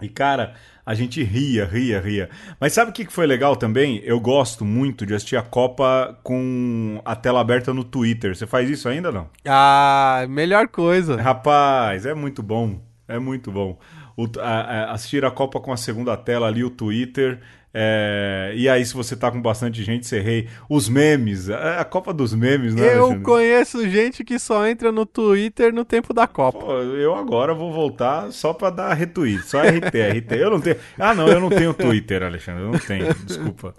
E, 0.00 0.08
cara, 0.08 0.54
a 0.84 0.94
gente 0.94 1.22
ria, 1.22 1.64
ria, 1.64 2.00
ria. 2.00 2.28
Mas 2.60 2.72
sabe 2.72 2.90
o 2.90 2.94
que 2.94 3.06
foi 3.06 3.26
legal 3.26 3.54
também? 3.54 4.00
Eu 4.04 4.18
gosto 4.18 4.64
muito 4.64 5.06
de 5.06 5.14
assistir 5.14 5.36
a 5.36 5.42
Copa 5.42 6.18
com 6.22 7.00
a 7.04 7.14
tela 7.14 7.40
aberta 7.40 7.72
no 7.72 7.84
Twitter. 7.84 8.34
Você 8.34 8.46
faz 8.46 8.68
isso 8.68 8.88
ainda 8.88 9.12
não? 9.12 9.28
Ah, 9.46 10.24
melhor 10.28 10.68
coisa. 10.68 11.20
Rapaz, 11.20 12.04
é 12.04 12.14
muito 12.14 12.42
bom. 12.42 12.80
É 13.06 13.18
muito 13.18 13.52
bom. 13.52 13.78
O, 14.16 14.26
a, 14.40 14.50
a, 14.50 14.92
assistir 14.92 15.24
a 15.24 15.30
Copa 15.30 15.60
com 15.60 15.72
a 15.72 15.76
segunda 15.76 16.16
tela 16.16 16.48
ali, 16.48 16.64
o 16.64 16.70
Twitter, 16.70 17.40
é, 17.74 18.52
e 18.54 18.68
aí, 18.68 18.84
se 18.84 18.92
você 18.92 19.16
tá 19.16 19.30
com 19.30 19.40
bastante 19.40 19.82
gente, 19.82 20.06
você 20.06 20.20
rei. 20.20 20.48
Os 20.68 20.90
memes, 20.90 21.48
é 21.48 21.78
a 21.78 21.84
Copa 21.84 22.12
dos 22.12 22.34
Memes, 22.34 22.74
né? 22.74 22.86
Eu 22.86 23.04
Alexandre? 23.04 23.22
conheço 23.22 23.88
gente 23.88 24.22
que 24.22 24.38
só 24.38 24.66
entra 24.66 24.92
no 24.92 25.06
Twitter 25.06 25.72
no 25.72 25.84
tempo 25.84 26.12
da 26.12 26.26
Copa. 26.26 26.58
Pô, 26.58 26.72
eu 26.80 27.14
agora 27.14 27.54
vou 27.54 27.72
voltar 27.72 28.30
só 28.30 28.52
pra 28.52 28.68
dar 28.68 28.92
retweet, 28.92 29.46
só 29.46 29.62
RT, 29.62 29.88
RT. 30.18 30.32
Eu 30.32 30.50
não 30.50 30.60
tenho. 30.60 30.76
Ah, 30.98 31.14
não, 31.14 31.26
eu 31.28 31.40
não 31.40 31.48
tenho 31.48 31.72
Twitter, 31.72 32.22
Alexandre. 32.22 32.62
Eu 32.62 32.72
não 32.72 32.78
tenho, 32.78 33.14
desculpa. 33.24 33.74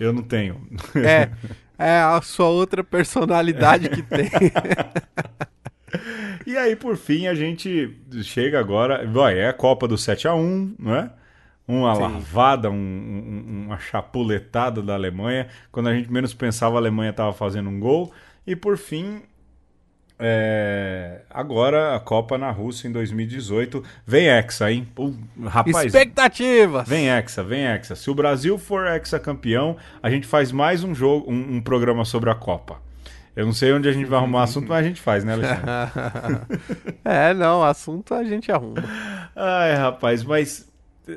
Eu 0.00 0.12
não 0.12 0.22
tenho. 0.22 0.66
É, 0.96 1.28
é 1.78 1.98
a 1.98 2.20
sua 2.22 2.48
outra 2.48 2.82
personalidade 2.82 3.90
que 3.90 4.02
tem. 4.02 4.30
e 6.46 6.56
aí, 6.56 6.74
por 6.74 6.96
fim, 6.96 7.26
a 7.26 7.34
gente 7.34 7.94
chega 8.22 8.58
agora. 8.58 9.06
Vai, 9.06 9.38
é 9.38 9.48
a 9.48 9.52
Copa 9.52 9.86
do 9.86 9.98
7 9.98 10.26
a 10.28 10.34
1 10.34 10.76
não 10.78 10.94
é? 10.96 11.10
Uma 11.66 11.94
Sim. 11.94 12.02
lavada, 12.02 12.70
um, 12.70 12.74
um, 12.74 13.64
uma 13.66 13.78
chapuletada 13.78 14.82
da 14.82 14.94
Alemanha. 14.94 15.48
Quando 15.72 15.88
a 15.88 15.94
gente 15.94 16.12
menos 16.12 16.34
pensava, 16.34 16.76
a 16.76 16.78
Alemanha 16.78 17.10
estava 17.10 17.32
fazendo 17.32 17.68
um 17.70 17.80
gol. 17.80 18.12
E 18.46 18.54
por 18.54 18.76
fim, 18.76 19.22
é... 20.18 21.22
agora 21.30 21.96
a 21.96 22.00
Copa 22.00 22.36
na 22.36 22.50
Rússia 22.50 22.86
em 22.86 22.92
2018. 22.92 23.82
Vem 24.06 24.28
Hexa, 24.28 24.70
hein? 24.70 24.86
Uh, 24.98 25.14
rapaz, 25.46 25.86
Expectativas! 25.86 26.86
Vem 26.86 27.08
Hexa, 27.08 27.42
vem 27.42 27.64
Hexa. 27.64 27.96
Se 27.96 28.10
o 28.10 28.14
Brasil 28.14 28.58
for 28.58 28.86
Hexa 28.86 29.18
campeão, 29.18 29.76
a 30.02 30.10
gente 30.10 30.26
faz 30.26 30.52
mais 30.52 30.84
um 30.84 30.94
jogo, 30.94 31.30
um, 31.30 31.56
um 31.56 31.60
programa 31.62 32.04
sobre 32.04 32.28
a 32.28 32.34
Copa. 32.34 32.82
Eu 33.34 33.46
não 33.46 33.52
sei 33.52 33.72
onde 33.72 33.88
a 33.88 33.92
gente 33.92 34.06
vai 34.06 34.18
arrumar 34.18 34.44
assunto, 34.44 34.68
mas 34.68 34.84
a 34.84 34.88
gente 34.88 35.00
faz, 35.00 35.24
né, 35.24 35.32
Alexandre? 35.32 35.66
é, 37.04 37.34
não, 37.34 37.64
assunto 37.64 38.14
a 38.14 38.22
gente 38.22 38.52
arruma. 38.52 38.84
Ai, 39.34 39.74
rapaz, 39.74 40.22
mas 40.22 40.72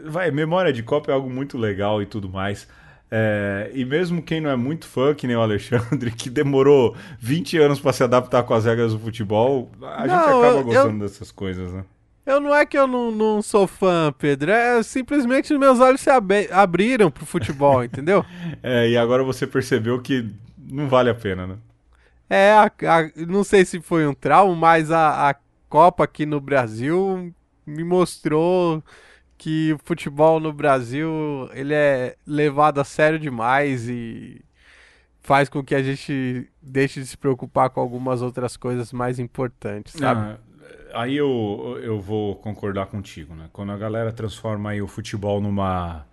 vai, 0.05 0.31
memória 0.31 0.73
de 0.73 0.83
Copa 0.83 1.11
é 1.11 1.13
algo 1.13 1.29
muito 1.29 1.57
legal 1.57 2.01
e 2.01 2.05
tudo 2.05 2.29
mais. 2.29 2.67
É, 3.09 3.71
e 3.73 3.85
mesmo 3.85 4.21
quem 4.21 4.41
não 4.41 4.49
é 4.49 4.55
muito 4.55 4.85
fã, 4.85 5.13
que 5.15 5.25
nem 5.27 5.35
o 5.35 5.41
Alexandre, 5.41 6.11
que 6.11 6.29
demorou 6.29 6.95
20 7.19 7.57
anos 7.57 7.79
para 7.79 7.93
se 7.93 8.03
adaptar 8.03 8.43
com 8.43 8.53
as 8.53 8.65
regras 8.65 8.91
do 8.91 8.99
futebol, 8.99 9.71
a 9.81 10.05
não, 10.05 10.13
gente 10.13 10.23
acaba 10.23 10.45
eu, 10.47 10.63
gostando 10.63 11.03
eu, 11.03 11.07
dessas 11.07 11.31
coisas, 11.31 11.71
né? 11.71 11.85
Eu 12.25 12.41
não 12.41 12.53
é 12.53 12.65
que 12.65 12.77
eu 12.77 12.85
não, 12.85 13.09
não 13.09 13.41
sou 13.41 13.65
fã, 13.65 14.13
Pedro, 14.17 14.51
é 14.51 14.83
simplesmente 14.83 15.57
meus 15.57 15.79
olhos 15.79 16.01
se 16.01 16.09
ab 16.09 16.33
abriram 16.51 17.09
pro 17.09 17.25
futebol, 17.25 17.81
entendeu? 17.85 18.25
É, 18.61 18.89
e 18.89 18.97
agora 18.97 19.23
você 19.23 19.47
percebeu 19.47 20.01
que 20.01 20.29
não 20.69 20.89
vale 20.89 21.09
a 21.09 21.15
pena, 21.15 21.47
né? 21.47 21.55
É, 22.29 22.51
a, 22.51 22.65
a, 22.65 23.25
não 23.25 23.45
sei 23.45 23.63
se 23.63 23.79
foi 23.79 24.05
um 24.05 24.13
trauma, 24.13 24.53
mas 24.53 24.91
a, 24.91 25.29
a 25.29 25.35
Copa 25.69 26.03
aqui 26.03 26.25
no 26.25 26.41
Brasil 26.41 27.33
me 27.65 27.83
mostrou 27.85 28.83
que 29.38 29.73
o 29.73 29.79
futebol 29.83 30.39
no 30.39 30.51
Brasil 30.51 31.49
ele 31.53 31.73
é 31.73 32.15
levado 32.25 32.79
a 32.79 32.83
sério 32.83 33.19
demais 33.19 33.88
e 33.88 34.41
faz 35.19 35.49
com 35.49 35.63
que 35.63 35.75
a 35.75 35.83
gente 35.83 36.49
deixe 36.61 36.99
de 36.99 37.05
se 37.05 37.17
preocupar 37.17 37.69
com 37.69 37.79
algumas 37.79 38.21
outras 38.21 38.55
coisas 38.55 38.91
mais 38.93 39.19
importantes, 39.19 39.93
sabe? 39.93 40.21
Não, 40.21 40.38
aí 40.93 41.15
eu, 41.15 41.79
eu 41.83 41.99
vou 41.99 42.35
concordar 42.38 42.88
contigo, 42.88 43.35
né? 43.35 43.49
Quando 43.51 43.71
a 43.71 43.77
galera 43.77 44.11
transforma 44.11 44.71
aí 44.71 44.81
o 44.81 44.88
futebol 44.88 45.41
numa 45.41 46.05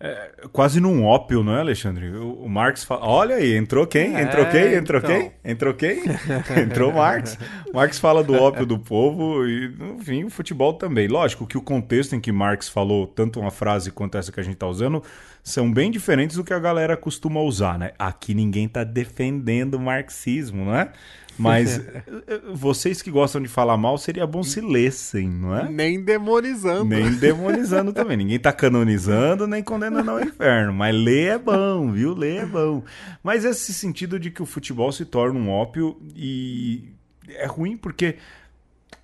é, 0.00 0.30
quase 0.52 0.80
num 0.80 1.04
ópio, 1.04 1.42
não 1.42 1.56
é, 1.56 1.60
Alexandre? 1.60 2.10
O, 2.10 2.44
o 2.44 2.48
Marx 2.48 2.84
fala. 2.84 3.04
Olha 3.04 3.34
aí, 3.34 3.56
entrou 3.56 3.84
quem? 3.84 4.14
É, 4.14 4.22
entrou 4.22 4.46
quem? 4.46 4.74
Entrou 4.74 5.00
então. 5.00 5.10
quem? 5.10 5.32
Entrou 5.44 5.74
quem? 5.74 6.02
entrou 6.62 6.92
Marx. 6.92 7.36
Marx 7.74 7.98
fala 7.98 8.22
do 8.22 8.34
ópio 8.34 8.64
do 8.64 8.78
povo 8.78 9.44
e, 9.44 9.74
enfim, 9.98 10.22
o 10.22 10.30
futebol 10.30 10.74
também. 10.74 11.08
Lógico 11.08 11.48
que 11.48 11.58
o 11.58 11.62
contexto 11.62 12.14
em 12.14 12.20
que 12.20 12.30
Marx 12.30 12.68
falou, 12.68 13.08
tanto 13.08 13.40
uma 13.40 13.50
frase 13.50 13.90
quanto 13.90 14.16
essa 14.16 14.30
que 14.30 14.38
a 14.38 14.42
gente 14.42 14.54
está 14.54 14.68
usando, 14.68 15.02
são 15.42 15.72
bem 15.72 15.90
diferentes 15.90 16.36
do 16.36 16.44
que 16.44 16.52
a 16.52 16.60
galera 16.60 16.96
costuma 16.96 17.40
usar, 17.40 17.76
né? 17.76 17.90
Aqui 17.98 18.34
ninguém 18.34 18.66
está 18.66 18.84
defendendo 18.84 19.74
o 19.74 19.80
marxismo, 19.80 20.64
não 20.64 20.76
é? 20.76 20.92
Mas 21.38 21.78
eh, 22.26 22.40
vocês 22.52 23.00
que 23.00 23.10
gostam 23.10 23.40
de 23.40 23.48
falar 23.48 23.76
mal, 23.76 23.96
seria 23.96 24.26
bom 24.26 24.42
se 24.42 24.60
lessem, 24.60 25.28
não 25.28 25.56
é? 25.56 25.68
Nem 25.68 26.02
demonizando. 26.02 26.84
Nem 26.84 27.14
demonizando 27.16 27.92
também. 27.92 28.16
Ninguém 28.16 28.38
tá 28.38 28.52
canonizando 28.52 29.46
nem 29.46 29.62
condenando 29.62 30.10
ao 30.10 30.20
inferno. 30.20 30.72
Mas 30.72 30.94
ler 30.94 31.34
é 31.34 31.38
bom, 31.38 31.92
viu? 31.92 32.12
Ler 32.14 32.42
é 32.42 32.46
bom. 32.46 32.82
Mas 33.22 33.44
esse 33.44 33.72
sentido 33.72 34.18
de 34.18 34.30
que 34.30 34.42
o 34.42 34.46
futebol 34.46 34.90
se 34.90 35.04
torna 35.04 35.38
um 35.38 35.48
ópio 35.48 35.96
e 36.14 36.92
é 37.28 37.46
ruim 37.46 37.76
porque. 37.76 38.16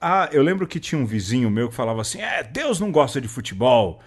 Ah, 0.01 0.29
eu 0.33 0.43
lembro 0.43 0.67
que 0.67 0.81
tinha 0.81 1.01
um 1.01 1.07
vizinho 1.07 1.51
meu 1.51 1.69
que 1.69 1.75
falava 1.75 2.01
assim: 2.01 2.21
é, 2.21 2.43
Deus 2.43 2.81
não 2.81 2.91
gosta 2.91 3.21
de 3.21 3.29
futebol. 3.29 4.03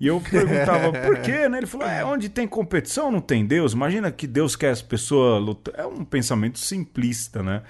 E 0.00 0.06
eu 0.06 0.18
perguntava 0.20 0.90
por 1.06 1.20
quê, 1.20 1.46
né? 1.48 1.58
Ele 1.58 1.66
falou: 1.66 1.86
é, 1.86 2.02
onde 2.04 2.30
tem 2.30 2.48
competição 2.48 3.12
não 3.12 3.20
tem 3.20 3.44
Deus. 3.44 3.74
Imagina 3.74 4.10
que 4.10 4.26
Deus 4.26 4.56
quer 4.56 4.70
as 4.70 4.80
pessoas 4.80 5.42
lutar. 5.44 5.74
É 5.78 5.86
um 5.86 6.04
pensamento 6.04 6.58
simplista, 6.58 7.42
né? 7.42 7.62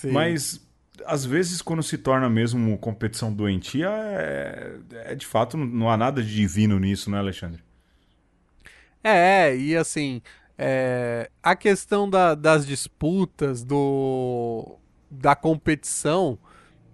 Sim. 0.00 0.10
Mas 0.10 0.60
às 1.06 1.24
vezes, 1.24 1.62
quando 1.62 1.82
se 1.82 1.96
torna 1.96 2.28
mesmo 2.28 2.76
competição 2.78 3.32
doentia, 3.32 3.88
é, 3.88 4.76
é 5.04 5.14
de 5.14 5.24
fato, 5.24 5.56
não 5.56 5.88
há 5.88 5.96
nada 5.96 6.22
de 6.22 6.34
divino 6.34 6.78
nisso, 6.80 7.10
né, 7.10 7.18
Alexandre? 7.18 7.62
É, 9.04 9.56
e 9.56 9.76
assim, 9.76 10.20
é, 10.58 11.30
a 11.40 11.54
questão 11.54 12.10
da, 12.10 12.34
das 12.34 12.66
disputas, 12.66 13.62
do, 13.62 14.76
da 15.08 15.36
competição, 15.36 16.36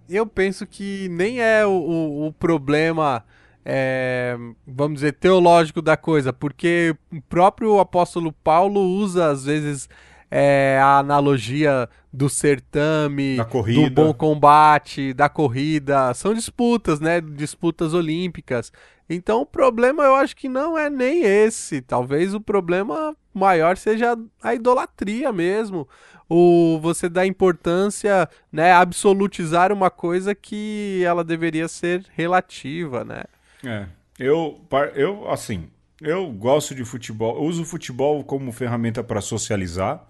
eu 0.08 0.26
penso 0.26 0.66
que 0.66 1.08
nem 1.08 1.40
é 1.40 1.64
o, 1.64 1.70
o, 1.70 2.26
o 2.26 2.32
problema 2.32 3.24
é, 3.64 4.36
vamos 4.66 4.96
dizer, 4.96 5.12
teológico 5.12 5.80
da 5.80 5.96
coisa, 5.96 6.32
porque 6.32 6.94
o 7.12 7.20
próprio 7.22 7.78
apóstolo 7.78 8.32
Paulo 8.32 8.80
usa, 8.80 9.30
às 9.30 9.44
vezes, 9.44 9.88
é, 10.30 10.78
a 10.82 10.98
analogia 10.98 11.88
do 12.12 12.28
certame, 12.28 13.36
do 13.36 13.90
bom 13.90 14.12
combate, 14.12 15.12
da 15.12 15.28
corrida. 15.28 16.12
São 16.14 16.34
disputas, 16.34 17.00
né? 17.00 17.20
Disputas 17.20 17.94
olímpicas. 17.94 18.72
Então 19.08 19.42
o 19.42 19.46
problema 19.46 20.04
eu 20.04 20.14
acho 20.14 20.34
que 20.34 20.48
não 20.48 20.78
é 20.78 20.88
nem 20.88 21.22
esse. 21.22 21.82
Talvez 21.82 22.34
o 22.34 22.40
problema 22.40 23.14
maior 23.32 23.76
seja 23.76 24.16
a 24.42 24.54
idolatria 24.54 25.30
mesmo. 25.32 25.86
O 26.28 26.78
você 26.80 27.08
dá 27.10 27.26
importância, 27.26 28.26
né, 28.50 28.72
absolutizar 28.72 29.70
uma 29.70 29.90
coisa 29.90 30.34
que 30.34 31.02
ela 31.04 31.22
deveria 31.22 31.68
ser 31.68 32.06
relativa, 32.14 33.04
né? 33.04 33.24
É. 33.64 33.86
Eu, 34.18 34.60
eu 34.94 35.30
assim, 35.30 35.68
eu 36.00 36.30
gosto 36.30 36.74
de 36.74 36.84
futebol, 36.84 37.36
eu 37.36 37.42
uso 37.42 37.62
o 37.62 37.64
futebol 37.64 38.22
como 38.24 38.52
ferramenta 38.52 39.02
para 39.02 39.20
socializar 39.20 40.06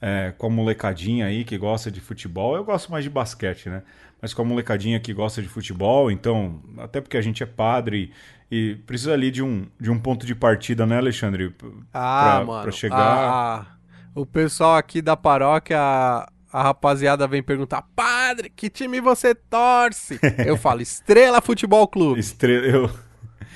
é, 0.00 0.32
com 0.36 0.46
a 0.46 0.50
molecadinha 0.50 1.26
aí 1.26 1.44
que 1.44 1.58
gosta 1.58 1.90
de 1.90 2.00
futebol. 2.00 2.56
Eu 2.56 2.64
gosto 2.64 2.90
mais 2.90 3.04
de 3.04 3.10
basquete, 3.10 3.68
né? 3.68 3.82
Mas 4.20 4.34
com 4.34 4.42
a 4.42 4.44
molecadinha 4.44 4.98
que 5.00 5.12
gosta 5.12 5.40
de 5.40 5.48
futebol, 5.48 6.10
então, 6.10 6.60
até 6.78 7.00
porque 7.00 7.16
a 7.16 7.22
gente 7.22 7.42
é 7.42 7.46
padre 7.46 8.12
e 8.50 8.74
precisa 8.86 9.12
ali 9.12 9.30
de 9.30 9.42
um, 9.42 9.66
de 9.78 9.90
um 9.90 9.98
ponto 9.98 10.26
de 10.26 10.34
partida, 10.34 10.84
né, 10.84 10.98
Alexandre? 10.98 11.54
Ah, 11.92 12.36
pra, 12.36 12.44
mano. 12.44 12.62
Pra 12.62 12.72
chegar. 12.72 12.98
Ah, 12.98 13.66
o 14.14 14.26
pessoal 14.26 14.76
aqui 14.76 15.00
da 15.00 15.16
paróquia, 15.16 16.26
a 16.52 16.62
rapaziada 16.62 17.26
vem 17.26 17.42
perguntar: 17.42 17.82
Padre, 17.94 18.50
que 18.50 18.68
time 18.70 19.00
você 19.00 19.34
torce? 19.34 20.18
eu 20.46 20.56
falo: 20.56 20.80
Estrela 20.80 21.40
Futebol 21.40 21.86
Clube. 21.86 22.20
Estrela, 22.20 22.66
eu 22.66 22.90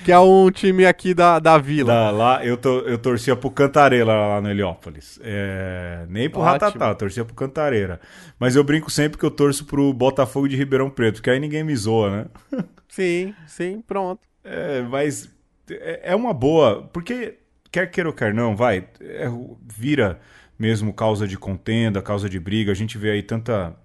que 0.05 0.13
é 0.13 0.19
um 0.19 0.51
time 0.51 0.85
aqui 0.85 1.15
da, 1.15 1.39
da 1.39 1.57
vila. 1.57 1.93
Da, 1.93 2.11
lá 2.11 2.45
eu, 2.45 2.59
to, 2.59 2.85
eu 2.87 2.99
torcia 2.99 3.35
pro 3.35 3.51
Cantareira 3.51 4.05
lá 4.05 4.41
no 4.41 4.51
Heliópolis. 4.51 5.19
É, 5.23 6.05
nem 6.09 6.29
pro 6.29 6.41
Ótimo. 6.41 6.53
Ratatá, 6.53 6.89
eu 6.89 6.95
torcia 6.95 7.25
pro 7.25 7.35
Cantareira. 7.35 7.99
Mas 8.39 8.55
eu 8.55 8.63
brinco 8.63 8.91
sempre 8.91 9.19
que 9.19 9.25
eu 9.25 9.31
torço 9.31 9.65
pro 9.65 9.93
Botafogo 9.95 10.47
de 10.47 10.57
Ribeirão 10.57 10.91
Preto, 10.91 11.23
que 11.23 11.31
aí 11.31 11.41
ninguém 11.41 11.65
me 11.65 11.75
zoa, 11.75 12.11
né? 12.11 12.27
sim, 12.87 13.35
sim, 13.47 13.81
pronto. 13.81 14.21
É, 14.45 14.83
mas 14.83 15.31
é, 15.71 16.13
é 16.13 16.15
uma 16.15 16.35
boa, 16.35 16.83
porque 16.93 17.39
quer 17.73 17.91
queira 17.91 18.11
ou 18.11 18.15
quer 18.15 18.35
não, 18.35 18.55
vai, 18.55 18.87
é, 19.01 19.27
vira 19.63 20.21
mesmo 20.59 20.93
causa 20.93 21.27
de 21.27 21.37
contenda, 21.37 22.03
causa 22.03 22.29
de 22.29 22.39
briga. 22.39 22.73
A 22.73 22.75
gente 22.75 22.99
vê 22.99 23.11
aí 23.11 23.23
tanta 23.23 23.77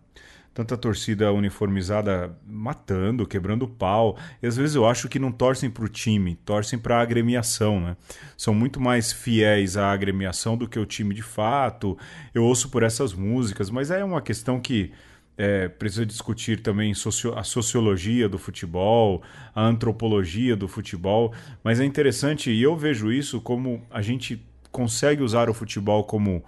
tanta 0.54 0.76
torcida 0.76 1.32
uniformizada 1.32 2.36
matando, 2.46 3.26
quebrando 3.26 3.66
pau. 3.66 4.18
E 4.44 4.48
às 4.48 4.58
vezes 4.58 4.76
eu 4.76 4.86
acho 4.86 5.08
que 5.08 5.18
não 5.18 5.32
torcem 5.32 5.70
para 5.70 5.86
o 5.86 5.88
time, 5.88 6.36
torcem 6.44 6.78
para 6.78 6.98
a 6.98 7.02
agremiação, 7.02 7.80
né? 7.80 7.96
São 8.36 8.54
muito 8.54 8.80
mais 8.82 9.14
fiéis 9.14 9.78
à 9.78 9.92
agremiação 9.92 10.58
do 10.58 10.68
que 10.68 10.78
o 10.78 10.86
time 10.86 11.16
de 11.16 11.22
fato. 11.22 11.98
Eu 12.34 12.44
ouço 12.44 12.68
por 12.68 12.84
essas 12.84 13.14
músicas, 13.14 13.70
mas 13.70 13.90
é 13.90 14.04
uma 14.04 14.22
questão 14.22 14.60
que 14.60 14.92
é, 15.38 15.70
precisa 15.70 16.06
discutir 16.06 16.62
também 16.62 16.92
a 16.92 17.44
sociologia 17.44 18.28
do 18.28 18.38
futebol, 18.38 19.24
a 19.56 19.64
antropologia 19.64 20.58
do 20.58 20.68
futebol. 20.68 21.34
Mas 21.64 21.80
é 21.80 21.86
interessante 21.86 22.52
e 22.52 22.62
eu 22.62 22.76
vejo 22.76 23.10
isso 23.14 23.40
como 23.40 23.82
a 23.90 24.02
gente 24.02 24.46
consegue 24.72 25.24
usar 25.24 25.50
o 25.50 25.54
futebol 25.54 26.04
como 26.04 26.44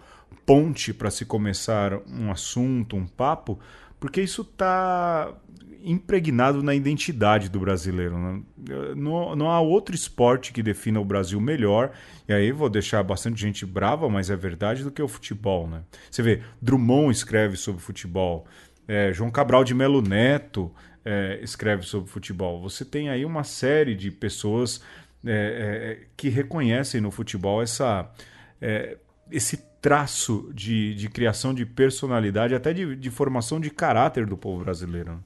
ponte 0.51 0.93
para 0.93 1.09
se 1.09 1.23
começar 1.23 1.93
um 2.05 2.29
assunto, 2.29 2.97
um 2.97 3.07
papo, 3.07 3.57
porque 4.01 4.21
isso 4.21 4.41
está 4.41 5.33
impregnado 5.81 6.61
na 6.61 6.75
identidade 6.75 7.47
do 7.47 7.57
brasileiro. 7.57 8.17
Né? 8.17 8.41
Não, 8.97 9.33
não, 9.33 9.49
há 9.49 9.61
outro 9.61 9.95
esporte 9.95 10.51
que 10.51 10.61
defina 10.61 10.99
o 10.99 11.05
Brasil 11.05 11.39
melhor, 11.39 11.93
e 12.27 12.33
aí 12.33 12.51
vou 12.51 12.69
deixar 12.69 13.01
bastante 13.01 13.39
gente 13.39 13.65
brava, 13.65 14.09
mas 14.09 14.29
é 14.29 14.35
verdade, 14.35 14.83
do 14.83 14.91
que 14.91 15.01
o 15.01 15.07
futebol. 15.07 15.69
Né? 15.69 15.83
Você 16.09 16.21
vê, 16.21 16.41
Drummond 16.61 17.15
escreve 17.15 17.55
sobre 17.55 17.81
futebol, 17.81 18.45
é, 18.89 19.13
João 19.13 19.31
Cabral 19.31 19.63
de 19.63 19.73
Melo 19.73 20.01
Neto 20.01 20.69
é, 21.05 21.39
escreve 21.41 21.83
sobre 21.83 22.11
futebol. 22.11 22.61
Você 22.61 22.83
tem 22.83 23.07
aí 23.07 23.23
uma 23.23 23.45
série 23.45 23.95
de 23.95 24.11
pessoas 24.11 24.81
é, 25.25 26.01
é 26.01 26.07
que 26.17 26.27
reconhecem 26.27 26.99
no 26.99 27.09
futebol 27.09 27.61
essa, 27.61 28.11
é, 28.59 28.97
esse 29.31 29.70
traço 29.81 30.49
de, 30.53 30.93
de 30.93 31.09
criação 31.09 31.53
de 31.53 31.65
personalidade, 31.65 32.53
até 32.53 32.71
de, 32.71 32.95
de 32.95 33.09
formação 33.09 33.59
de 33.59 33.71
caráter 33.71 34.25
do 34.25 34.37
povo 34.37 34.63
brasileiro. 34.63 35.21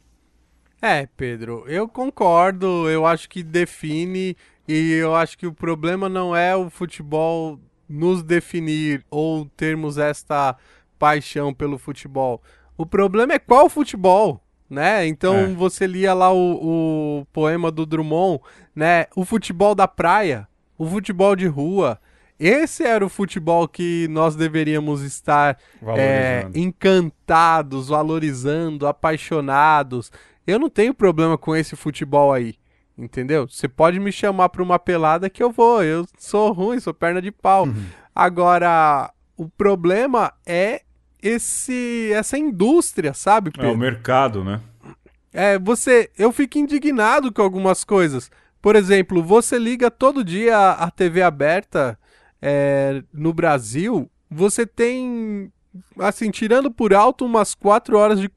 É, 0.81 1.07
Pedro, 1.17 1.65
eu 1.67 1.87
concordo, 1.87 2.89
eu 2.89 3.05
acho 3.05 3.27
que 3.27 3.43
define, 3.43 4.37
e 4.67 4.91
eu 4.93 5.15
acho 5.15 5.37
que 5.37 5.45
o 5.45 5.53
problema 5.53 6.07
não 6.07 6.35
é 6.35 6.55
o 6.55 6.69
futebol 6.69 7.59
nos 7.87 8.23
definir 8.23 9.03
ou 9.09 9.45
termos 9.57 9.97
esta 9.97 10.55
paixão 10.97 11.53
pelo 11.53 11.77
futebol. 11.77 12.41
O 12.77 12.85
problema 12.85 13.33
é 13.33 13.39
qual 13.39 13.69
futebol, 13.69 14.41
né? 14.69 15.05
Então 15.07 15.35
é. 15.35 15.47
você 15.47 15.85
lia 15.85 16.13
lá 16.13 16.31
o, 16.31 17.19
o 17.21 17.25
poema 17.33 17.71
do 17.71 17.85
Drummond, 17.85 18.41
né? 18.75 19.05
O 19.15 19.25
futebol 19.25 19.75
da 19.75 19.87
praia, 19.87 20.47
o 20.77 20.85
futebol 20.85 21.35
de 21.35 21.47
rua, 21.47 21.99
esse 22.39 22.83
era 22.83 23.05
o 23.05 23.09
futebol 23.09 23.67
que 23.67 24.07
nós 24.09 24.35
deveríamos 24.35 25.01
estar 25.01 25.57
é, 25.97 26.47
encantados, 26.53 27.87
valorizando, 27.87 28.87
apaixonados. 28.87 30.11
Eu 30.45 30.59
não 30.59 30.69
tenho 30.69 30.93
problema 30.93 31.37
com 31.37 31.55
esse 31.55 31.75
futebol 31.75 32.33
aí. 32.33 32.55
Entendeu? 32.97 33.47
Você 33.47 33.67
pode 33.67 33.99
me 33.99 34.11
chamar 34.11 34.49
para 34.49 34.63
uma 34.63 34.79
pelada 34.79 35.29
que 35.29 35.43
eu 35.43 35.51
vou. 35.51 35.83
Eu 35.83 36.05
sou 36.17 36.51
ruim, 36.53 36.79
sou 36.79 36.93
perna 36.93 37.21
de 37.21 37.31
pau. 37.31 37.65
Uhum. 37.65 37.85
Agora, 38.13 39.11
o 39.35 39.49
problema 39.49 40.33
é 40.45 40.81
esse 41.21 42.11
essa 42.13 42.37
indústria, 42.37 43.13
sabe, 43.13 43.51
Pedro? 43.51 43.69
É 43.69 43.73
o 43.73 43.77
mercado, 43.77 44.43
né? 44.43 44.61
É, 45.33 45.59
você, 45.59 46.09
eu 46.17 46.31
fico 46.31 46.57
indignado 46.57 47.33
com 47.33 47.41
algumas 47.41 47.83
coisas. 47.83 48.31
Por 48.61 48.75
exemplo, 48.75 49.21
você 49.21 49.59
liga 49.59 49.91
todo 49.91 50.23
dia 50.23 50.57
a, 50.57 50.85
a 50.85 50.91
TV 50.91 51.21
aberta 51.21 51.99
é, 52.47 53.01
no 53.11 53.33
Brasil, 53.33 54.07
você 54.29 54.67
tem, 54.67 55.51
assim, 55.99 56.29
tirando 56.29 56.69
por 56.69 56.93
alto 56.93 57.25
umas 57.25 57.55
quatro 57.55 57.97
horas 57.97 58.19
de 58.19 58.29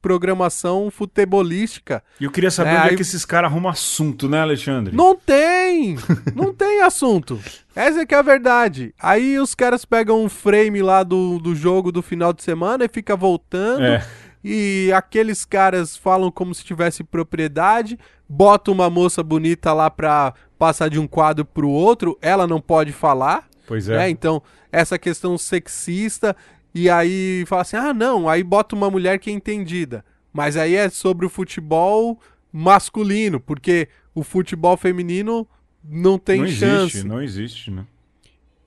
programação 0.00 0.90
futebolística. 0.90 2.02
E 2.18 2.24
eu 2.24 2.30
queria 2.30 2.50
saber 2.50 2.70
é, 2.70 2.78
onde 2.78 2.88
aí... 2.88 2.92
é 2.94 2.96
que 2.96 3.02
esses 3.02 3.24
caras 3.24 3.50
arrumam 3.50 3.70
assunto, 3.70 4.28
né, 4.28 4.40
Alexandre? 4.40 4.96
Não 4.96 5.14
tem! 5.14 5.96
não 6.34 6.52
tem 6.52 6.82
assunto. 6.82 7.38
Essa 7.76 8.00
é 8.00 8.06
que 8.06 8.14
é 8.14 8.18
a 8.18 8.22
verdade. 8.22 8.92
Aí 8.98 9.38
os 9.38 9.54
caras 9.54 9.84
pegam 9.84 10.24
um 10.24 10.28
frame 10.28 10.82
lá 10.82 11.04
do, 11.04 11.38
do 11.38 11.54
jogo 11.54 11.92
do 11.92 12.02
final 12.02 12.32
de 12.32 12.42
semana 12.42 12.84
e 12.84 12.88
fica 12.88 13.14
voltando. 13.14 13.84
É. 13.84 14.04
E 14.42 14.90
aqueles 14.92 15.44
caras 15.44 15.96
falam 15.96 16.32
como 16.32 16.52
se 16.52 16.64
tivesse 16.64 17.04
propriedade, 17.04 17.96
bota 18.28 18.72
uma 18.72 18.90
moça 18.90 19.22
bonita 19.22 19.72
lá 19.72 19.88
pra 19.88 20.34
passar 20.62 20.88
de 20.88 21.00
um 21.00 21.08
quadro 21.08 21.44
pro 21.44 21.68
outro, 21.68 22.16
ela 22.22 22.46
não 22.46 22.60
pode 22.60 22.92
falar. 22.92 23.48
Pois 23.66 23.88
é. 23.88 23.96
Né? 23.96 24.10
Então, 24.10 24.40
essa 24.70 24.96
questão 24.96 25.36
sexista, 25.36 26.36
e 26.72 26.88
aí 26.88 27.42
fala 27.48 27.62
assim: 27.62 27.76
ah, 27.76 27.92
não, 27.92 28.28
aí 28.28 28.44
bota 28.44 28.76
uma 28.76 28.88
mulher 28.88 29.18
que 29.18 29.28
é 29.28 29.32
entendida. 29.32 30.04
Mas 30.32 30.56
aí 30.56 30.76
é 30.76 30.88
sobre 30.88 31.26
o 31.26 31.28
futebol 31.28 32.16
masculino, 32.52 33.40
porque 33.40 33.88
o 34.14 34.22
futebol 34.22 34.76
feminino 34.76 35.48
não 35.84 36.16
tem 36.16 36.42
não 36.42 36.46
chance. 36.46 36.98
Existe, 36.98 37.08
não 37.08 37.20
existe, 37.20 37.70
né? 37.72 37.84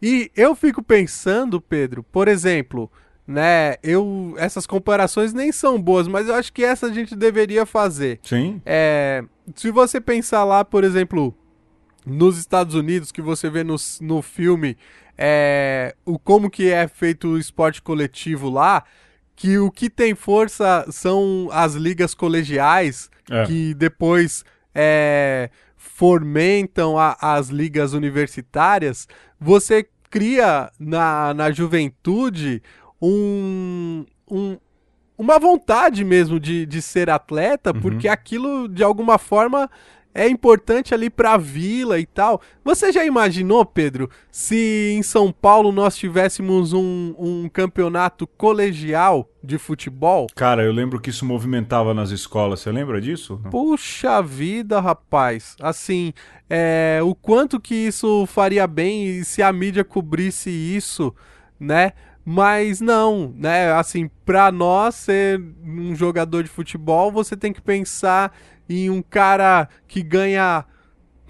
E 0.01 0.29
eu 0.35 0.53
fico 0.53 0.83
pensando, 0.83 1.61
Pedro, 1.61 2.03
por 2.03 2.27
exemplo, 2.27 2.91
né? 3.25 3.75
Eu 3.81 4.35
essas 4.37 4.67
comparações 4.67 5.33
nem 5.33 5.49
são 5.53 5.81
boas, 5.81 6.09
mas 6.09 6.27
eu 6.27 6.35
acho 6.35 6.51
que 6.51 6.61
essa 6.61 6.87
a 6.87 6.93
gente 6.93 7.15
deveria 7.15 7.65
fazer. 7.65 8.19
Sim. 8.21 8.61
É, 8.65 9.23
se 9.55 9.71
você 9.71 10.01
pensar 10.01 10.43
lá, 10.43 10.65
por 10.65 10.83
exemplo, 10.83 11.33
nos 12.05 12.37
Estados 12.37 12.75
Unidos, 12.75 13.11
que 13.11 13.21
você 13.21 13.49
vê 13.49 13.63
no, 13.63 13.75
no 14.01 14.21
filme 14.21 14.77
é, 15.17 15.95
o 16.05 16.19
como 16.19 16.49
que 16.49 16.71
é 16.71 16.87
feito 16.87 17.29
o 17.29 17.37
esporte 17.37 17.81
coletivo 17.81 18.49
lá, 18.49 18.83
que 19.35 19.57
o 19.57 19.71
que 19.71 19.89
tem 19.89 20.15
força 20.15 20.85
são 20.89 21.49
as 21.51 21.73
ligas 21.73 22.13
colegiais, 22.13 23.09
é. 23.29 23.45
que 23.45 23.73
depois 23.73 24.43
é, 24.73 25.49
fomentam 25.75 26.97
a, 26.97 27.17
as 27.19 27.49
ligas 27.49 27.93
universitárias, 27.93 29.07
você 29.39 29.87
cria 30.09 30.71
na, 30.79 31.33
na 31.33 31.51
juventude 31.51 32.61
um, 33.01 34.05
um, 34.29 34.57
uma 35.17 35.39
vontade 35.39 36.03
mesmo 36.03 36.39
de, 36.39 36.65
de 36.65 36.81
ser 36.81 37.09
atleta, 37.09 37.71
uhum. 37.73 37.81
porque 37.81 38.07
aquilo 38.07 38.67
de 38.67 38.83
alguma 38.83 39.17
forma 39.17 39.69
é 40.15 40.29
importante 40.29 40.93
ali 40.93 41.09
para 41.09 41.33
a 41.33 41.37
vila 41.37 41.99
e 41.99 42.05
tal. 42.05 42.41
Você 42.63 42.89
já 42.89 43.05
imaginou, 43.05 43.65
Pedro, 43.65 44.09
se 44.31 44.95
em 44.97 45.03
São 45.03 45.29
Paulo 45.29 45.73
nós 45.73 45.97
tivéssemos 45.97 46.71
um, 46.71 47.13
um 47.19 47.49
campeonato 47.49 48.25
colegial 48.25 49.29
de 49.43 49.57
futebol? 49.57 50.27
Cara, 50.33 50.63
eu 50.63 50.71
lembro 50.71 51.01
que 51.01 51.09
isso 51.09 51.25
movimentava 51.25 51.93
nas 51.93 52.11
escolas. 52.11 52.61
Você 52.61 52.71
lembra 52.71 53.01
disso? 53.01 53.41
Puxa 53.51 54.21
vida, 54.21 54.79
rapaz. 54.79 55.57
Assim, 55.59 56.13
é, 56.49 57.01
o 57.03 57.13
quanto 57.13 57.59
que 57.59 57.75
isso 57.75 58.25
faria 58.25 58.65
bem 58.65 59.21
se 59.21 59.43
a 59.43 59.51
mídia 59.51 59.83
cobrisse 59.83 60.49
isso, 60.49 61.13
né? 61.59 61.91
Mas 62.25 62.81
não, 62.81 63.31
né? 63.37 63.71
Assim, 63.73 64.09
para 64.25 64.51
nós 64.51 64.95
ser 64.95 65.39
um 65.63 65.95
jogador 65.95 66.43
de 66.43 66.49
futebol, 66.49 67.11
você 67.11 67.37
tem 67.37 67.53
que 67.53 67.61
pensar 67.61 68.35
em 68.67 68.89
um 68.89 69.01
cara 69.01 69.69
que 69.87 70.01
ganha 70.01 70.65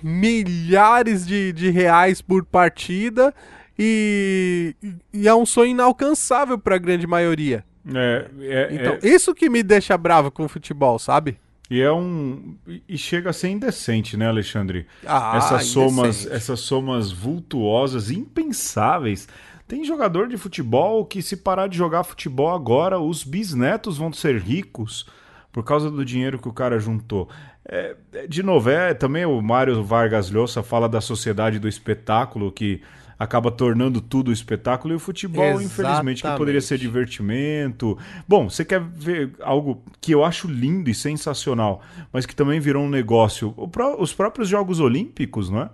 milhares 0.02 1.28
de, 1.28 1.52
de 1.52 1.70
reais 1.70 2.22
por 2.22 2.46
partida 2.46 3.34
e, 3.78 4.74
e 5.12 5.28
é 5.28 5.36
um 5.36 5.46
sonho 5.46 5.72
inalcançável 5.72 6.58
para 6.58 6.76
a 6.76 6.80
grande 6.80 7.06
maioria. 7.06 7.66
É, 7.94 8.26
é, 8.40 8.70
então, 8.72 8.98
é... 9.02 9.08
isso 9.08 9.36
que 9.36 9.50
me 9.50 9.62
deixa 9.62 9.98
bravo 9.98 10.32
com 10.32 10.46
o 10.46 10.50
futebol, 10.50 10.98
sabe? 10.98 11.38
E 11.70 11.82
é 11.82 11.92
um 11.92 12.56
e 12.88 12.98
chega 12.98 13.32
a 13.32 13.34
ser 13.34 13.50
indecente, 13.50 14.16
né, 14.16 14.28
Alexandre? 14.28 14.86
Ah, 15.06 15.34
essas 15.38 15.66
somas, 15.66 16.28
essas 16.28 16.60
somas 16.60 17.12
vultuosas, 17.12 18.12
impensáveis. 18.12 19.28
Tem 19.68 19.84
jogador 19.84 20.28
de 20.28 20.38
futebol 20.38 21.06
que 21.06 21.22
se 21.22 21.38
parar 21.38 21.68
de 21.68 21.78
jogar 21.78 22.04
futebol 22.04 22.54
agora, 22.54 23.00
os 23.00 23.24
bisnetos 23.24 23.98
vão 23.98 24.14
ser 24.14 24.40
ricos 24.40 25.08
por 25.52 25.64
causa 25.64 25.90
do 25.90 26.06
dinheiro 26.06 26.38
que 26.38 26.48
o 26.48 26.54
cara 26.54 26.78
juntou. 26.78 27.30
É, 27.68 27.96
de 28.30 28.44
novo, 28.44 28.70
é 28.70 28.94
também 28.94 29.26
o 29.26 29.42
Mário 29.42 29.84
Vargas 29.84 30.30
Llosa 30.30 30.62
fala 30.62 30.88
da 30.88 31.02
sociedade 31.02 31.58
do 31.58 31.68
espetáculo 31.68 32.52
que 32.52 32.82
acaba 33.18 33.50
tornando 33.50 34.02
tudo 34.02 34.32
espetáculo 34.32 34.94
e 34.94 34.98
o 34.98 35.00
futebol, 35.00 35.44
Exatamente. 35.44 35.66
infelizmente, 35.66 36.22
que 36.22 36.38
poderia 36.38 36.62
ser 36.62 36.78
divertimento. 36.78 37.98
Bom, 38.28 38.50
você 38.50 38.66
quer 38.66 38.82
ver 38.82 39.32
algo 39.42 39.82
que 40.02 40.12
eu 40.12 40.24
acho 40.24 40.48
lindo 40.48 40.90
e 40.90 40.94
sensacional, 40.94 41.82
mas 42.12 42.26
que 42.26 42.36
também 42.36 42.60
virou 42.60 42.84
um 42.84 42.90
negócio. 42.90 43.54
Os 43.98 44.14
próprios 44.14 44.50
Jogos 44.50 44.80
Olímpicos, 44.80 45.50
não 45.50 45.62
é? 45.62 45.70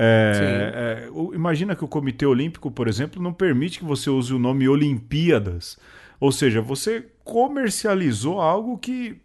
É, 0.00 1.08
é, 1.08 1.34
imagina 1.34 1.74
que 1.74 1.84
o 1.84 1.88
Comitê 1.88 2.24
Olímpico, 2.24 2.70
por 2.70 2.86
exemplo, 2.86 3.20
não 3.20 3.32
permite 3.32 3.80
que 3.80 3.84
você 3.84 4.08
use 4.08 4.32
o 4.32 4.38
nome 4.38 4.68
Olimpíadas. 4.68 5.76
Ou 6.20 6.30
seja, 6.30 6.60
você 6.60 7.04
comercializou 7.24 8.40
algo 8.40 8.78
que 8.78 9.20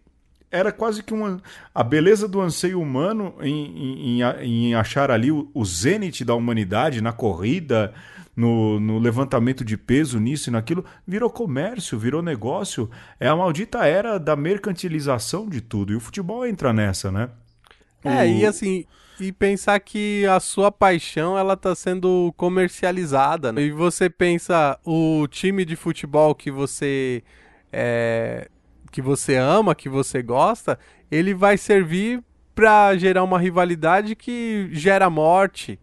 era 0.50 0.72
quase 0.72 1.02
que 1.02 1.14
uma. 1.14 1.40
A 1.72 1.82
beleza 1.84 2.26
do 2.26 2.40
anseio 2.40 2.80
humano 2.80 3.34
em, 3.40 4.18
em, 4.18 4.22
em 4.22 4.74
achar 4.74 5.10
ali 5.10 5.30
o, 5.30 5.48
o 5.54 5.64
zênite 5.64 6.24
da 6.24 6.34
humanidade 6.34 7.00
na 7.00 7.12
corrida, 7.12 7.92
no, 8.36 8.78
no, 8.80 8.98
levantamento 8.98 9.64
de 9.64 9.76
peso, 9.76 10.18
nisso 10.18 10.50
e 10.50 10.52
naquilo, 10.52 10.84
virou 11.06 11.30
comércio, 11.30 11.98
virou 11.98 12.22
negócio. 12.22 12.90
É 13.18 13.28
a 13.28 13.36
maldita 13.36 13.86
era 13.86 14.18
da 14.18 14.34
mercantilização 14.36 15.48
de 15.48 15.60
tudo. 15.60 15.92
E 15.92 15.96
o 15.96 16.00
futebol 16.00 16.46
entra 16.46 16.72
nessa, 16.72 17.12
né? 17.12 17.30
É, 18.04 18.22
o... 18.22 18.26
e 18.26 18.46
assim, 18.46 18.84
e 19.20 19.32
pensar 19.32 19.78
que 19.80 20.26
a 20.26 20.40
sua 20.40 20.72
paixão 20.72 21.38
ela 21.38 21.56
tá 21.56 21.74
sendo 21.74 22.32
comercializada. 22.36 23.52
Né? 23.52 23.62
E 23.62 23.70
você 23.70 24.10
pensa 24.10 24.78
o 24.84 25.26
time 25.28 25.64
de 25.64 25.76
futebol 25.76 26.34
que 26.34 26.50
você 26.50 27.22
é, 27.72 28.48
que 28.90 29.02
você 29.02 29.36
ama, 29.36 29.74
que 29.74 29.88
você 29.88 30.22
gosta, 30.22 30.78
ele 31.10 31.34
vai 31.34 31.56
servir 31.56 32.22
para 32.54 32.96
gerar 32.96 33.24
uma 33.24 33.38
rivalidade 33.38 34.14
que 34.14 34.68
gera 34.70 35.10
morte, 35.10 35.80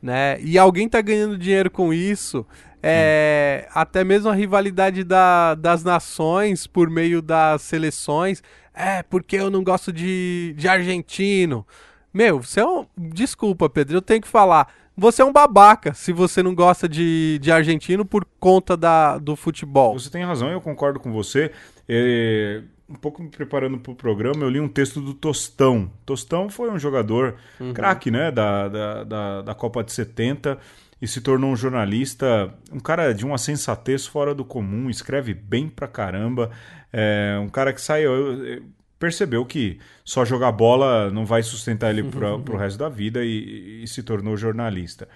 né? 0.00 0.38
E 0.40 0.56
alguém 0.58 0.88
tá 0.88 1.02
ganhando 1.02 1.36
dinheiro 1.36 1.70
com 1.70 1.92
isso. 1.92 2.46
É, 2.82 3.68
até 3.74 4.04
mesmo 4.04 4.30
a 4.30 4.34
rivalidade 4.34 5.04
da, 5.04 5.54
das 5.54 5.84
nações 5.84 6.66
por 6.66 6.88
meio 6.88 7.20
das 7.20 7.62
seleções. 7.62 8.42
É, 8.74 9.02
porque 9.02 9.36
eu 9.36 9.50
não 9.50 9.62
gosto 9.62 9.92
de, 9.92 10.54
de 10.56 10.66
argentino. 10.66 11.66
Meu, 12.14 12.40
você 12.40 12.60
é 12.60 12.66
um. 12.66 12.86
Desculpa, 12.96 13.68
Pedro, 13.68 13.96
eu 13.96 14.02
tenho 14.02 14.22
que 14.22 14.28
falar. 14.28 14.72
Você 14.96 15.20
é 15.20 15.24
um 15.24 15.32
babaca 15.32 15.92
se 15.92 16.12
você 16.12 16.40
não 16.40 16.54
gosta 16.54 16.88
de, 16.88 17.40
de 17.42 17.50
argentino 17.50 18.04
por 18.04 18.24
conta 18.38 18.76
da, 18.76 19.18
do 19.18 19.34
futebol. 19.34 19.98
Você 19.98 20.08
tem 20.08 20.22
razão, 20.22 20.48
eu 20.48 20.60
concordo 20.60 21.00
com 21.00 21.12
você. 21.12 21.50
É, 21.88 22.62
um 22.88 22.94
pouco 22.94 23.20
me 23.20 23.28
preparando 23.28 23.76
para 23.78 23.90
o 23.90 23.96
programa, 23.96 24.44
eu 24.44 24.48
li 24.48 24.60
um 24.60 24.68
texto 24.68 25.00
do 25.00 25.12
Tostão. 25.12 25.90
Tostão 26.06 26.48
foi 26.48 26.70
um 26.70 26.78
jogador 26.78 27.34
uhum. 27.58 27.72
craque 27.72 28.08
né, 28.08 28.30
da, 28.30 28.68
da, 28.68 29.04
da, 29.04 29.42
da, 29.42 29.54
Copa 29.54 29.82
de 29.82 29.92
70 29.92 30.58
e 31.02 31.08
se 31.08 31.20
tornou 31.20 31.50
um 31.50 31.56
jornalista, 31.56 32.54
um 32.72 32.78
cara 32.78 33.12
de 33.12 33.26
uma 33.26 33.36
sensatez 33.36 34.06
fora 34.06 34.32
do 34.32 34.44
comum, 34.44 34.88
escreve 34.88 35.34
bem 35.34 35.68
pra 35.68 35.88
caramba. 35.88 36.52
É, 36.92 37.36
um 37.42 37.48
cara 37.48 37.72
que 37.72 37.80
saiu. 37.80 38.62
Percebeu 39.04 39.44
que 39.44 39.78
só 40.02 40.24
jogar 40.24 40.50
bola 40.50 41.10
não 41.10 41.26
vai 41.26 41.42
sustentar 41.42 41.90
ele 41.90 42.04
para 42.04 42.34
o 42.34 42.56
resto 42.56 42.78
da 42.78 42.88
vida 42.88 43.22
e, 43.22 43.82
e, 43.82 43.86
se 43.86 44.02
tornou 44.02 44.34
jornalista. 44.34 45.06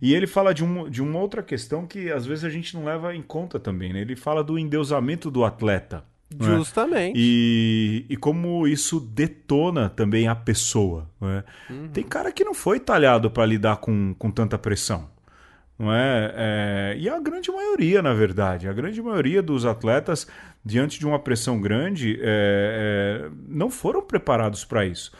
E 0.00 0.14
ele 0.14 0.28
fala 0.28 0.54
de, 0.54 0.62
um, 0.62 0.88
de 0.88 1.02
uma 1.02 1.18
outra 1.18 1.42
questão 1.42 1.84
que 1.84 2.08
às 2.08 2.24
vezes 2.24 2.44
a 2.44 2.48
gente 2.48 2.76
não 2.76 2.84
leva 2.84 3.16
em 3.16 3.20
conta 3.20 3.58
também. 3.58 3.92
Né? 3.92 4.02
Ele 4.02 4.14
fala 4.14 4.44
do 4.44 4.56
endeusamento 4.56 5.28
do 5.28 5.44
atleta. 5.44 6.04
Né? 6.30 6.56
Justamente. 6.56 7.14
E, 7.16 8.06
e 8.08 8.16
como 8.16 8.64
isso 8.64 9.00
detona 9.00 9.88
também 9.88 10.28
a 10.28 10.36
pessoa. 10.36 11.10
Né? 11.20 11.42
Uhum. 11.68 11.88
Tem 11.88 12.04
cara 12.04 12.30
que 12.30 12.44
não 12.44 12.54
foi 12.54 12.78
talhado 12.78 13.28
para 13.28 13.44
lidar 13.44 13.78
com, 13.78 14.14
com 14.16 14.30
tanta 14.30 14.56
pressão. 14.56 15.10
Não 15.76 15.92
é? 15.92 16.32
é? 16.36 16.96
E 16.96 17.08
a 17.08 17.18
grande 17.18 17.50
maioria, 17.50 18.00
na 18.00 18.14
verdade, 18.14 18.68
a 18.68 18.72
grande 18.72 19.02
maioria 19.02 19.42
dos 19.42 19.66
atletas, 19.66 20.28
diante 20.64 20.98
de 20.98 21.06
uma 21.06 21.18
pressão 21.18 21.60
grande, 21.60 22.18
é, 22.20 23.26
é, 23.26 23.30
não 23.48 23.70
foram 23.70 24.02
preparados 24.02 24.64
para 24.64 24.84
isso 24.84 25.12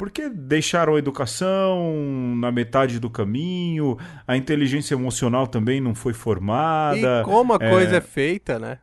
porque 0.00 0.30
deixaram 0.30 0.94
a 0.94 0.98
educação 0.98 1.94
na 2.36 2.50
metade 2.50 2.98
do 2.98 3.10
caminho, 3.10 3.98
a 4.26 4.34
inteligência 4.34 4.94
emocional 4.94 5.46
também 5.46 5.78
não 5.78 5.94
foi 5.94 6.14
formada. 6.14 7.20
E 7.20 7.24
como 7.24 7.52
a 7.52 7.58
é... 7.60 7.68
coisa 7.68 7.96
é 7.96 8.00
feita, 8.00 8.58
né? 8.58 8.78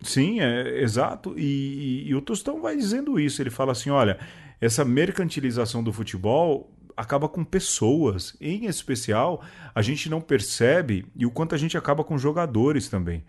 Sim, 0.00 0.38
é 0.40 0.80
exato. 0.80 1.34
E, 1.36 2.04
e, 2.06 2.08
e, 2.10 2.14
o 2.14 2.20
Tostão 2.20 2.62
vai 2.62 2.76
dizendo 2.76 3.18
isso. 3.18 3.42
Ele 3.42 3.50
fala 3.50 3.72
assim: 3.72 3.90
olha, 3.90 4.16
essa 4.60 4.84
mercantilização 4.84 5.82
do 5.82 5.92
futebol 5.92 6.72
acaba 6.96 7.28
com 7.28 7.44
pessoas. 7.44 8.36
Em 8.40 8.66
especial, 8.66 9.42
a 9.74 9.82
gente 9.82 10.08
não 10.08 10.20
percebe 10.20 11.04
e 11.16 11.26
o 11.26 11.32
quanto 11.32 11.52
a 11.52 11.58
gente 11.58 11.76
acaba 11.76 12.04
com 12.04 12.16
jogadores 12.16 12.88
também. 12.88 13.24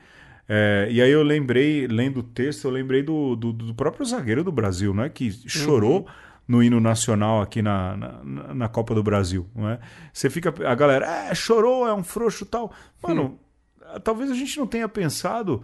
É, 0.47 0.87
e 0.91 1.01
aí 1.01 1.11
eu 1.11 1.23
lembrei, 1.23 1.87
lendo 1.87 2.19
o 2.19 2.23
texto, 2.23 2.65
eu 2.65 2.71
lembrei 2.71 3.03
do, 3.03 3.35
do, 3.35 3.53
do 3.53 3.73
próprio 3.73 4.05
zagueiro 4.05 4.43
do 4.43 4.51
Brasil, 4.51 4.93
né? 4.93 5.09
Que 5.09 5.31
chorou. 5.47 5.99
Uhum 5.99 6.31
no 6.47 6.61
hino 6.61 6.81
nacional 6.81 7.41
aqui 7.41 7.61
na, 7.61 7.95
na, 7.95 8.53
na, 8.53 8.67
Copa 8.67 8.93
do 8.93 9.01
Brasil. 9.01 9.47
Não 9.55 9.69
é? 9.69 9.79
Você 10.11 10.29
fica. 10.29 10.53
A 10.67 10.75
galera, 10.75 11.05
é, 11.05 11.33
chorou, 11.33 11.87
é 11.87 11.93
um 11.93 12.03
frouxo 12.03 12.45
tal. 12.45 12.73
Mano, 13.01 13.39
hum. 13.79 13.99
talvez 14.03 14.29
a 14.29 14.33
gente 14.33 14.59
não 14.59 14.67
tenha 14.67 14.89
pensado 14.89 15.63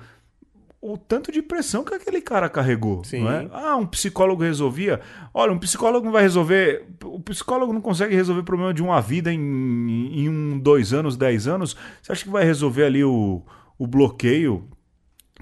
o 0.79 0.97
tanto 0.97 1.31
de 1.31 1.41
pressão 1.41 1.83
que 1.83 1.93
aquele 1.93 2.21
cara 2.21 2.47
carregou. 2.47 3.03
Sim. 3.03 3.23
Não 3.23 3.31
é? 3.31 3.49
Ah, 3.51 3.75
um 3.75 3.85
psicólogo 3.85 4.43
resolvia. 4.43 5.01
Olha, 5.33 5.51
um 5.51 5.59
psicólogo 5.59 6.05
não 6.05 6.11
vai 6.13 6.21
resolver. 6.21 6.85
O 7.03 7.19
psicólogo 7.19 7.73
não 7.73 7.81
consegue 7.81 8.15
resolver 8.15 8.41
o 8.41 8.45
problema 8.45 8.73
de 8.73 8.81
uma 8.81 9.01
vida 9.01 9.33
em, 9.33 9.39
em 9.39 10.29
um, 10.29 10.57
dois 10.57 10.93
anos, 10.93 11.17
dez 11.17 11.47
anos. 11.47 11.75
Você 12.01 12.11
acha 12.11 12.23
que 12.23 12.29
vai 12.29 12.45
resolver 12.45 12.85
ali 12.85 13.03
o, 13.03 13.41
o 13.77 13.85
bloqueio? 13.85 14.67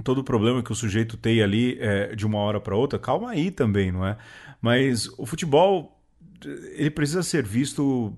Todo 0.04 0.20
o 0.20 0.24
problema 0.24 0.62
que 0.62 0.72
o 0.72 0.76
sujeito 0.76 1.16
tem 1.16 1.42
ali 1.42 1.78
é, 1.80 2.16
de 2.16 2.26
uma 2.26 2.40
hora 2.40 2.60
para 2.60 2.76
outra? 2.76 3.00
Calma 3.00 3.32
aí 3.32 3.50
também, 3.50 3.92
não 3.92 4.06
é? 4.06 4.18
Mas 4.62 5.08
o 5.18 5.26
futebol, 5.26 6.02
ele 6.74 6.90
precisa 6.90 7.24
ser 7.24 7.46
visto. 7.46 8.14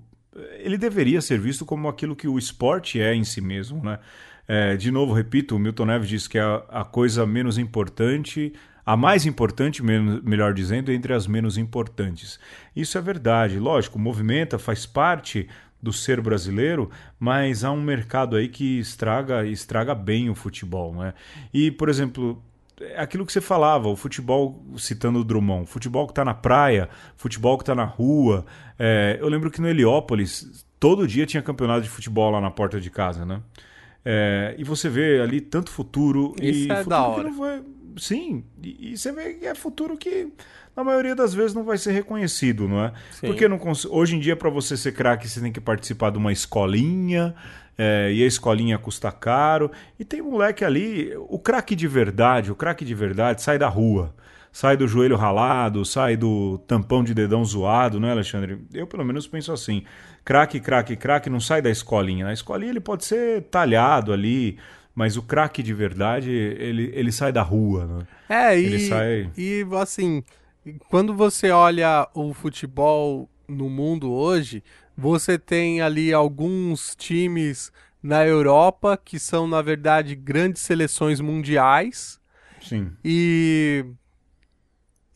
Ele 0.58 0.76
deveria 0.76 1.20
ser 1.20 1.38
visto 1.38 1.64
como 1.64 1.88
aquilo 1.88 2.16
que 2.16 2.26
o 2.26 2.38
esporte 2.38 3.00
é 3.00 3.14
em 3.14 3.24
si 3.24 3.40
mesmo, 3.40 3.82
né? 3.82 3.98
É, 4.46 4.76
de 4.76 4.90
novo, 4.90 5.12
repito, 5.12 5.54
o 5.54 5.58
Milton 5.58 5.84
Neves 5.84 6.08
diz 6.08 6.26
que 6.26 6.38
é 6.38 6.42
a, 6.42 6.64
a 6.70 6.84
coisa 6.84 7.26
menos 7.26 7.58
importante, 7.58 8.54
a 8.84 8.96
mais 8.96 9.26
importante, 9.26 9.82
menos, 9.82 10.22
melhor 10.22 10.54
dizendo, 10.54 10.90
entre 10.90 11.12
as 11.12 11.26
menos 11.26 11.58
importantes. 11.58 12.40
Isso 12.74 12.96
é 12.96 13.00
verdade. 13.02 13.58
Lógico, 13.58 13.98
movimenta, 13.98 14.58
faz 14.58 14.86
parte 14.86 15.46
do 15.80 15.92
ser 15.92 16.20
brasileiro, 16.20 16.90
mas 17.18 17.64
há 17.64 17.70
um 17.70 17.80
mercado 17.80 18.36
aí 18.36 18.48
que 18.48 18.78
estraga 18.78 19.46
estraga 19.46 19.94
bem 19.94 20.28
o 20.28 20.34
futebol, 20.34 20.94
né? 20.94 21.14
E, 21.54 21.70
por 21.70 21.88
exemplo, 21.88 22.42
aquilo 22.96 23.24
que 23.24 23.32
você 23.32 23.40
falava, 23.40 23.88
o 23.88 23.96
futebol, 23.96 24.64
citando 24.76 25.20
o 25.20 25.24
Drummond, 25.24 25.66
futebol 25.66 26.06
que 26.06 26.12
está 26.12 26.24
na 26.24 26.34
praia, 26.34 26.88
futebol 27.16 27.56
que 27.56 27.62
está 27.62 27.74
na 27.74 27.84
rua. 27.84 28.44
É, 28.78 29.18
eu 29.20 29.28
lembro 29.28 29.50
que 29.50 29.60
no 29.60 29.68
Heliópolis, 29.68 30.66
todo 30.78 31.06
dia 31.06 31.26
tinha 31.26 31.42
campeonato 31.42 31.82
de 31.82 31.88
futebol 31.88 32.30
lá 32.30 32.40
na 32.40 32.50
porta 32.50 32.80
de 32.80 32.90
casa, 32.90 33.24
né? 33.24 33.40
É, 34.04 34.54
e 34.56 34.64
você 34.64 34.88
vê 34.88 35.20
ali 35.20 35.40
tanto 35.40 35.70
futuro 35.70 36.34
Isso 36.40 36.68
e 36.68 36.70
é 36.70 36.76
futuro 36.76 36.90
da 36.90 37.06
hora. 37.06 37.30
Vai... 37.30 37.62
Sim, 37.96 38.44
e, 38.62 38.92
e, 38.92 38.98
você 38.98 39.10
vê 39.12 39.34
que 39.34 39.46
é 39.46 39.54
futuro 39.54 39.96
que 39.96 40.32
na 40.78 40.84
maioria 40.84 41.12
das 41.12 41.34
vezes 41.34 41.54
não 41.54 41.64
vai 41.64 41.76
ser 41.76 41.90
reconhecido, 41.90 42.68
não 42.68 42.84
é? 42.84 42.92
Sim. 43.10 43.26
Porque 43.26 43.48
não 43.48 43.60
hoje 43.90 44.14
em 44.14 44.20
dia 44.20 44.36
para 44.36 44.48
você 44.48 44.76
ser 44.76 44.92
craque 44.92 45.28
você 45.28 45.40
tem 45.40 45.50
que 45.50 45.60
participar 45.60 46.10
de 46.10 46.18
uma 46.18 46.30
escolinha, 46.32 47.34
é, 47.76 48.12
e 48.12 48.22
a 48.22 48.26
escolinha 48.26 48.78
custa 48.78 49.10
caro. 49.10 49.72
E 49.98 50.04
tem 50.04 50.22
moleque 50.22 50.64
ali, 50.64 51.12
o 51.28 51.36
craque 51.36 51.74
de 51.74 51.88
verdade, 51.88 52.52
o 52.52 52.54
craque 52.54 52.84
de 52.84 52.94
verdade 52.94 53.42
sai 53.42 53.58
da 53.58 53.68
rua 53.68 54.14
sai 54.50 54.76
do 54.76 54.88
joelho 54.88 55.14
ralado, 55.14 55.84
sai 55.84 56.16
do 56.16 56.58
tampão 56.66 57.04
de 57.04 57.14
dedão 57.14 57.44
zoado, 57.44 58.00
né, 58.00 58.10
Alexandre? 58.10 58.58
Eu 58.72 58.86
pelo 58.86 59.04
menos 59.04 59.26
penso 59.26 59.52
assim. 59.52 59.84
Craque, 60.24 60.58
craque, 60.58 60.96
craque 60.96 61.30
não 61.30 61.38
sai 61.38 61.60
da 61.62 61.70
escolinha. 61.70 62.24
Na 62.24 62.32
escolinha 62.32 62.70
ele 62.70 62.80
pode 62.80 63.04
ser 63.04 63.42
talhado 63.42 64.12
ali, 64.12 64.58
mas 64.94 65.16
o 65.16 65.22
craque 65.22 65.62
de 65.62 65.72
verdade, 65.72 66.30
ele, 66.30 66.90
ele 66.92 67.12
sai 67.12 67.30
da 67.30 67.42
rua, 67.42 67.86
né? 67.86 68.06
É, 68.28 68.58
ele 68.58 68.76
e, 68.76 68.88
sai... 68.88 69.30
e 69.36 69.64
assim, 69.80 70.24
quando 70.88 71.14
você 71.14 71.50
olha 71.50 72.08
o 72.14 72.32
futebol 72.34 73.28
no 73.48 73.68
mundo 73.70 74.12
hoje, 74.12 74.62
Você 75.00 75.38
tem 75.38 75.80
ali 75.80 76.12
alguns 76.12 76.96
times 76.96 77.70
na 78.02 78.26
Europa 78.26 78.96
que 78.96 79.16
são, 79.16 79.46
na 79.46 79.62
verdade, 79.62 80.16
grandes 80.16 80.60
seleções 80.60 81.20
mundiais. 81.20 82.18
Sim. 82.60 82.90
E 83.04 83.86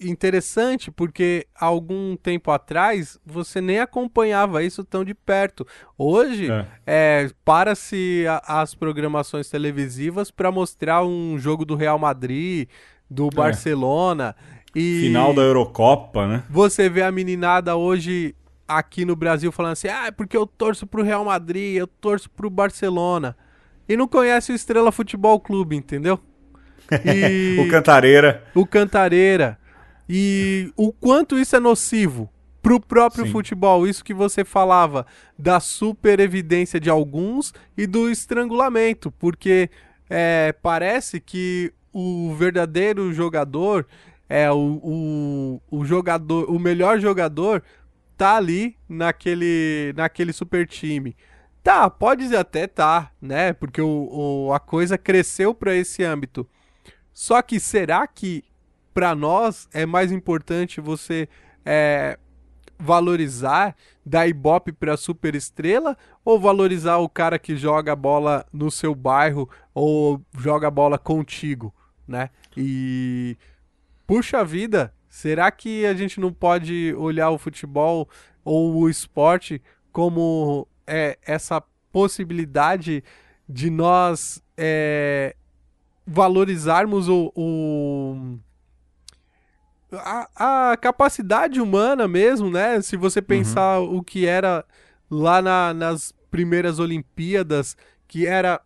interessante 0.00 0.88
porque 0.88 1.48
algum 1.53 2.16
tempo 2.16 2.53
atrás 2.53 3.18
você 3.26 3.61
nem 3.61 3.80
acompanhava 3.80 4.62
isso 4.62 4.84
tão 4.84 5.05
de 5.05 5.14
perto. 5.14 5.66
Hoje 5.98 6.48
é. 6.48 6.66
é 6.86 7.30
para-se 7.44 8.24
as 8.44 8.76
programações 8.76 9.50
televisivas 9.50 10.30
para 10.30 10.53
mostrar 10.53 11.05
um 11.05 11.36
jogo 11.40 11.64
do 11.64 11.74
Real 11.74 11.98
Madrid, 11.98 12.68
do 13.11 13.26
é. 13.26 14.34
E 14.74 15.00
final 15.02 15.34
da 15.34 15.42
Eurocopa, 15.42 16.26
né? 16.26 16.44
Você 16.48 16.88
vê 16.88 17.02
a 17.02 17.12
meninada 17.12 17.76
hoje 17.76 18.34
aqui 18.66 19.04
no 19.04 19.14
Brasil 19.14 19.52
falando 19.52 19.72
assim: 19.72 19.88
"Ah, 19.88 20.06
é 20.06 20.10
porque 20.10 20.36
eu 20.36 20.46
torço 20.46 20.86
pro 20.86 21.02
Real 21.02 21.24
Madrid, 21.24 21.76
eu 21.76 21.86
torço 21.86 22.30
pro 22.30 22.48
Barcelona". 22.48 23.36
E 23.88 23.96
não 23.96 24.08
conhece 24.08 24.52
o 24.52 24.54
Estrela 24.54 24.92
Futebol 24.92 25.38
Clube, 25.40 25.76
entendeu? 25.76 26.18
E... 27.04 27.58
o 27.60 27.68
Cantareira. 27.68 28.44
O 28.54 28.66
Cantareira. 28.66 29.58
E 30.08 30.72
o 30.76 30.92
quanto 30.92 31.38
isso 31.38 31.56
é 31.56 31.60
nocivo 31.60 32.28
pro 32.62 32.78
próprio 32.78 33.26
Sim. 33.26 33.32
futebol, 33.32 33.86
isso 33.86 34.04
que 34.04 34.14
você 34.14 34.44
falava 34.44 35.04
da 35.38 35.58
super 35.58 36.20
evidência 36.20 36.78
de 36.78 36.88
alguns 36.88 37.52
e 37.76 37.86
do 37.86 38.08
estrangulamento, 38.08 39.10
porque 39.10 39.68
é, 40.08 40.54
parece 40.62 41.18
que 41.18 41.72
o 41.92 42.34
verdadeiro 42.34 43.12
jogador 43.12 43.86
é 44.32 44.50
o, 44.50 44.80
o, 44.82 45.62
o 45.70 45.84
jogador, 45.84 46.50
o 46.50 46.58
melhor 46.58 46.98
jogador 46.98 47.62
tá 48.16 48.36
ali 48.36 48.78
naquele, 48.88 49.92
naquele 49.94 50.32
super 50.32 50.66
time. 50.66 51.14
Tá, 51.62 51.90
pode 51.90 52.34
até 52.34 52.66
tá, 52.66 53.12
né? 53.20 53.52
Porque 53.52 53.82
o, 53.82 54.08
o 54.48 54.52
a 54.54 54.58
coisa 54.58 54.96
cresceu 54.96 55.54
para 55.54 55.74
esse 55.74 56.02
âmbito. 56.02 56.48
Só 57.12 57.42
que 57.42 57.60
será 57.60 58.06
que 58.06 58.42
para 58.94 59.14
nós 59.14 59.68
é 59.70 59.84
mais 59.84 60.10
importante 60.10 60.80
você 60.80 61.28
é, 61.62 62.18
valorizar 62.78 63.76
da 64.04 64.26
Ibope 64.26 64.72
para 64.72 64.96
super 64.96 65.34
estrela 65.34 65.94
ou 66.24 66.40
valorizar 66.40 66.96
o 66.96 67.08
cara 67.08 67.38
que 67.38 67.54
joga 67.54 67.94
bola 67.94 68.46
no 68.50 68.70
seu 68.70 68.94
bairro 68.94 69.46
ou 69.74 70.22
joga 70.38 70.70
bola 70.70 70.96
contigo, 70.96 71.72
né? 72.08 72.30
E 72.56 73.36
puxa 74.12 74.44
vida, 74.44 74.92
será 75.08 75.50
que 75.50 75.86
a 75.86 75.94
gente 75.94 76.20
não 76.20 76.30
pode 76.30 76.94
olhar 76.98 77.30
o 77.30 77.38
futebol 77.38 78.06
ou 78.44 78.74
o 78.74 78.90
esporte 78.90 79.62
como 79.90 80.68
é, 80.86 81.18
essa 81.22 81.62
possibilidade 81.90 83.02
de 83.48 83.70
nós 83.70 84.42
é, 84.54 85.34
valorizarmos 86.06 87.08
o, 87.08 87.32
o 87.34 88.38
a, 89.94 90.72
a 90.72 90.76
capacidade 90.76 91.58
humana 91.58 92.06
mesmo, 92.06 92.50
né? 92.50 92.82
Se 92.82 92.98
você 92.98 93.20
uhum. 93.20 93.24
pensar 93.24 93.80
uhum. 93.80 93.96
o 93.96 94.04
que 94.04 94.26
era 94.26 94.62
lá 95.10 95.40
na, 95.40 95.72
nas 95.72 96.12
primeiras 96.30 96.78
Olimpíadas, 96.78 97.78
que 98.06 98.26
era 98.26 98.60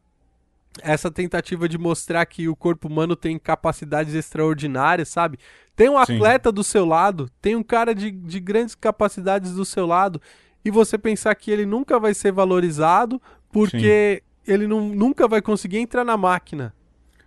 essa 0.83 1.11
tentativa 1.11 1.69
de 1.69 1.79
mostrar 1.79 2.25
que 2.27 2.49
o 2.49 2.57
corpo 2.57 2.89
humano 2.89 3.17
tem 3.17 3.39
capacidades 3.39 4.15
extraordinárias, 4.15 5.09
sabe? 5.09 5.39
Tem 5.75 5.89
um 5.89 5.99
atleta 5.99 6.51
Sim. 6.51 6.55
do 6.55 6.65
seu 6.65 6.85
lado, 6.85 7.29
tem 7.41 7.55
um 7.55 7.63
cara 7.63 7.95
de, 7.95 8.11
de 8.11 8.41
grandes 8.41 8.75
capacidades 8.75 9.53
do 9.53 9.65
seu 9.65 9.87
lado, 9.87 10.21
e 10.65 10.71
você 10.71 10.99
pensar 10.99 11.35
que 11.35 11.51
ele 11.51 11.67
nunca 11.67 11.99
vai 12.01 12.15
ser 12.15 12.33
valorizado 12.33 13.21
porque 13.53 14.23
Sim. 14.45 14.53
ele 14.53 14.67
não, 14.67 14.89
nunca 14.89 15.29
vai 15.29 15.41
conseguir 15.41 15.79
entrar 15.79 16.05
na 16.05 16.17
máquina. 16.17 16.75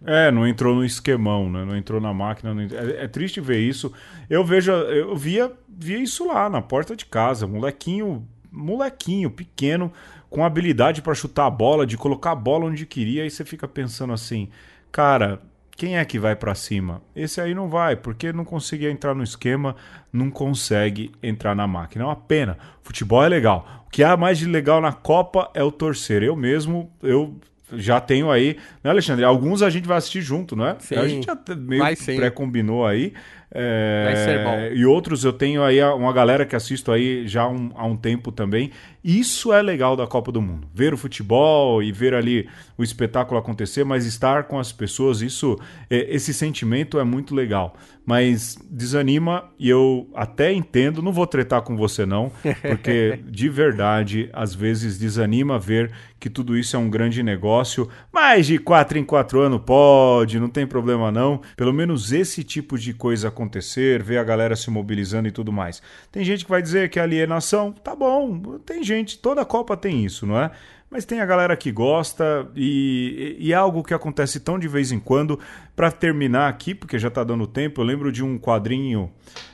É, 0.05 0.31
não 0.31 0.47
entrou 0.47 0.75
no 0.75 0.85
esquemão, 0.85 1.49
né? 1.49 1.65
Não 1.65 1.75
entrou 1.75 1.99
na 1.99 2.13
máquina. 2.13 2.55
É, 2.73 3.03
é, 3.03 3.07
triste 3.07 3.41
ver 3.41 3.59
isso. 3.59 3.91
Eu 4.29 4.43
vejo, 4.45 4.71
eu 4.71 5.15
via, 5.15 5.51
via 5.67 5.97
isso 5.97 6.27
lá 6.27 6.49
na 6.49 6.61
porta 6.61 6.95
de 6.95 7.05
casa, 7.05 7.45
molequinho, 7.45 8.25
molequinho 8.51 9.29
pequeno, 9.29 9.91
com 10.29 10.43
habilidade 10.43 11.01
para 11.01 11.13
chutar 11.13 11.47
a 11.47 11.49
bola, 11.49 11.85
de 11.85 11.97
colocar 11.97 12.31
a 12.31 12.35
bola 12.35 12.65
onde 12.65 12.85
queria. 12.85 13.23
Aí 13.23 13.29
você 13.29 13.43
fica 13.43 13.67
pensando 13.67 14.13
assim, 14.13 14.49
cara, 14.91 15.41
quem 15.75 15.97
é 15.97 16.05
que 16.05 16.19
vai 16.19 16.35
para 16.35 16.53
cima? 16.53 17.01
Esse 17.15 17.39
aí 17.39 17.55
não 17.55 17.69
vai, 17.69 17.95
porque 17.95 18.33
não 18.33 18.43
conseguia 18.43 18.91
entrar 18.91 19.15
no 19.15 19.23
esquema, 19.23 19.75
não 20.11 20.29
consegue 20.29 21.11
entrar 21.23 21.55
na 21.55 21.65
máquina. 21.65 22.03
É 22.03 22.07
uma 22.07 22.15
pena. 22.15 22.57
Futebol 22.83 23.23
é 23.23 23.29
legal. 23.29 23.85
O 23.87 23.89
que 23.89 24.03
há 24.03 24.17
mais 24.17 24.37
de 24.37 24.45
legal 24.45 24.81
na 24.81 24.91
Copa 24.91 25.49
é 25.53 25.63
o 25.63 25.71
torcer. 25.71 26.21
Eu 26.21 26.35
mesmo, 26.35 26.91
eu 27.01 27.33
já 27.73 28.01
tenho 28.01 28.29
aí, 28.29 28.57
né, 28.83 28.89
Alexandre? 28.89 29.23
Alguns 29.23 29.61
a 29.61 29.69
gente 29.69 29.87
vai 29.87 29.97
assistir 29.97 30.21
junto, 30.21 30.55
não 30.55 30.67
é? 30.67 30.75
Sim. 30.79 30.95
A 30.95 31.07
gente 31.07 31.25
já 31.25 31.37
meio 31.55 31.83
pré-combinou 32.15 32.85
aí. 32.85 33.13
É, 33.51 34.03
vai 34.05 34.15
ser 34.15 34.43
bom. 34.43 34.75
E 34.75 34.85
outros 34.85 35.23
eu 35.23 35.33
tenho 35.33 35.63
aí 35.63 35.81
uma 35.83 36.13
galera 36.13 36.45
que 36.45 36.55
assisto 36.55 36.91
aí 36.91 37.27
já 37.27 37.47
um, 37.47 37.71
há 37.75 37.85
um 37.85 37.97
tempo 37.97 38.31
também. 38.31 38.71
Isso 39.03 39.53
é 39.53 39.61
legal 39.61 39.95
da 39.95 40.05
Copa 40.05 40.31
do 40.31 40.41
Mundo. 40.41 40.67
Ver 40.73 40.93
o 40.93 40.97
futebol 40.97 41.81
e 41.81 41.91
ver 41.91 42.13
ali 42.13 42.47
o 42.77 42.83
espetáculo 42.83 43.39
acontecer, 43.39 43.83
mas 43.83 44.05
estar 44.05 44.43
com 44.43 44.59
as 44.59 44.71
pessoas, 44.71 45.21
isso, 45.21 45.57
é, 45.89 46.13
esse 46.13 46.33
sentimento 46.33 46.99
é 46.99 47.03
muito 47.03 47.33
legal. 47.33 47.75
Mas 48.05 48.57
desanima 48.69 49.45
e 49.57 49.69
eu 49.69 50.09
até 50.15 50.51
entendo, 50.51 51.01
não 51.01 51.13
vou 51.13 51.27
tretar 51.27 51.61
com 51.61 51.77
você 51.77 52.05
não, 52.05 52.31
porque 52.61 53.19
de 53.29 53.47
verdade, 53.47 54.29
às 54.33 54.53
vezes 54.53 54.97
desanima 54.97 55.59
ver 55.59 55.91
que 56.19 56.29
tudo 56.29 56.57
isso 56.57 56.75
é 56.75 56.79
um 56.79 56.89
grande 56.89 57.21
negócio. 57.23 57.87
Mais 58.11 58.47
de 58.47 58.57
quatro 58.57 58.97
em 58.97 59.03
quatro 59.03 59.39
anos 59.41 59.61
pode, 59.65 60.39
não 60.39 60.49
tem 60.49 60.65
problema 60.65 61.11
não. 61.11 61.41
Pelo 61.55 61.71
menos 61.71 62.11
esse 62.11 62.43
tipo 62.43 62.77
de 62.77 62.93
coisa 62.93 63.29
acontecer, 63.39 64.03
ver 64.03 64.17
a 64.17 64.23
galera 64.23 64.55
se 64.55 64.69
mobilizando 64.69 65.27
e 65.27 65.31
tudo 65.31 65.51
mais. 65.51 65.81
Tem 66.11 66.23
gente 66.23 66.43
que 66.43 66.51
vai 66.51 66.61
dizer 66.61 66.89
que 66.89 66.99
é 66.99 67.01
alienação, 67.01 67.71
tá 67.71 67.95
bom, 67.95 68.59
tem 68.65 68.83
gente, 68.83 69.17
toda 69.17 69.45
Copa 69.45 69.77
tem 69.77 70.03
isso, 70.05 70.25
não 70.25 70.39
é? 70.39 70.51
Mas 70.89 71.05
tem 71.05 71.21
a 71.21 71.25
galera 71.25 71.55
que 71.55 71.71
gosta 71.71 72.49
e, 72.55 73.37
e 73.39 73.53
é 73.53 73.55
algo 73.55 73.83
que 73.83 73.93
acontece 73.93 74.39
tão 74.39 74.57
de 74.57 74.67
vez 74.67 74.91
em 74.91 74.99
quando. 74.99 75.39
Para 75.75 75.91
terminar 75.91 76.49
aqui, 76.49 76.73
porque 76.73 76.97
já 76.97 77.09
está 77.09 77.23
dando 77.23 77.45
tempo, 77.45 77.79
eu 77.79 77.85
lembro 77.85 78.11
de 78.11 78.23
um 78.23 78.39
quadrinho 78.39 79.11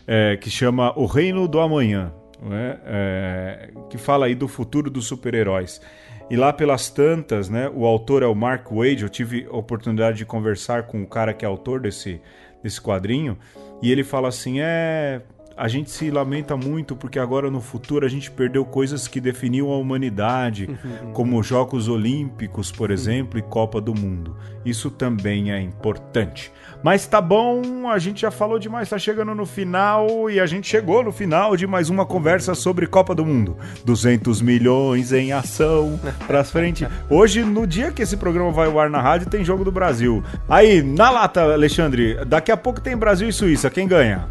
é, 0.07 0.38
que 0.38 0.49
chama 0.49 0.97
O 0.97 1.05
Reino 1.05 1.45
do 1.47 1.59
Amanhã, 1.59 2.13
né? 2.41 2.79
é, 2.86 3.69
que 3.89 3.97
fala 3.97 4.27
aí 4.27 4.33
do 4.33 4.47
futuro 4.47 4.89
dos 4.89 5.05
super-heróis. 5.07 5.81
E 6.29 6.36
lá 6.36 6.51
pelas 6.51 6.89
tantas, 6.89 7.49
né, 7.49 7.69
o 7.71 7.86
autor 7.86 8.23
é 8.23 8.25
o 8.25 8.33
Mark 8.33 8.71
Wade. 8.71 9.03
Eu 9.03 9.09
tive 9.09 9.45
a 9.51 9.55
oportunidade 9.55 10.17
de 10.17 10.25
conversar 10.25 10.83
com 10.83 11.03
o 11.03 11.07
cara 11.07 11.33
que 11.33 11.45
é 11.45 11.47
autor 11.47 11.81
desse, 11.81 12.19
desse 12.63 12.81
quadrinho. 12.81 13.38
E 13.82 13.91
ele 13.91 14.03
fala 14.03 14.28
assim: 14.30 14.59
é, 14.59 15.21
a 15.58 15.68
gente 15.68 15.89
se 15.89 16.12
lamenta 16.12 16.58
muito 16.58 16.95
porque 16.95 17.18
agora 17.18 17.49
no 17.49 17.62
futuro 17.62 18.06
a 18.06 18.10
gente 18.10 18.30
perdeu 18.30 18.66
coisas 18.66 19.08
que 19.08 19.22
definiam 19.22 19.72
a 19.72 19.78
humanidade, 19.78 20.78
como 21.14 21.41
Jogos 21.41 21.88
Olímpicos, 21.88 22.72
por 22.72 22.91
exemplo, 22.91 23.39
e 23.39 23.41
Copa 23.41 23.80
do 23.80 23.93
Mundo. 23.93 24.36
Isso 24.66 24.89
também 24.89 25.51
é 25.51 25.62
importante. 25.62 26.51
Mas 26.84 27.08
tá 27.08 27.22
bom, 27.22 27.89
a 27.89 27.97
gente 27.97 28.22
já 28.22 28.32
falou 28.32 28.60
demais, 28.60 28.89
tá 28.89 28.97
chegando 28.97 29.34
no 29.34 29.45
final 29.45 30.30
e 30.30 30.39
a 30.39 30.45
gente 30.45 30.68
chegou 30.68 31.03
no 31.03 31.12
final 31.12 31.56
de 31.56 31.66
mais 31.66 31.89
uma 31.89 32.06
conversa 32.06 32.53
sobre 32.53 32.86
Copa 32.86 33.16
do 33.16 33.26
Mundo. 33.26 33.58
200 33.86 34.41
milhões 34.41 35.14
em 35.14 35.32
ação 35.32 35.99
pra 36.28 36.43
frente. 36.43 36.88
Hoje, 37.10 37.43
no 37.43 37.66
dia 37.66 37.91
que 37.91 38.01
esse 38.01 38.18
programa 38.18 38.51
vai 38.51 38.68
ao 38.68 38.80
ar 38.80 38.89
na 38.89 39.01
rádio, 39.01 39.30
tem 39.30 39.45
jogo 39.45 39.64
do 39.64 39.72
Brasil. 39.72 40.24
Aí, 40.49 40.82
na 40.82 41.10
lata, 41.10 41.53
Alexandre, 41.53 42.26
daqui 42.26 42.51
a 42.51 42.58
pouco 42.58 42.82
tem 42.82 42.97
Brasil 42.97 43.30
e 43.30 43.34
Suíça. 43.34 43.70
Quem 43.70 43.88
ganha? 43.88 44.28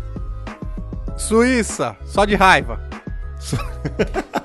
Suíça, 1.16 1.96
só 2.04 2.24
de 2.24 2.34
raiva. 2.34 2.80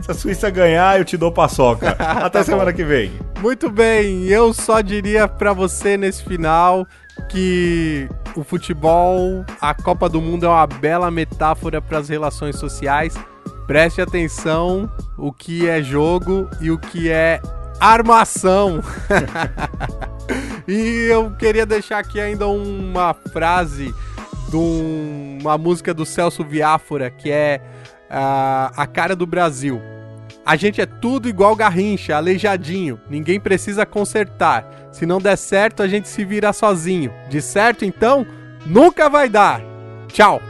Se 0.00 0.10
a 0.10 0.14
Suíça 0.14 0.50
ganhar, 0.50 0.98
eu 0.98 1.04
te 1.04 1.16
dou 1.16 1.32
paçoca. 1.32 1.96
Até 1.98 2.30
tá 2.38 2.44
semana 2.44 2.70
bom. 2.70 2.76
que 2.76 2.84
vem. 2.84 3.12
Muito 3.40 3.68
bem, 3.70 4.24
eu 4.26 4.52
só 4.54 4.80
diria 4.80 5.26
para 5.26 5.52
você 5.52 5.96
nesse 5.96 6.22
final 6.22 6.86
que 7.28 8.08
o 8.36 8.44
futebol, 8.44 9.44
a 9.60 9.74
Copa 9.74 10.08
do 10.08 10.20
Mundo 10.20 10.46
é 10.46 10.48
uma 10.48 10.66
bela 10.66 11.10
metáfora 11.10 11.82
para 11.82 11.98
as 11.98 12.08
relações 12.08 12.56
sociais. 12.56 13.16
Preste 13.66 14.00
atenção 14.00 14.88
o 15.18 15.32
que 15.32 15.68
é 15.68 15.82
jogo 15.82 16.48
e 16.60 16.70
o 16.70 16.78
que 16.78 17.10
é 17.10 17.40
armação. 17.80 18.80
e 20.68 21.08
eu 21.10 21.32
queria 21.32 21.66
deixar 21.66 21.98
aqui 21.98 22.20
ainda 22.20 22.46
uma 22.46 23.12
frase 23.32 23.92
de 24.48 24.56
uma 24.56 25.58
música 25.58 25.92
do 25.92 26.06
Celso 26.06 26.44
Viáfora, 26.44 27.10
que 27.10 27.30
é 27.30 27.60
uh, 28.10 28.72
A 28.76 28.86
Cara 28.86 29.16
do 29.16 29.26
Brasil. 29.26 29.80
A 30.44 30.54
gente 30.54 30.80
é 30.80 30.86
tudo 30.86 31.28
igual 31.28 31.56
Garrincha, 31.56 32.16
aleijadinho. 32.16 33.00
Ninguém 33.10 33.40
precisa 33.40 33.84
consertar. 33.84 34.88
Se 34.92 35.04
não 35.04 35.20
der 35.20 35.36
certo, 35.36 35.82
a 35.82 35.88
gente 35.88 36.08
se 36.08 36.24
vira 36.24 36.52
sozinho. 36.52 37.12
De 37.28 37.42
certo, 37.42 37.84
então, 37.84 38.24
nunca 38.64 39.10
vai 39.10 39.28
dar. 39.28 39.60
Tchau! 40.08 40.40